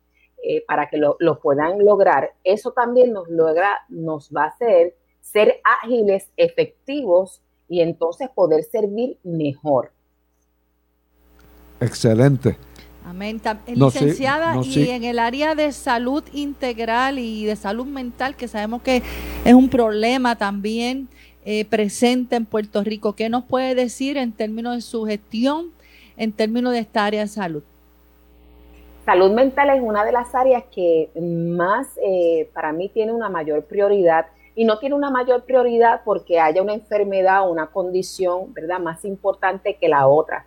para 0.68 0.90
que 0.90 0.98
lo, 0.98 1.18
lo, 1.20 1.40
puedan 1.40 1.84
lograr, 1.84 2.34
eso 2.44 2.72
también 2.72 3.14
nos 3.14 3.30
logra, 3.30 3.80
nos 3.90 4.32
va 4.32 4.44
a 4.44 4.48
hacer 4.48 4.96
ser 5.26 5.60
ágiles, 5.64 6.30
efectivos 6.38 7.42
y 7.68 7.82
entonces 7.82 8.30
poder 8.30 8.64
servir 8.64 9.18
mejor. 9.24 9.92
Excelente. 11.80 12.58
Amén. 13.08 13.40
Licenciada, 13.68 14.56
y 14.64 14.90
en 14.90 15.04
el 15.04 15.20
área 15.20 15.54
de 15.54 15.72
salud 15.72 16.24
integral 16.34 17.20
y 17.20 17.46
de 17.46 17.56
salud 17.56 17.86
mental, 17.86 18.36
que 18.36 18.48
sabemos 18.48 18.82
que 18.82 19.04
es 19.46 19.54
un 19.54 19.70
problema 19.70 20.36
también, 20.36 21.08
eh, 21.46 21.66
presente 21.66 22.36
en 22.36 22.46
Puerto 22.46 22.84
Rico. 22.84 23.14
¿Qué 23.14 23.30
nos 23.30 23.44
puede 23.44 23.76
decir 23.76 24.18
en 24.18 24.32
términos 24.32 24.76
de 24.76 24.82
su 24.82 25.06
gestión, 25.06 25.68
en 26.18 26.32
términos 26.32 26.74
de 26.74 26.80
esta 26.80 27.06
área 27.06 27.22
de 27.22 27.28
salud? 27.28 27.62
Salud 29.06 29.32
mental 29.32 29.70
es 29.70 29.84
una 29.84 30.04
de 30.04 30.12
las 30.12 30.34
áreas 30.34 30.64
que 30.74 31.12
más 31.16 31.88
eh, 32.04 32.50
para 32.56 32.74
mí 32.74 32.90
tiene 32.90 33.12
una 33.12 33.30
mayor 33.30 33.66
prioridad 33.66 34.26
y 34.56 34.66
no 34.66 34.80
tiene 34.80 34.96
una 34.96 35.12
mayor 35.12 35.44
prioridad 35.44 36.02
porque 36.04 36.40
haya 36.40 36.64
una 36.64 36.74
enfermedad 36.74 37.44
o 37.48 37.52
una 37.52 37.68
condición, 37.68 38.52
¿verdad?, 38.52 38.80
más 38.80 39.06
importante 39.06 39.76
que 39.76 39.88
la 39.88 40.08
otra. 40.08 40.44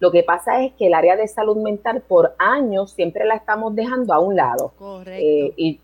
Lo 0.00 0.10
que 0.10 0.22
pasa 0.22 0.64
es 0.64 0.72
que 0.72 0.86
el 0.86 0.94
área 0.94 1.14
de 1.14 1.28
salud 1.28 1.58
mental 1.58 2.02
por 2.06 2.34
años 2.38 2.92
siempre 2.92 3.26
la 3.26 3.34
estamos 3.34 3.74
dejando 3.76 4.14
a 4.14 4.18
un 4.18 4.34
lado. 4.34 4.72
Correcto. 4.78 5.22
Eh, 5.22 5.52
y 5.56 5.80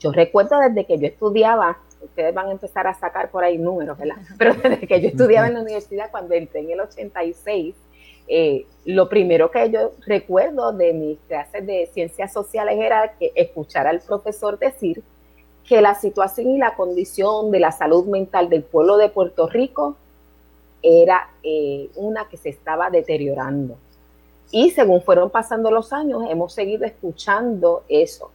yo 0.00 0.10
recuerdo 0.10 0.58
desde 0.58 0.86
que 0.86 0.98
yo 0.98 1.06
estudiaba, 1.06 1.78
ustedes 2.02 2.34
van 2.34 2.48
a 2.48 2.52
empezar 2.52 2.86
a 2.86 2.94
sacar 2.94 3.30
por 3.30 3.44
ahí 3.44 3.58
números, 3.58 3.98
¿verdad? 3.98 4.16
Pero 4.38 4.54
desde 4.54 4.86
que 4.86 5.00
yo 5.02 5.08
estudiaba 5.08 5.48
en 5.48 5.54
la 5.54 5.60
universidad, 5.60 6.10
cuando 6.10 6.34
entré 6.34 6.60
en 6.60 6.70
el 6.70 6.80
86, 6.80 7.74
eh, 8.26 8.66
lo 8.86 9.08
primero 9.08 9.50
que 9.50 9.70
yo 9.70 9.92
recuerdo 10.06 10.72
de 10.72 10.92
mis 10.92 11.18
clases 11.28 11.66
de 11.66 11.90
ciencias 11.92 12.32
sociales 12.32 12.78
era 12.78 13.14
que 13.18 13.32
escuchar 13.34 13.86
al 13.86 14.00
profesor 14.00 14.58
decir 14.58 15.02
que 15.66 15.80
la 15.82 15.94
situación 15.94 16.50
y 16.50 16.58
la 16.58 16.74
condición 16.74 17.50
de 17.50 17.60
la 17.60 17.72
salud 17.72 18.06
mental 18.06 18.48
del 18.48 18.62
pueblo 18.62 18.96
de 18.96 19.10
Puerto 19.10 19.46
Rico 19.46 19.96
era 20.82 21.30
eh, 21.42 21.90
una 21.96 22.28
que 22.28 22.36
se 22.36 22.50
estaba 22.50 22.90
deteriorando. 22.90 23.76
Y 24.50 24.70
según 24.70 25.02
fueron 25.02 25.30
pasando 25.30 25.70
los 25.70 25.92
años, 25.92 26.22
hemos 26.28 26.52
seguido 26.52 26.84
escuchando 26.84 27.84
eso. 27.88 28.30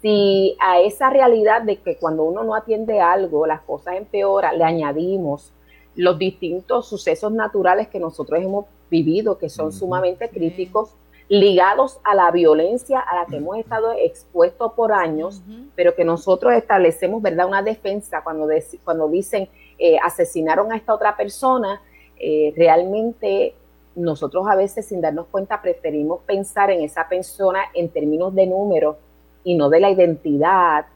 Si 0.00 0.56
a 0.60 0.80
esa 0.80 1.10
realidad 1.10 1.62
de 1.62 1.78
que 1.78 1.96
cuando 1.96 2.22
uno 2.22 2.44
no 2.44 2.54
atiende 2.54 3.00
algo, 3.00 3.46
las 3.46 3.62
cosas 3.62 3.96
empeoran, 3.96 4.56
le 4.56 4.64
añadimos 4.64 5.52
los 5.96 6.16
distintos 6.16 6.86
sucesos 6.86 7.32
naturales 7.32 7.88
que 7.88 7.98
nosotros 7.98 8.40
hemos 8.40 8.66
vivido, 8.88 9.36
que 9.36 9.48
son 9.48 9.72
sumamente 9.72 10.28
críticos, 10.28 10.94
ligados 11.28 11.98
a 12.04 12.14
la 12.14 12.30
violencia 12.30 13.00
a 13.00 13.16
la 13.16 13.26
que 13.26 13.36
hemos 13.36 13.58
estado 13.58 13.92
expuestos 13.92 14.72
por 14.72 14.92
años, 14.92 15.42
pero 15.74 15.94
que 15.94 16.04
nosotros 16.04 16.54
establecemos, 16.54 17.20
¿verdad?, 17.20 17.46
una 17.46 17.62
defensa 17.62 18.22
cuando, 18.22 18.48
cuando 18.84 19.08
dicen 19.08 19.48
eh, 19.78 19.96
asesinaron 20.02 20.72
a 20.72 20.76
esta 20.76 20.94
otra 20.94 21.16
persona, 21.16 21.80
eh, 22.18 22.52
realmente 22.56 23.54
nosotros 23.94 24.46
a 24.48 24.56
veces 24.56 24.86
sin 24.86 25.00
darnos 25.00 25.26
cuenta 25.26 25.60
preferimos 25.60 26.20
pensar 26.22 26.70
en 26.70 26.82
esa 26.82 27.08
persona 27.08 27.60
en 27.74 27.88
términos 27.88 28.34
de 28.34 28.46
número 28.46 28.96
y 29.44 29.54
no 29.54 29.68
de 29.68 29.80
la 29.80 29.90
identidad, 29.90 30.86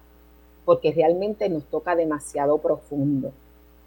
porque 0.64 0.93
realmente 0.93 1.49
nos 1.49 1.64
toca 1.64 1.95
demasiado 1.95 2.59
profundo. 2.59 3.33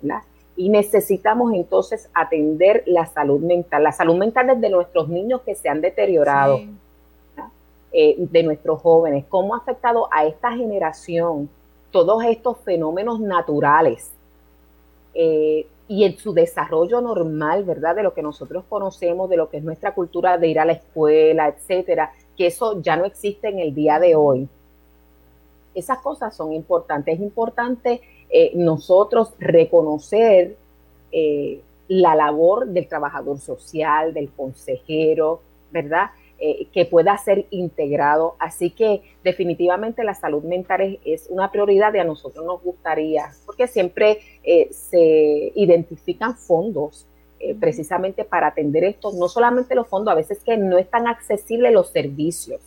¿verdad? 0.01 0.23
Y 0.57 0.69
necesitamos 0.69 1.53
entonces 1.53 2.09
atender 2.13 2.83
la 2.85 3.05
salud 3.05 3.41
mental, 3.41 3.83
la 3.83 3.91
salud 3.91 4.15
mental 4.15 4.47
desde 4.47 4.69
nuestros 4.69 5.09
niños 5.09 5.41
que 5.41 5.55
se 5.55 5.67
han 5.67 5.81
deteriorado, 5.81 6.61
eh, 7.91 8.15
de 8.17 8.43
nuestros 8.43 8.81
jóvenes, 8.81 9.25
cómo 9.27 9.55
ha 9.55 9.59
afectado 9.59 10.07
a 10.11 10.25
esta 10.25 10.51
generación 10.51 11.49
todos 11.91 12.23
estos 12.25 12.57
fenómenos 12.59 13.21
naturales 13.21 14.11
eh, 15.15 15.65
y 15.87 16.03
en 16.03 16.17
su 16.17 16.33
desarrollo 16.33 16.99
normal, 16.99 17.63
¿verdad? 17.63 17.95
De 17.95 18.03
lo 18.03 18.13
que 18.13 18.21
nosotros 18.21 18.65
conocemos, 18.67 19.29
de 19.29 19.37
lo 19.37 19.49
que 19.49 19.57
es 19.57 19.63
nuestra 19.63 19.93
cultura 19.93 20.37
de 20.37 20.47
ir 20.47 20.59
a 20.59 20.65
la 20.65 20.73
escuela, 20.73 21.47
etcétera, 21.47 22.11
que 22.35 22.47
eso 22.47 22.81
ya 22.81 22.97
no 22.97 23.05
existe 23.05 23.47
en 23.47 23.59
el 23.59 23.73
día 23.73 23.99
de 23.99 24.15
hoy. 24.15 24.47
Esas 25.73 25.99
cosas 25.99 26.35
son 26.35 26.53
importantes. 26.53 27.15
Es 27.15 27.21
importante 27.21 28.01
eh, 28.29 28.51
nosotros 28.55 29.33
reconocer 29.39 30.55
eh, 31.11 31.61
la 31.87 32.15
labor 32.15 32.67
del 32.67 32.87
trabajador 32.87 33.39
social, 33.39 34.13
del 34.13 34.31
consejero, 34.31 35.41
¿verdad? 35.71 36.07
Eh, 36.37 36.67
que 36.73 36.85
pueda 36.85 37.17
ser 37.17 37.45
integrado. 37.49 38.35
Así 38.39 38.69
que 38.69 39.01
definitivamente 39.23 40.03
la 40.03 40.13
salud 40.13 40.43
mental 40.43 40.99
es, 41.05 41.27
una 41.29 41.49
prioridad 41.49 41.93
y 41.93 41.99
a 41.99 42.03
nosotros 42.03 42.45
nos 42.45 42.61
gustaría, 42.61 43.31
porque 43.45 43.67
siempre 43.67 44.19
se 44.71 45.53
identifican 45.55 46.35
fondos 46.35 47.07
precisamente 47.59 48.25
para 48.25 48.47
atender 48.47 48.83
esto, 48.83 49.13
no 49.13 49.29
solamente 49.29 49.75
los 49.75 49.87
fondos, 49.87 50.11
a 50.11 50.15
veces 50.15 50.43
que 50.43 50.57
no 50.57 50.77
están 50.77 51.07
accesibles 51.07 51.71
los 51.71 51.89
servicios 51.89 52.61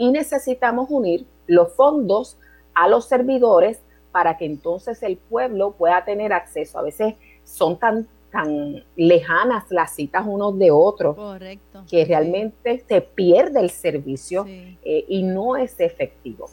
y 0.00 0.10
necesitamos 0.10 0.88
unir 0.88 1.26
los 1.46 1.74
fondos 1.74 2.38
a 2.74 2.88
los 2.88 3.04
servidores 3.04 3.82
para 4.12 4.38
que 4.38 4.46
entonces 4.46 5.02
el 5.02 5.18
pueblo 5.18 5.72
pueda 5.72 6.06
tener 6.06 6.32
acceso. 6.32 6.78
A 6.78 6.82
veces 6.82 7.16
son 7.44 7.78
tan, 7.78 8.08
tan 8.30 8.82
lejanas 8.96 9.64
las 9.70 9.94
citas 9.94 10.24
unos 10.26 10.58
de 10.58 10.70
otros 10.70 11.16
que 11.88 12.04
realmente 12.04 12.84
se 12.88 13.00
pierde 13.00 13.60
el 13.60 13.70
servicio 13.70 14.46
eh, 14.46 15.04
y 15.08 15.22
no 15.22 15.56
es 15.56 15.78
efectivo. 15.80 16.48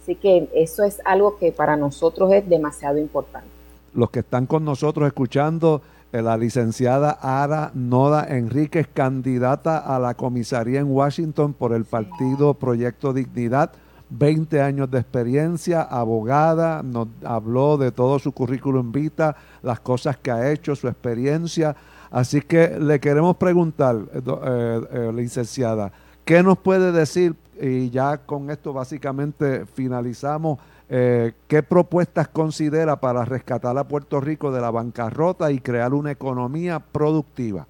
Así 0.00 0.16
que 0.16 0.48
eso 0.54 0.82
es 0.82 1.00
algo 1.04 1.38
que 1.38 1.52
para 1.52 1.76
nosotros 1.76 2.32
es 2.32 2.48
demasiado 2.48 2.98
importante. 2.98 3.48
Los 3.94 4.10
que 4.10 4.20
están 4.20 4.46
con 4.46 4.64
nosotros 4.64 5.06
escuchando, 5.06 5.82
eh, 6.12 6.22
la 6.22 6.36
licenciada 6.36 7.18
Ara 7.20 7.70
Noda 7.74 8.26
Enríquez, 8.28 8.88
candidata 8.92 9.78
a 9.78 9.98
la 9.98 10.14
comisaría 10.14 10.80
en 10.80 10.90
Washington 10.90 11.52
por 11.52 11.72
el 11.72 11.84
partido 11.84 12.54
Proyecto 12.54 13.12
Dignidad 13.12 13.72
20 14.18 14.60
años 14.60 14.90
de 14.90 14.98
experiencia, 14.98 15.82
abogada, 15.82 16.82
nos 16.82 17.08
habló 17.24 17.78
de 17.78 17.92
todo 17.92 18.18
su 18.18 18.32
currículum 18.32 18.92
vita, 18.92 19.36
las 19.62 19.80
cosas 19.80 20.18
que 20.18 20.30
ha 20.30 20.52
hecho, 20.52 20.76
su 20.76 20.86
experiencia. 20.86 21.74
Así 22.10 22.42
que 22.42 22.78
le 22.78 23.00
queremos 23.00 23.36
preguntar, 23.36 23.96
eh, 24.12 24.20
eh, 24.26 24.80
eh, 24.92 25.12
licenciada, 25.14 25.92
¿qué 26.24 26.42
nos 26.42 26.58
puede 26.58 26.92
decir? 26.92 27.34
Y 27.58 27.88
ya 27.90 28.18
con 28.18 28.50
esto 28.50 28.72
básicamente 28.72 29.66
finalizamos. 29.66 30.58
¿Qué 30.88 31.62
propuestas 31.66 32.28
considera 32.28 32.96
para 32.96 33.24
rescatar 33.24 33.78
a 33.78 33.88
Puerto 33.88 34.20
Rico 34.20 34.52
de 34.52 34.60
la 34.60 34.70
bancarrota 34.70 35.50
y 35.50 35.58
crear 35.58 35.94
una 35.94 36.10
economía 36.10 36.80
productiva? 36.80 37.66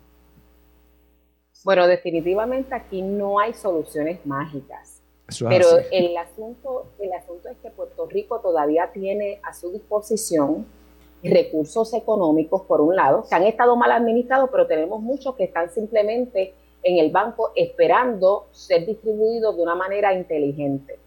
Bueno, 1.63 1.87
definitivamente 1.87 2.75
aquí 2.75 3.01
no 3.01 3.39
hay 3.39 3.55
soluciones 3.55 4.27
mágicas 4.27 4.92
pero 5.49 5.67
el 5.91 6.17
asunto, 6.17 6.87
el 6.99 7.13
asunto 7.13 7.49
es 7.49 7.57
que 7.59 7.71
Puerto 7.71 8.07
Rico 8.07 8.41
todavía 8.41 8.91
tiene 8.93 9.41
a 9.43 9.55
su 9.55 9.71
disposición 9.73 10.67
recursos 11.23 11.95
económicos, 11.95 12.63
por 12.63 12.81
un 12.81 12.97
lado, 12.97 13.25
que 13.29 13.35
han 13.35 13.45
estado 13.45 13.77
mal 13.77 13.93
administrados, 13.93 14.51
pero 14.51 14.67
tenemos 14.67 15.01
muchos 15.01 15.37
que 15.37 15.45
están 15.45 15.71
simplemente 15.71 16.55
en 16.83 16.99
el 16.99 17.11
banco 17.11 17.53
esperando 17.55 18.47
ser 18.51 18.87
distribuidos 18.87 19.57
de 19.57 19.63
una 19.63 19.75
manera 19.75 20.13
inteligente. 20.15 20.99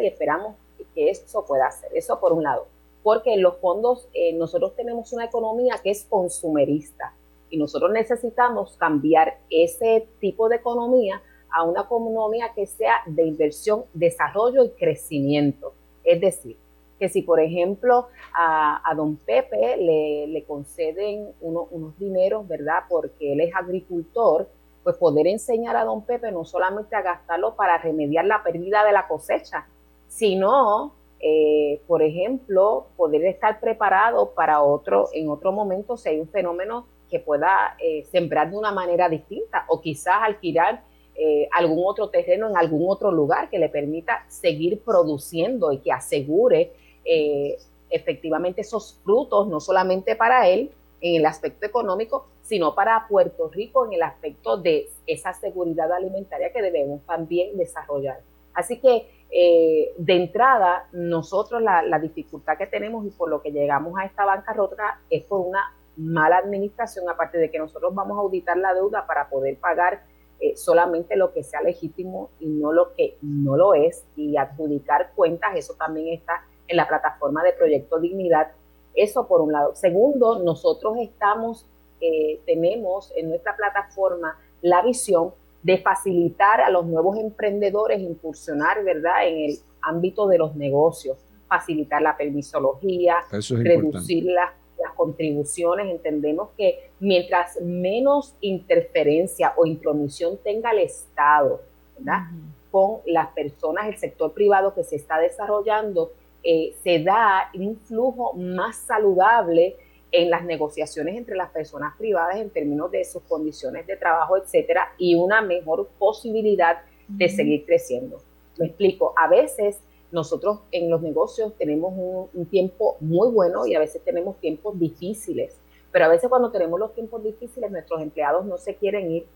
Y 0.00 0.06
esperamos 0.06 0.56
que 0.94 1.10
eso 1.10 1.44
pueda 1.44 1.66
hacer. 1.66 1.90
Eso 1.94 2.18
por 2.18 2.32
un 2.32 2.42
lado. 2.42 2.66
Porque 3.02 3.32
en 3.32 3.42
los 3.42 3.56
fondos, 3.58 4.08
eh, 4.12 4.32
nosotros 4.32 4.74
tenemos 4.74 5.12
una 5.12 5.24
economía 5.24 5.76
que 5.82 5.90
es 5.90 6.04
consumerista 6.04 7.14
y 7.48 7.56
nosotros 7.56 7.90
necesitamos 7.90 8.76
cambiar 8.76 9.38
ese 9.50 10.06
tipo 10.20 10.48
de 10.48 10.56
economía 10.56 11.22
a 11.52 11.64
una 11.64 11.82
economía 11.82 12.52
que 12.54 12.66
sea 12.66 12.96
de 13.06 13.24
inversión, 13.24 13.84
desarrollo 13.94 14.64
y 14.64 14.70
crecimiento. 14.70 15.72
Es 16.04 16.20
decir, 16.20 16.56
que 16.98 17.08
si 17.08 17.22
por 17.22 17.40
ejemplo 17.40 18.08
a, 18.34 18.92
don 18.94 19.16
Pepe 19.16 19.76
le, 19.78 20.44
conceden 20.44 21.28
unos 21.40 21.98
dineros, 21.98 22.46
¿verdad? 22.46 22.84
Porque 22.88 23.32
él 23.32 23.40
es 23.40 23.54
agricultor, 23.54 24.48
pues 24.84 24.96
poder 24.96 25.26
enseñar 25.26 25.76
a 25.76 25.84
don 25.84 26.04
Pepe 26.04 26.30
no 26.30 26.44
solamente 26.44 26.94
a 26.94 27.02
gastarlo 27.02 27.54
para 27.56 27.78
remediar 27.78 28.26
la 28.26 28.42
pérdida 28.42 28.84
de 28.84 28.92
la 28.92 29.08
cosecha, 29.08 29.66
sino, 30.08 30.92
eh, 31.20 31.80
por 31.86 32.02
ejemplo, 32.02 32.86
poder 32.96 33.24
estar 33.24 33.60
preparado 33.60 34.30
para 34.34 34.62
otro, 34.62 35.08
en 35.12 35.30
otro 35.30 35.52
momento, 35.52 35.96
si 35.96 36.10
hay 36.10 36.20
un 36.20 36.28
fenómeno 36.28 36.86
que 37.10 37.18
pueda 37.18 37.76
eh, 37.78 38.04
sembrar 38.10 38.50
de 38.50 38.56
una 38.56 38.72
manera 38.72 39.08
distinta 39.08 39.64
o 39.68 39.80
quizás 39.80 40.16
alquilar 40.22 40.82
eh, 41.16 41.48
algún 41.52 41.82
otro 41.84 42.08
terreno 42.08 42.48
en 42.48 42.56
algún 42.56 42.90
otro 42.90 43.10
lugar 43.10 43.50
que 43.50 43.58
le 43.58 43.68
permita 43.68 44.24
seguir 44.28 44.80
produciendo 44.80 45.72
y 45.72 45.78
que 45.78 45.92
asegure 45.92 46.72
eh, 47.04 47.58
efectivamente 47.90 48.62
esos 48.62 48.98
frutos, 49.04 49.48
no 49.48 49.60
solamente 49.60 50.16
para 50.16 50.48
él 50.48 50.70
en 51.00 51.16
el 51.16 51.26
aspecto 51.26 51.66
económico, 51.66 52.26
sino 52.42 52.74
para 52.74 53.06
Puerto 53.08 53.48
Rico 53.48 53.86
en 53.86 53.94
el 53.94 54.02
aspecto 54.02 54.56
de 54.56 54.88
esa 55.06 55.32
seguridad 55.34 55.92
alimentaria 55.92 56.52
que 56.52 56.62
debemos 56.62 57.02
también 57.06 57.56
desarrollar. 57.56 58.20
Así 58.54 58.78
que 58.80 59.08
eh, 59.30 59.92
de 59.96 60.16
entrada, 60.16 60.88
nosotros 60.92 61.62
la, 61.62 61.82
la, 61.82 61.98
dificultad 61.98 62.58
que 62.58 62.66
tenemos 62.66 63.06
y 63.06 63.10
por 63.10 63.28
lo 63.28 63.40
que 63.40 63.52
llegamos 63.52 63.94
a 63.98 64.04
esta 64.04 64.24
bancarrota 64.24 65.00
es 65.08 65.22
por 65.22 65.46
una 65.46 65.72
mala 65.96 66.38
administración, 66.38 67.08
aparte 67.08 67.38
de 67.38 67.50
que 67.50 67.58
nosotros 67.58 67.94
vamos 67.94 68.18
a 68.18 68.22
auditar 68.22 68.56
la 68.56 68.74
deuda 68.74 69.06
para 69.06 69.28
poder 69.28 69.56
pagar 69.58 70.02
eh, 70.40 70.56
solamente 70.56 71.16
lo 71.16 71.32
que 71.32 71.42
sea 71.42 71.60
legítimo 71.60 72.30
y 72.40 72.46
no 72.46 72.72
lo 72.72 72.94
que 72.94 73.18
no 73.20 73.56
lo 73.56 73.74
es, 73.74 74.04
y 74.16 74.36
adjudicar 74.36 75.12
cuentas, 75.14 75.52
eso 75.54 75.74
también 75.74 76.14
está 76.14 76.44
en 76.66 76.76
la 76.76 76.88
plataforma 76.88 77.44
de 77.44 77.52
Proyecto 77.52 77.98
Dignidad. 77.98 78.52
Eso 78.94 79.26
por 79.26 79.40
un 79.40 79.52
lado. 79.52 79.74
Segundo, 79.74 80.38
nosotros 80.42 80.96
estamos, 81.00 81.66
eh, 82.00 82.40
tenemos 82.46 83.12
en 83.16 83.28
nuestra 83.28 83.54
plataforma 83.56 84.38
la 84.62 84.82
visión 84.82 85.32
de 85.62 85.78
facilitar 85.78 86.60
a 86.60 86.70
los 86.70 86.86
nuevos 86.86 87.18
emprendedores 87.18 88.00
incursionar, 88.00 88.82
¿verdad?, 88.82 89.26
en 89.26 89.50
el 89.50 89.58
ámbito 89.82 90.26
de 90.26 90.38
los 90.38 90.56
negocios, 90.56 91.18
facilitar 91.48 92.00
la 92.00 92.16
permisología, 92.16 93.16
reducir 93.30 94.24
las, 94.24 94.50
las 94.50 94.59
contribuciones. 95.00 95.90
Entendemos 95.90 96.50
que 96.58 96.90
mientras 97.00 97.58
menos 97.62 98.34
interferencia 98.42 99.54
o 99.56 99.64
intromisión 99.64 100.38
tenga 100.44 100.72
el 100.72 100.80
Estado, 100.80 101.62
¿verdad?, 101.96 102.24
con 102.70 102.98
las 103.06 103.28
personas, 103.28 103.88
el 103.88 103.96
sector 103.96 104.34
privado 104.34 104.74
que 104.74 104.84
se 104.84 104.96
está 104.96 105.18
desarrollando, 105.18 106.12
eh, 106.42 106.74
se 106.82 107.02
da 107.02 107.50
un 107.54 107.78
flujo 107.78 108.34
más 108.34 108.76
saludable 108.76 109.76
en 110.12 110.28
las 110.28 110.44
negociaciones 110.44 111.16
entre 111.16 111.34
las 111.34 111.48
personas 111.50 111.96
privadas 111.96 112.36
en 112.36 112.50
términos 112.50 112.90
de 112.90 113.02
sus 113.04 113.22
condiciones 113.22 113.86
de 113.86 113.96
trabajo, 113.96 114.36
etcétera, 114.36 114.92
y 114.98 115.14
una 115.14 115.40
mejor 115.40 115.88
posibilidad 115.98 116.82
de 117.08 117.28
seguir 117.30 117.64
creciendo. 117.64 118.18
Me 118.58 118.66
explico, 118.66 119.14
a 119.16 119.28
veces 119.28 119.80
nosotros 120.12 120.60
en 120.72 120.90
los 120.90 121.02
negocios 121.02 121.54
tenemos 121.56 121.92
un, 122.32 122.46
tiempo 122.46 122.96
muy 123.00 123.30
bueno 123.30 123.66
y 123.66 123.74
a 123.74 123.78
veces 123.78 124.02
tenemos 124.02 124.38
tiempos 124.38 124.78
difíciles, 124.78 125.56
pero 125.92 126.06
a 126.06 126.08
veces 126.08 126.28
cuando 126.28 126.50
tenemos 126.50 126.78
los 126.80 126.94
tiempos 126.94 127.22
difíciles 127.22 127.70
nuestros 127.70 128.00
empleados 128.02 128.44
no 128.44 128.58
se 128.58 128.74
quieren 128.76 129.10
ir. 129.10 129.26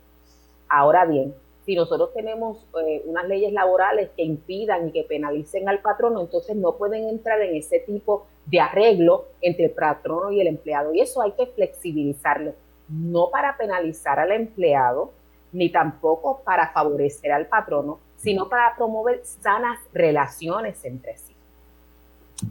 Ahora 0.68 1.04
bien, 1.04 1.34
si 1.64 1.74
nosotros 1.74 2.12
tenemos 2.12 2.66
eh, 2.84 3.02
unas 3.06 3.26
leyes 3.26 3.52
laborales 3.52 4.10
que 4.16 4.22
impidan 4.22 4.88
y 4.88 4.92
que 4.92 5.04
penalicen 5.04 5.68
al 5.68 5.80
patrono, 5.80 6.20
entonces 6.20 6.56
no 6.56 6.76
pueden 6.76 7.08
entrar 7.08 7.40
en 7.40 7.56
ese 7.56 7.80
tipo 7.80 8.26
de 8.46 8.60
arreglo 8.60 9.26
entre 9.40 9.66
el 9.66 9.70
patrono 9.70 10.30
y 10.30 10.40
el 10.40 10.46
empleado. 10.46 10.92
Y 10.92 11.00
eso 11.00 11.22
hay 11.22 11.32
que 11.32 11.46
flexibilizarlo, 11.46 12.52
no 12.88 13.30
para 13.30 13.56
penalizar 13.56 14.18
al 14.18 14.32
empleado, 14.32 15.12
ni 15.52 15.70
tampoco 15.70 16.42
para 16.44 16.72
favorecer 16.72 17.32
al 17.32 17.46
patrono, 17.46 18.00
sino 18.24 18.48
para 18.48 18.74
promover 18.74 19.20
sanas 19.24 19.78
relaciones 19.92 20.82
entre 20.84 21.16
sí. 21.18 21.34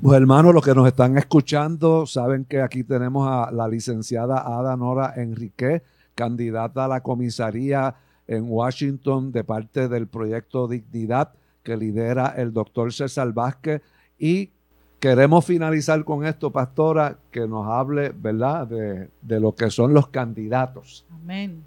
Pues 0.01 0.17
hermanos, 0.17 0.53
los 0.53 0.63
que 0.63 0.73
nos 0.73 0.87
están 0.87 1.17
escuchando 1.17 2.05
saben 2.05 2.45
que 2.45 2.61
aquí 2.61 2.83
tenemos 2.83 3.27
a 3.27 3.51
la 3.51 3.67
licenciada 3.67 4.37
Ada 4.37 4.77
Nora 4.77 5.13
Enrique, 5.17 5.81
candidata 6.15 6.85
a 6.85 6.87
la 6.87 7.01
comisaría 7.01 7.95
en 8.27 8.45
Washington 8.47 9.31
de 9.31 9.43
parte 9.43 9.87
del 9.89 10.07
proyecto 10.07 10.67
Dignidad 10.67 11.33
que 11.63 11.75
lidera 11.75 12.33
el 12.37 12.53
doctor 12.53 12.93
César 12.93 13.33
Vázquez 13.33 13.81
y 14.19 14.51
queremos 14.99 15.43
finalizar 15.45 16.03
con 16.05 16.25
esto, 16.25 16.51
pastora, 16.51 17.17
que 17.31 17.47
nos 17.47 17.67
hable, 17.67 18.13
¿verdad?, 18.15 18.67
de, 18.67 19.39
lo 19.39 19.53
que 19.53 19.69
son 19.69 19.93
los 19.93 20.07
candidatos. 20.07 21.05
Amén. 21.11 21.63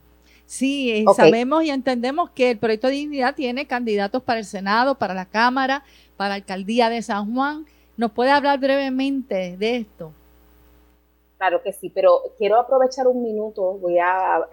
Sí, 0.47 0.91
eh, 0.93 1.05
sabemos 1.15 1.65
y 1.65 1.71
entendemos 1.71 2.31
que 2.31 2.53
el 2.53 2.59
proyecto 2.59 2.87
de 2.87 2.95
dignidad 2.95 3.35
tiene 3.35 3.67
candidatos 3.67 4.23
para 4.23 4.39
el 4.39 4.45
Senado, 4.45 4.95
para 4.95 5.13
la 5.13 5.27
Cámara, 5.27 5.83
para 6.17 6.31
la 6.31 6.35
alcaldía 6.37 6.89
de 6.89 7.03
San 7.03 7.35
Juan. 7.35 7.67
¿Nos 7.97 8.13
puede 8.13 8.31
hablar 8.31 8.59
brevemente 8.61 9.57
de 9.57 9.77
esto? 9.77 10.13
Claro 11.39 11.63
que 11.63 11.73
sí, 11.73 11.91
pero 11.91 12.21
quiero 12.39 12.59
aprovechar 12.59 13.07
un 13.07 13.23
minuto, 13.23 13.75
voy 13.79 13.99
a 13.99 14.47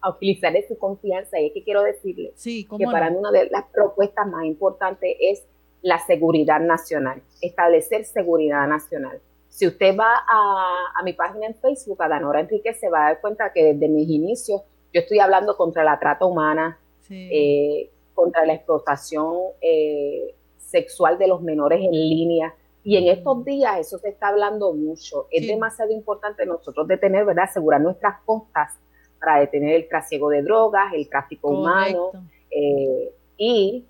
a 0.00 0.10
utilizar 0.10 0.52
su 0.66 0.78
confianza 0.78 1.38
y 1.38 1.46
es 1.46 1.52
que 1.52 1.62
quiero 1.62 1.82
decirle 1.82 2.32
que 2.42 2.84
para 2.86 3.10
mí 3.10 3.16
una 3.16 3.30
de 3.30 3.48
las 3.50 3.64
propuestas 3.66 4.26
más 4.26 4.44
importantes 4.44 5.16
es 5.20 5.44
la 5.82 5.98
seguridad 5.98 6.60
nacional, 6.60 7.22
establecer 7.40 8.04
seguridad 8.04 8.66
nacional. 8.66 9.20
Si 9.50 9.66
usted 9.66 9.96
va 9.96 10.14
a, 10.28 11.02
mi 11.02 11.12
página 11.12 11.46
en 11.46 11.56
Facebook, 11.56 12.00
a 12.02 12.08
Danora 12.08 12.40
Enrique, 12.40 12.72
se 12.72 12.88
va 12.88 13.00
a 13.00 13.08
dar 13.10 13.20
cuenta 13.20 13.52
que 13.52 13.74
desde 13.74 13.88
mis 13.88 14.08
inicios 14.08 14.62
yo 14.92 15.00
estoy 15.00 15.18
hablando 15.18 15.56
contra 15.56 15.84
la 15.84 15.98
trata 15.98 16.24
humana, 16.24 16.78
eh, 17.10 17.90
contra 18.14 18.46
la 18.46 18.54
explotación 18.54 19.34
eh, 19.60 20.34
sexual 20.56 21.18
de 21.18 21.26
los 21.26 21.42
menores 21.42 21.80
en 21.80 21.90
línea. 21.90 22.54
Y 22.84 22.96
en 22.96 23.08
estos 23.08 23.44
días 23.44 23.78
eso 23.78 23.98
se 23.98 24.08
está 24.08 24.28
hablando 24.28 24.72
mucho. 24.72 25.26
Es 25.30 25.46
demasiado 25.46 25.90
importante 25.90 26.46
nosotros 26.46 26.86
detener, 26.86 27.24
¿verdad? 27.24 27.44
Asegurar 27.44 27.80
nuestras 27.80 28.20
costas 28.24 28.78
para 29.18 29.40
detener 29.40 29.74
el 29.74 29.88
trasiego 29.88 30.30
de 30.30 30.42
drogas, 30.42 30.92
el 30.94 31.08
tráfico 31.08 31.50
humano 31.50 32.12
eh, 32.50 33.12
y 33.36 33.84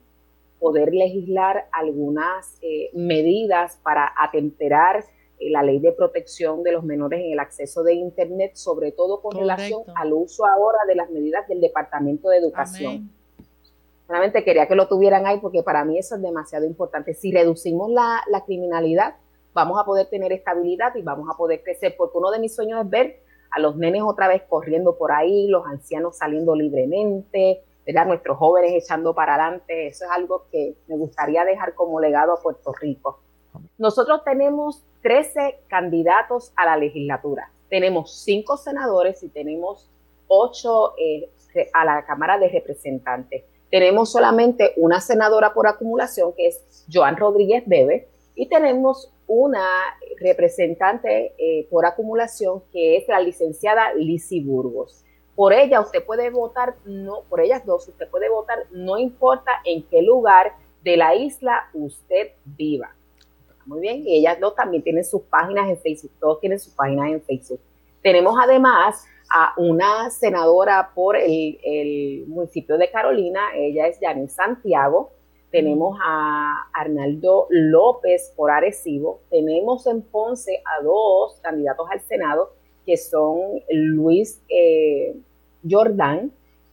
poder 0.59 0.93
legislar 0.93 1.69
algunas 1.71 2.59
medidas 2.93 3.79
para 3.83 4.13
atemperar 4.19 5.05
la 5.49 5.63
ley 5.63 5.79
de 5.79 5.93
protección 5.93 6.63
de 6.63 6.73
los 6.73 6.85
menores 6.85 7.21
en 7.21 7.33
el 7.33 7.39
acceso 7.39 7.83
de 7.83 7.95
Internet, 7.95 8.53
sobre 8.57 8.93
todo 8.93 9.23
con 9.23 9.37
relación 9.39 9.83
al 9.95 10.13
uso 10.13 10.47
ahora 10.47 10.79
de 10.87 10.95
las 10.95 11.09
medidas 11.11 11.49
del 11.49 11.61
Departamento 11.61 12.29
de 12.29 12.39
Educación. 12.39 13.11
Solamente 14.07 14.45
quería 14.45 14.67
que 14.69 14.75
lo 14.75 14.89
tuvieran 14.89 15.27
ahí 15.27 15.39
porque 15.39 15.63
para 15.63 15.85
mí 15.85 15.99
eso 15.99 16.17
es 16.17 16.23
demasiado 16.23 16.67
importante. 16.67 17.15
Si 17.15 17.33
reducimos 17.33 17.91
la, 17.91 18.21
la 18.29 18.45
criminalidad, 18.45 19.15
vamos 19.55 19.81
a 19.81 19.85
poder 19.85 20.09
tener 20.09 20.33
estabilidad 20.33 20.95
y 20.97 21.03
vamos 21.03 21.29
a 21.33 21.37
poder 21.37 21.63
crecer, 21.63 21.95
porque 21.97 22.19
uno 22.19 22.31
de 22.31 22.41
mis 22.41 22.55
sueños 22.55 22.85
es 22.85 22.91
ver 22.91 23.21
a 23.51 23.61
los 23.61 23.77
nenes 23.77 24.03
otra 24.03 24.29
vez 24.29 24.43
corriendo 24.49 24.97
por 24.97 25.13
ahí, 25.13 25.49
los 25.49 25.67
ancianos 25.67 26.19
saliendo 26.19 26.55
libremente, 26.55 27.63
¿verdad? 27.87 28.07
nuestros 28.07 28.37
jóvenes 28.37 28.73
echando 28.73 29.15
para 29.15 29.35
adelante. 29.35 29.89
Eso 29.89 30.05
es 30.05 30.11
algo 30.11 30.47
que 30.51 30.77
me 30.87 30.97
gustaría 30.97 31.45
dejar 31.45 31.75
como 31.75 32.01
legado 32.01 32.33
a 32.35 32.43
Puerto 32.43 32.73
Rico. 32.73 33.21
Nosotros 33.79 34.23
tenemos 34.25 34.85
13 35.03 35.61
candidatos 35.69 36.53
a 36.57 36.67
la 36.67 36.77
legislatura. 36.77 37.51
Tenemos 37.69 38.23
5 38.25 38.57
senadores 38.57 39.23
y 39.23 39.29
tenemos 39.29 39.89
8 40.29 40.95
eh, 40.99 41.31
a 41.73 41.85
la 41.85 42.05
Cámara 42.05 42.39
de 42.39 42.49
Representantes. 42.49 43.45
Tenemos 43.71 44.11
solamente 44.11 44.73
una 44.77 45.01
senadora 45.01 45.55
por 45.55 45.67
acumulación, 45.67 46.33
que 46.37 46.49
es 46.49 46.85
Joan 46.93 47.17
Rodríguez 47.17 47.63
Bebe, 47.67 48.09
y 48.35 48.49
tenemos 48.49 49.13
una 49.27 49.65
representante 50.19 51.35
eh, 51.39 51.69
por 51.71 51.87
acumulación 51.87 52.63
que 52.73 52.97
es 52.97 53.07
la 53.07 53.21
licenciada 53.21 53.95
Lisi 53.95 54.41
Burgos. 54.41 55.05
Por 55.37 55.53
ella 55.53 55.81
usted 55.81 56.05
puede 56.05 56.31
votar, 56.31 56.75
no, 56.85 57.23
por 57.29 57.41
ellas 57.41 57.65
dos 57.65 57.89
usted 57.89 58.09
puede 58.09 58.29
votar, 58.29 58.59
no 58.73 58.99
importa 58.99 59.53
en 59.65 59.85
qué 59.85 60.03
lugar 60.03 60.55
de 60.83 60.97
la 60.97 61.15
isla 61.15 61.71
usted 61.75 62.33
viva. 62.45 62.95
Muy 63.67 63.81
bien, 63.81 64.03
y 64.07 64.19
ellas 64.19 64.39
dos 64.41 64.55
también 64.55 64.83
tienen 64.83 65.05
sus 65.05 65.23
páginas 65.23 65.69
en 65.69 65.79
Facebook, 65.79 66.13
todos 66.19 66.41
tienen 66.41 66.59
sus 66.59 66.73
páginas 66.73 67.11
en 67.11 67.23
Facebook. 67.23 67.61
Tenemos 68.03 68.35
además 68.41 69.05
a 69.33 69.55
una 69.59 70.11
senadora 70.11 70.91
por 70.95 71.17
el, 71.17 72.25
municipio 72.27 72.79
de 72.79 72.91
Carolina, 72.91 73.41
ella 73.55 73.87
es 73.87 74.01
Yanis 74.01 74.33
Santiago, 74.33 75.11
tenemos 75.51 75.99
a 76.03 76.69
Arnaldo 76.73 77.47
López 77.51 78.33
por 78.37 78.51
Arecibo, 78.51 79.21
tenemos 79.31 79.87
en 79.87 80.03
Ponce 80.03 80.63
a 80.65 80.83
dos 80.83 81.41
candidatos 81.43 81.87
al 81.91 82.01
Senado, 82.01 82.53
que 82.87 82.97
son 82.97 83.61
Luis 83.71 84.41
eh, 84.49 85.15
Jordán 85.69 86.33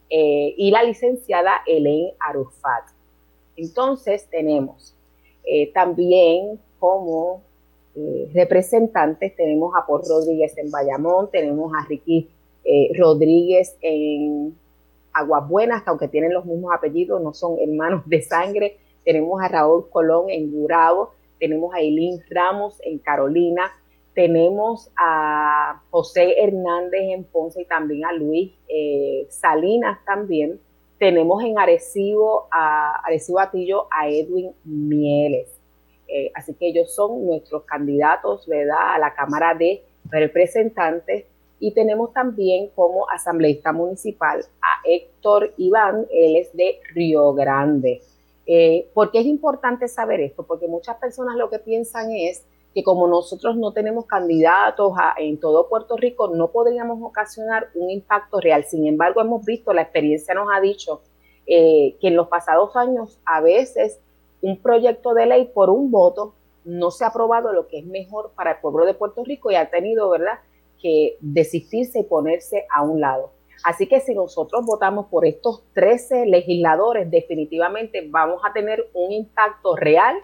eh, 0.10 0.54
y 0.58 0.72
la 0.72 0.84
licenciada 0.84 1.62
Elaine 1.66 2.14
Arufat. 2.20 2.86
Entonces 3.56 4.30
tenemos 4.30 4.96
eh, 5.44 5.72
también 5.74 6.60
como 6.80 7.42
representantes, 8.34 9.36
tenemos 9.36 9.74
a 9.76 9.86
Paul 9.86 10.04
Rodríguez 10.08 10.56
en 10.58 10.70
Bayamón, 10.70 11.30
tenemos 11.32 11.72
a 11.74 11.86
Ricky 11.88 12.30
Rodríguez 12.96 13.76
en 13.82 14.56
Aguas 15.18 15.50
Buenas, 15.50 15.82
que 15.82 15.90
aunque 15.90 16.08
tienen 16.08 16.34
los 16.34 16.46
mismos 16.46 16.72
apellidos, 16.74 17.22
no 17.22 17.34
son 17.34 17.58
hermanos 17.60 18.04
de 18.06 18.22
sangre. 18.22 18.78
Tenemos 19.04 19.42
a 19.42 19.48
Raúl 19.48 19.90
Colón 19.90 20.30
en 20.30 20.52
Gurabo, 20.52 21.12
tenemos 21.40 21.74
a 21.74 21.80
Eileen 21.80 22.22
Ramos 22.30 22.80
en 22.84 23.00
Carolina, 23.00 23.72
tenemos 24.14 24.92
a 24.98 25.82
José 25.90 26.40
Hernández 26.40 27.02
en 27.02 27.24
Ponce 27.24 27.62
y 27.62 27.66
también 27.66 28.06
a 28.06 28.14
Luis 28.14 28.52
eh, 28.68 29.26
Salinas 29.30 30.00
también. 30.06 30.60
Tenemos 31.00 31.44
en 31.44 31.58
Arecibo 31.58 32.48
a 32.52 32.96
Arecibo 33.06 33.40
Atillo 33.40 33.88
a 33.92 34.10
Edwin 34.10 34.52
Mieles. 34.64 35.57
Eh, 36.08 36.32
así 36.34 36.54
que 36.54 36.68
ellos 36.68 36.94
son 36.94 37.26
nuestros 37.26 37.64
candidatos, 37.64 38.48
¿verdad?, 38.48 38.96
a 38.96 39.00
la 39.00 39.14
Cámara 39.14 39.54
de 39.54 39.84
Representantes 40.10 41.26
y 41.60 41.72
tenemos 41.72 42.14
también 42.14 42.70
como 42.76 43.10
asambleísta 43.10 43.72
municipal 43.72 44.42
a 44.62 44.82
Héctor 44.84 45.54
Iván, 45.58 46.06
él 46.12 46.36
es 46.36 46.54
de 46.54 46.80
Río 46.94 47.34
Grande. 47.34 48.02
Eh, 48.46 48.90
¿Por 48.94 49.12
qué 49.12 49.20
es 49.20 49.26
importante 49.26 49.88
saber 49.88 50.22
esto? 50.22 50.44
Porque 50.44 50.68
muchas 50.68 50.98
personas 50.98 51.36
lo 51.36 51.50
que 51.50 51.60
piensan 51.60 52.12
es 52.12 52.46
que 52.74 52.84
como 52.84 53.08
nosotros 53.08 53.58
no 53.58 53.74
tenemos 53.74 54.06
candidatos 54.06 54.94
en 55.18 55.40
todo 55.40 55.68
Puerto 55.68 55.98
Rico, 55.98 56.30
no 56.30 56.52
podríamos 56.52 57.00
ocasionar 57.02 57.70
un 57.74 57.90
impacto 57.90 58.40
real. 58.40 58.64
Sin 58.66 58.86
embargo, 58.86 59.20
hemos 59.20 59.44
visto, 59.44 59.74
la 59.74 59.82
experiencia 59.82 60.36
nos 60.36 60.48
ha 60.54 60.62
dicho 60.62 61.02
eh, 61.48 61.98
que 62.00 62.10
en 62.10 62.16
los 62.16 62.28
pasados 62.28 62.76
años 62.76 63.20
a 63.26 63.42
veces 63.42 64.00
un 64.42 64.62
proyecto 64.62 65.14
de 65.14 65.26
ley 65.26 65.52
por 65.54 65.70
un 65.70 65.92
voto 65.92 66.34
no 66.64 66.92
se 66.92 67.06
ha 67.06 67.08
aprobado 67.08 67.54
lo 67.54 67.68
que 67.68 67.80
es 67.80 67.86
mejor 67.86 68.32
para 68.36 68.52
el 68.52 68.58
pueblo 68.58 68.86
de 68.86 68.94
Puerto 68.94 69.24
Rico 69.24 69.50
y 69.52 69.56
ha 69.56 69.70
tenido, 69.70 70.10
¿verdad?, 70.10 70.40
que 70.82 71.18
desistirse 71.22 72.00
y 72.00 72.04
ponerse 72.04 72.68
a 72.74 72.84
un 72.84 73.00
lado. 73.00 73.32
Así 73.64 73.88
que 73.88 74.00
si 74.00 74.14
nosotros 74.14 74.66
votamos 74.66 75.08
por 75.08 75.26
estos 75.26 75.64
13 75.74 76.28
legisladores, 76.28 77.10
definitivamente 77.10 78.08
vamos 78.08 78.42
a 78.46 78.54
tener 78.54 78.88
un 78.94 79.12
impacto 79.12 79.76
real 79.76 80.16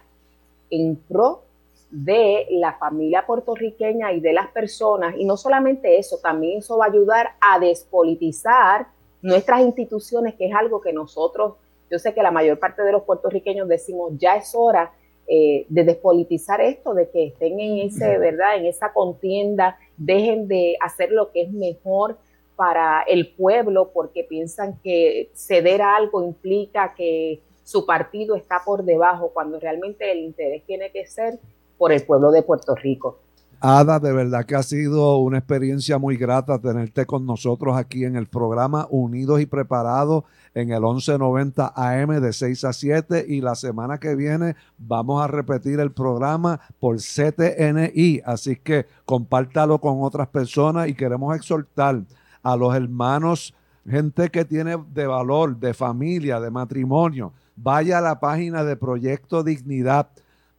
en 0.69 0.95
pro 0.95 1.41
de 1.89 2.47
la 2.51 2.73
familia 2.73 3.25
puertorriqueña 3.25 4.13
y 4.13 4.19
de 4.19 4.33
las 4.33 4.49
personas. 4.49 5.15
Y 5.17 5.25
no 5.25 5.37
solamente 5.37 5.97
eso, 5.97 6.17
también 6.21 6.59
eso 6.59 6.77
va 6.77 6.85
a 6.85 6.89
ayudar 6.89 7.29
a 7.39 7.59
despolitizar 7.59 8.87
nuestras 9.21 9.61
instituciones, 9.61 10.35
que 10.35 10.47
es 10.47 10.55
algo 10.55 10.81
que 10.81 10.91
nosotros, 10.91 11.53
yo 11.89 11.99
sé 11.99 12.13
que 12.13 12.23
la 12.23 12.31
mayor 12.31 12.59
parte 12.59 12.81
de 12.83 12.91
los 12.91 13.03
puertorriqueños 13.03 13.67
decimos, 13.67 14.13
ya 14.17 14.35
es 14.35 14.53
hora 14.55 14.91
eh, 15.27 15.65
de 15.69 15.83
despolitizar 15.83 16.59
esto, 16.61 16.93
de 16.93 17.09
que 17.09 17.27
estén 17.27 17.59
en 17.59 17.79
ese, 17.79 18.17
¿verdad? 18.17 18.57
En 18.57 18.65
esa 18.65 18.91
contienda, 18.91 19.77
dejen 19.97 20.47
de 20.47 20.75
hacer 20.81 21.11
lo 21.11 21.31
que 21.31 21.43
es 21.43 21.51
mejor 21.51 22.17
para 22.55 23.03
el 23.03 23.33
pueblo 23.33 23.91
porque 23.93 24.23
piensan 24.23 24.79
que 24.83 25.29
ceder 25.33 25.81
a 25.81 25.95
algo 25.95 26.23
implica 26.23 26.93
que 26.93 27.41
su 27.63 27.85
partido 27.85 28.35
está 28.35 28.61
por 28.65 28.83
debajo, 28.83 29.31
cuando 29.33 29.59
realmente 29.59 30.11
el 30.11 30.19
interés 30.19 30.63
tiene 30.65 30.91
que 30.91 31.05
ser 31.05 31.39
por 31.77 31.91
el 31.91 32.05
pueblo 32.05 32.31
de 32.31 32.43
Puerto 32.43 32.75
Rico. 32.75 33.19
Ada, 33.65 33.97
de 34.01 34.11
verdad 34.11 34.43
que 34.43 34.57
ha 34.57 34.61
sido 34.61 35.19
una 35.19 35.37
experiencia 35.37 35.97
muy 35.97 36.17
grata 36.17 36.59
tenerte 36.59 37.05
con 37.05 37.25
nosotros 37.25 37.77
aquí 37.77 38.03
en 38.03 38.17
el 38.17 38.27
programa 38.27 38.87
Unidos 38.89 39.39
y 39.39 39.45
Preparados 39.45 40.25
en 40.53 40.71
el 40.71 40.81
1190 40.81 41.71
AM 41.73 42.19
de 42.19 42.33
6 42.33 42.65
a 42.65 42.73
7 42.73 43.25
y 43.25 43.39
la 43.39 43.55
semana 43.55 44.01
que 44.01 44.15
viene 44.15 44.57
vamos 44.77 45.23
a 45.23 45.27
repetir 45.27 45.79
el 45.79 45.93
programa 45.93 46.59
por 46.77 46.97
CTNI, 46.97 48.23
así 48.25 48.57
que 48.57 48.85
compártalo 49.05 49.79
con 49.79 50.03
otras 50.03 50.27
personas 50.27 50.89
y 50.89 50.93
queremos 50.93 51.33
exhortar 51.33 52.01
a 52.43 52.57
los 52.57 52.75
hermanos, 52.75 53.53
gente 53.89 54.29
que 54.29 54.43
tiene 54.43 54.75
de 54.93 55.07
valor, 55.07 55.55
de 55.55 55.73
familia, 55.73 56.41
de 56.41 56.51
matrimonio, 56.51 57.31
vaya 57.55 57.99
a 57.99 58.01
la 58.01 58.19
página 58.19 58.65
de 58.65 58.75
Proyecto 58.75 59.41
Dignidad 59.41 60.09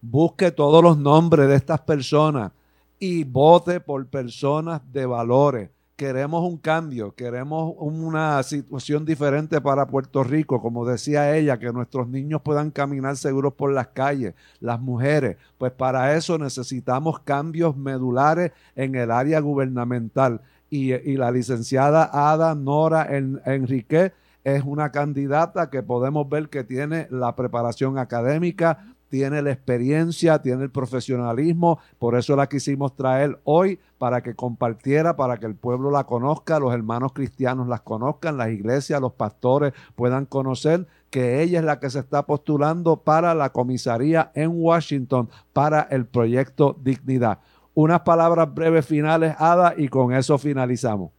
busque 0.01 0.51
todos 0.51 0.83
los 0.83 0.97
nombres 0.97 1.49
de 1.49 1.57
estas 1.57 1.83
personas 1.83 2.53
y 3.05 3.23
vote 3.23 3.81
por 3.81 4.07
personas 4.07 4.81
de 4.91 5.05
valores. 5.05 5.69
Queremos 5.95 6.43
un 6.43 6.57
cambio, 6.57 7.15
queremos 7.15 7.75
una 7.77 8.43
situación 8.43 9.05
diferente 9.05 9.61
para 9.61 9.87
Puerto 9.87 10.25
Rico, 10.25 10.63
como 10.63 10.87
decía 10.87 11.37
ella, 11.37 11.59
que 11.59 11.71
nuestros 11.71 12.09
niños 12.09 12.41
puedan 12.41 12.71
caminar 12.71 13.19
seguros 13.19 13.53
por 13.53 13.71
las 13.75 13.89
calles, 13.89 14.33
las 14.59 14.81
mujeres. 14.81 15.37
Pues 15.59 15.71
para 15.73 16.17
eso 16.17 16.39
necesitamos 16.39 17.21
cambios 17.21 17.77
medulares 17.77 18.53
en 18.75 18.95
el 18.95 19.11
área 19.11 19.39
gubernamental. 19.41 20.41
Y, 20.71 20.95
la 21.19 21.31
licenciada 21.31 22.09
Ada 22.11 22.55
Nora 22.55 23.07
Enrique 23.11 24.13
es 24.45 24.65
una 24.65 24.91
candidata 24.93 25.69
que 25.69 25.83
podemos 25.83 26.27
ver 26.29 26.49
que 26.49 26.65
tiene 26.65 27.07
la 27.11 27.37
preparación 27.37 27.99
académica, 27.99 28.94
tiene 29.15 29.43
la 29.43 29.53
experiencia, 29.53 30.43
tiene 30.43 30.65
el 30.65 30.73
profesionalismo, 30.73 31.79
por 32.01 32.17
eso 32.17 32.35
la 32.35 32.49
quisimos 32.49 32.97
traer 32.97 33.39
hoy 33.45 33.79
para 33.97 34.25
que 34.25 34.35
compartiera, 34.35 35.15
para 35.15 35.39
que 35.39 35.47
el 35.47 35.55
pueblo 35.55 35.93
la 35.93 36.03
conozca, 36.03 36.59
los 36.59 36.75
hermanos 36.75 37.13
cristianos 37.13 37.69
las 37.69 37.83
conozcan, 37.83 38.37
las 38.37 38.49
iglesias, 38.49 39.01
los 39.01 39.13
pastores 39.13 39.73
puedan 39.95 40.27
conocer 40.27 40.89
que 41.11 41.43
ella 41.43 41.61
es 41.61 41.65
la 41.65 41.79
que 41.79 41.91
se 41.91 42.01
está 42.01 42.27
postulando 42.27 43.05
para 43.05 43.37
la 43.37 43.51
comisaría 43.51 44.33
en 44.35 44.51
Washington 44.53 45.31
para 45.53 45.83
el 45.83 46.07
proyecto 46.07 46.77
Dignidad. 46.83 47.39
Unas 47.73 48.01
palabras 48.01 48.53
breves 48.53 48.85
finales, 48.85 49.37
Ada, 49.39 49.75
y 49.77 49.87
con 49.87 50.13
eso 50.13 50.39
finalizamos. 50.39 51.13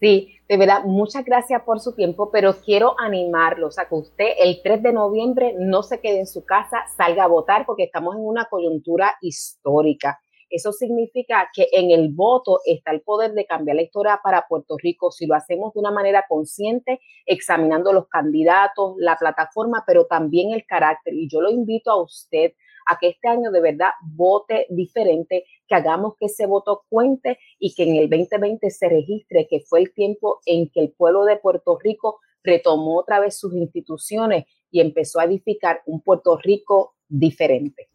Sí, 0.00 0.39
de 0.50 0.56
verdad, 0.56 0.82
muchas 0.82 1.24
gracias 1.24 1.62
por 1.62 1.78
su 1.78 1.94
tiempo, 1.94 2.32
pero 2.32 2.56
quiero 2.60 2.96
animarlos 2.98 3.78
a 3.78 3.88
que 3.88 3.94
usted 3.94 4.30
el 4.36 4.60
3 4.64 4.82
de 4.82 4.92
noviembre 4.92 5.54
no 5.56 5.84
se 5.84 6.00
quede 6.00 6.18
en 6.18 6.26
su 6.26 6.44
casa, 6.44 6.78
salga 6.96 7.22
a 7.22 7.28
votar 7.28 7.64
porque 7.64 7.84
estamos 7.84 8.16
en 8.16 8.26
una 8.26 8.46
coyuntura 8.46 9.14
histórica. 9.20 10.18
Eso 10.50 10.72
significa 10.72 11.48
que 11.54 11.68
en 11.70 11.92
el 11.92 12.12
voto 12.12 12.58
está 12.64 12.90
el 12.90 13.02
poder 13.02 13.30
de 13.34 13.46
cambiar 13.46 13.76
la 13.76 13.82
historia 13.82 14.20
para 14.24 14.48
Puerto 14.48 14.74
Rico 14.76 15.12
si 15.12 15.24
lo 15.26 15.36
hacemos 15.36 15.72
de 15.72 15.78
una 15.78 15.92
manera 15.92 16.24
consciente, 16.28 17.00
examinando 17.26 17.92
los 17.92 18.08
candidatos, 18.08 18.94
la 18.98 19.14
plataforma, 19.14 19.84
pero 19.86 20.06
también 20.06 20.50
el 20.50 20.66
carácter. 20.66 21.14
Y 21.14 21.28
yo 21.28 21.40
lo 21.40 21.52
invito 21.52 21.92
a 21.92 22.02
usted 22.02 22.54
a 22.90 22.98
que 22.98 23.08
este 23.08 23.28
año 23.28 23.52
de 23.52 23.60
verdad 23.60 23.90
vote 24.02 24.66
diferente, 24.68 25.44
que 25.68 25.74
hagamos 25.76 26.14
que 26.18 26.26
ese 26.26 26.46
voto 26.46 26.82
cuente 26.88 27.38
y 27.58 27.72
que 27.74 27.84
en 27.84 27.96
el 27.96 28.10
2020 28.10 28.68
se 28.70 28.88
registre 28.88 29.46
que 29.48 29.60
fue 29.60 29.80
el 29.80 29.94
tiempo 29.94 30.40
en 30.44 30.68
que 30.70 30.80
el 30.80 30.90
pueblo 30.90 31.24
de 31.24 31.36
Puerto 31.36 31.78
Rico 31.78 32.18
retomó 32.42 32.98
otra 32.98 33.20
vez 33.20 33.38
sus 33.38 33.54
instituciones 33.54 34.46
y 34.72 34.80
empezó 34.80 35.20
a 35.20 35.24
edificar 35.24 35.82
un 35.86 36.00
Puerto 36.00 36.36
Rico 36.36 36.94
diferente. 37.08 37.88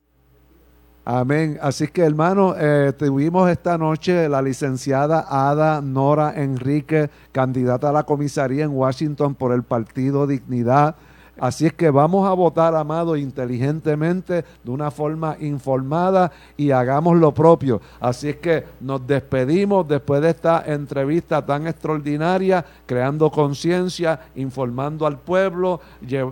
Amén. 1.03 1.59
Así 1.61 1.87
que 1.89 2.01
hermano, 2.01 2.55
eh, 2.57 2.93
tuvimos 2.97 3.49
esta 3.49 3.77
noche 3.77 4.29
la 4.29 4.41
licenciada 4.41 5.25
Ada 5.29 5.81
Nora 5.81 6.33
Enrique, 6.41 7.09
candidata 7.31 7.89
a 7.89 7.93
la 7.93 8.03
comisaría 8.03 8.63
en 8.63 8.71
Washington 8.71 9.35
por 9.35 9.53
el 9.53 9.63
Partido 9.63 10.25
Dignidad. 10.25 10.95
Así 11.39 11.65
es 11.65 11.73
que 11.73 11.89
vamos 11.89 12.27
a 12.27 12.33
votar, 12.33 12.75
amado, 12.75 13.17
inteligentemente, 13.17 14.45
de 14.63 14.71
una 14.71 14.89
forma 14.89 15.35
informada 15.41 16.31
y 16.55 16.71
hagamos 16.71 17.17
lo 17.17 17.33
propio. 17.33 17.81
Así 17.99 18.29
es 18.29 18.37
que 18.37 18.63
nos 18.79 19.05
despedimos 19.05 19.87
después 19.87 20.21
de 20.21 20.29
esta 20.29 20.63
entrevista 20.65 21.45
tan 21.45 21.67
extraordinaria, 21.67 22.65
creando 22.85 23.29
conciencia, 23.29 24.19
informando 24.35 25.05
al 25.05 25.19
pueblo, 25.19 25.81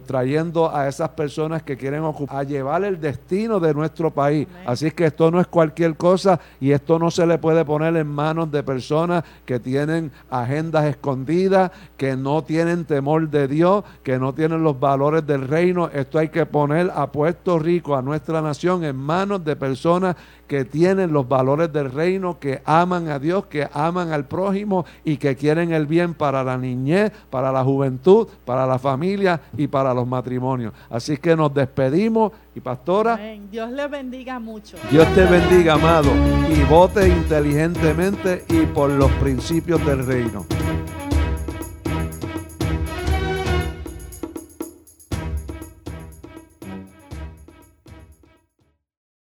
trayendo 0.06 0.74
a 0.74 0.88
esas 0.88 1.10
personas 1.10 1.64
que 1.64 1.76
quieren 1.76 2.04
ocupar, 2.04 2.38
a 2.38 2.44
llevar 2.44 2.84
el 2.84 3.00
destino 3.00 3.60
de 3.60 3.74
nuestro 3.74 4.12
país. 4.12 4.48
Así 4.66 4.88
es 4.88 4.94
que 4.94 5.06
esto 5.06 5.30
no 5.30 5.42
es 5.42 5.48
cualquier 5.48 5.98
cosa 5.98 6.40
y 6.62 6.72
esto 6.72 6.98
no 6.98 7.12
se 7.12 7.28
le 7.28 7.38
puede 7.38 7.66
poner 7.66 7.96
en 7.98 8.08
manos 8.08 8.52
de 8.52 8.64
personas 8.64 9.24
que 9.46 9.60
tienen 9.60 10.12
agendas 10.30 10.86
escondidas, 10.86 11.72
que 11.98 12.16
no 12.16 12.44
tienen 12.44 12.86
temor 12.86 13.30
de 13.30 13.48
Dios, 13.48 13.84
que 14.04 14.18
no 14.18 14.34
tienen 14.34 14.64
los 14.64 14.80
valores 14.80 14.93
valores 14.94 15.26
del 15.26 15.48
reino. 15.48 15.90
Esto 15.92 16.20
hay 16.20 16.30
que 16.30 16.46
poner 16.46 16.92
a 16.94 17.12
Puerto 17.12 17.58
Rico, 17.58 17.96
a 17.96 18.02
nuestra 18.04 18.44
nación, 18.44 18.84
en 18.84 18.96
manos 18.96 19.44
de 19.44 19.56
personas 19.56 20.16
que 20.48 20.66
tienen 20.66 21.12
los 21.12 21.28
valores 21.28 21.74
del 21.74 21.92
reino, 21.92 22.38
que 22.38 22.62
aman 22.64 23.08
a 23.08 23.18
Dios, 23.18 23.48
que 23.48 23.68
aman 23.74 24.12
al 24.12 24.26
prójimo 24.26 24.86
y 25.04 25.18
que 25.18 25.36
quieren 25.36 25.74
el 25.74 25.88
bien 25.88 26.14
para 26.14 26.44
la 26.44 26.60
niñez, 26.60 27.12
para 27.32 27.52
la 27.52 27.64
juventud, 27.64 28.28
para 28.46 28.68
la 28.68 28.78
familia 28.78 29.42
y 29.58 29.66
para 29.66 29.96
los 29.96 30.06
matrimonios. 30.06 30.74
Así 30.92 31.18
que 31.18 31.36
nos 31.36 31.52
despedimos 31.52 32.32
y 32.54 32.60
pastora. 32.60 33.20
Dios 33.50 33.72
le 33.72 33.88
bendiga 33.88 34.38
mucho. 34.40 34.78
Dios 34.92 35.08
te 35.16 35.26
bendiga, 35.26 35.74
amado, 35.74 36.12
y 36.56 36.64
vote 36.70 37.08
inteligentemente 37.08 38.46
y 38.48 38.68
por 38.68 38.92
los 38.92 39.10
principios 39.14 39.84
del 39.84 40.06
reino. 40.06 40.46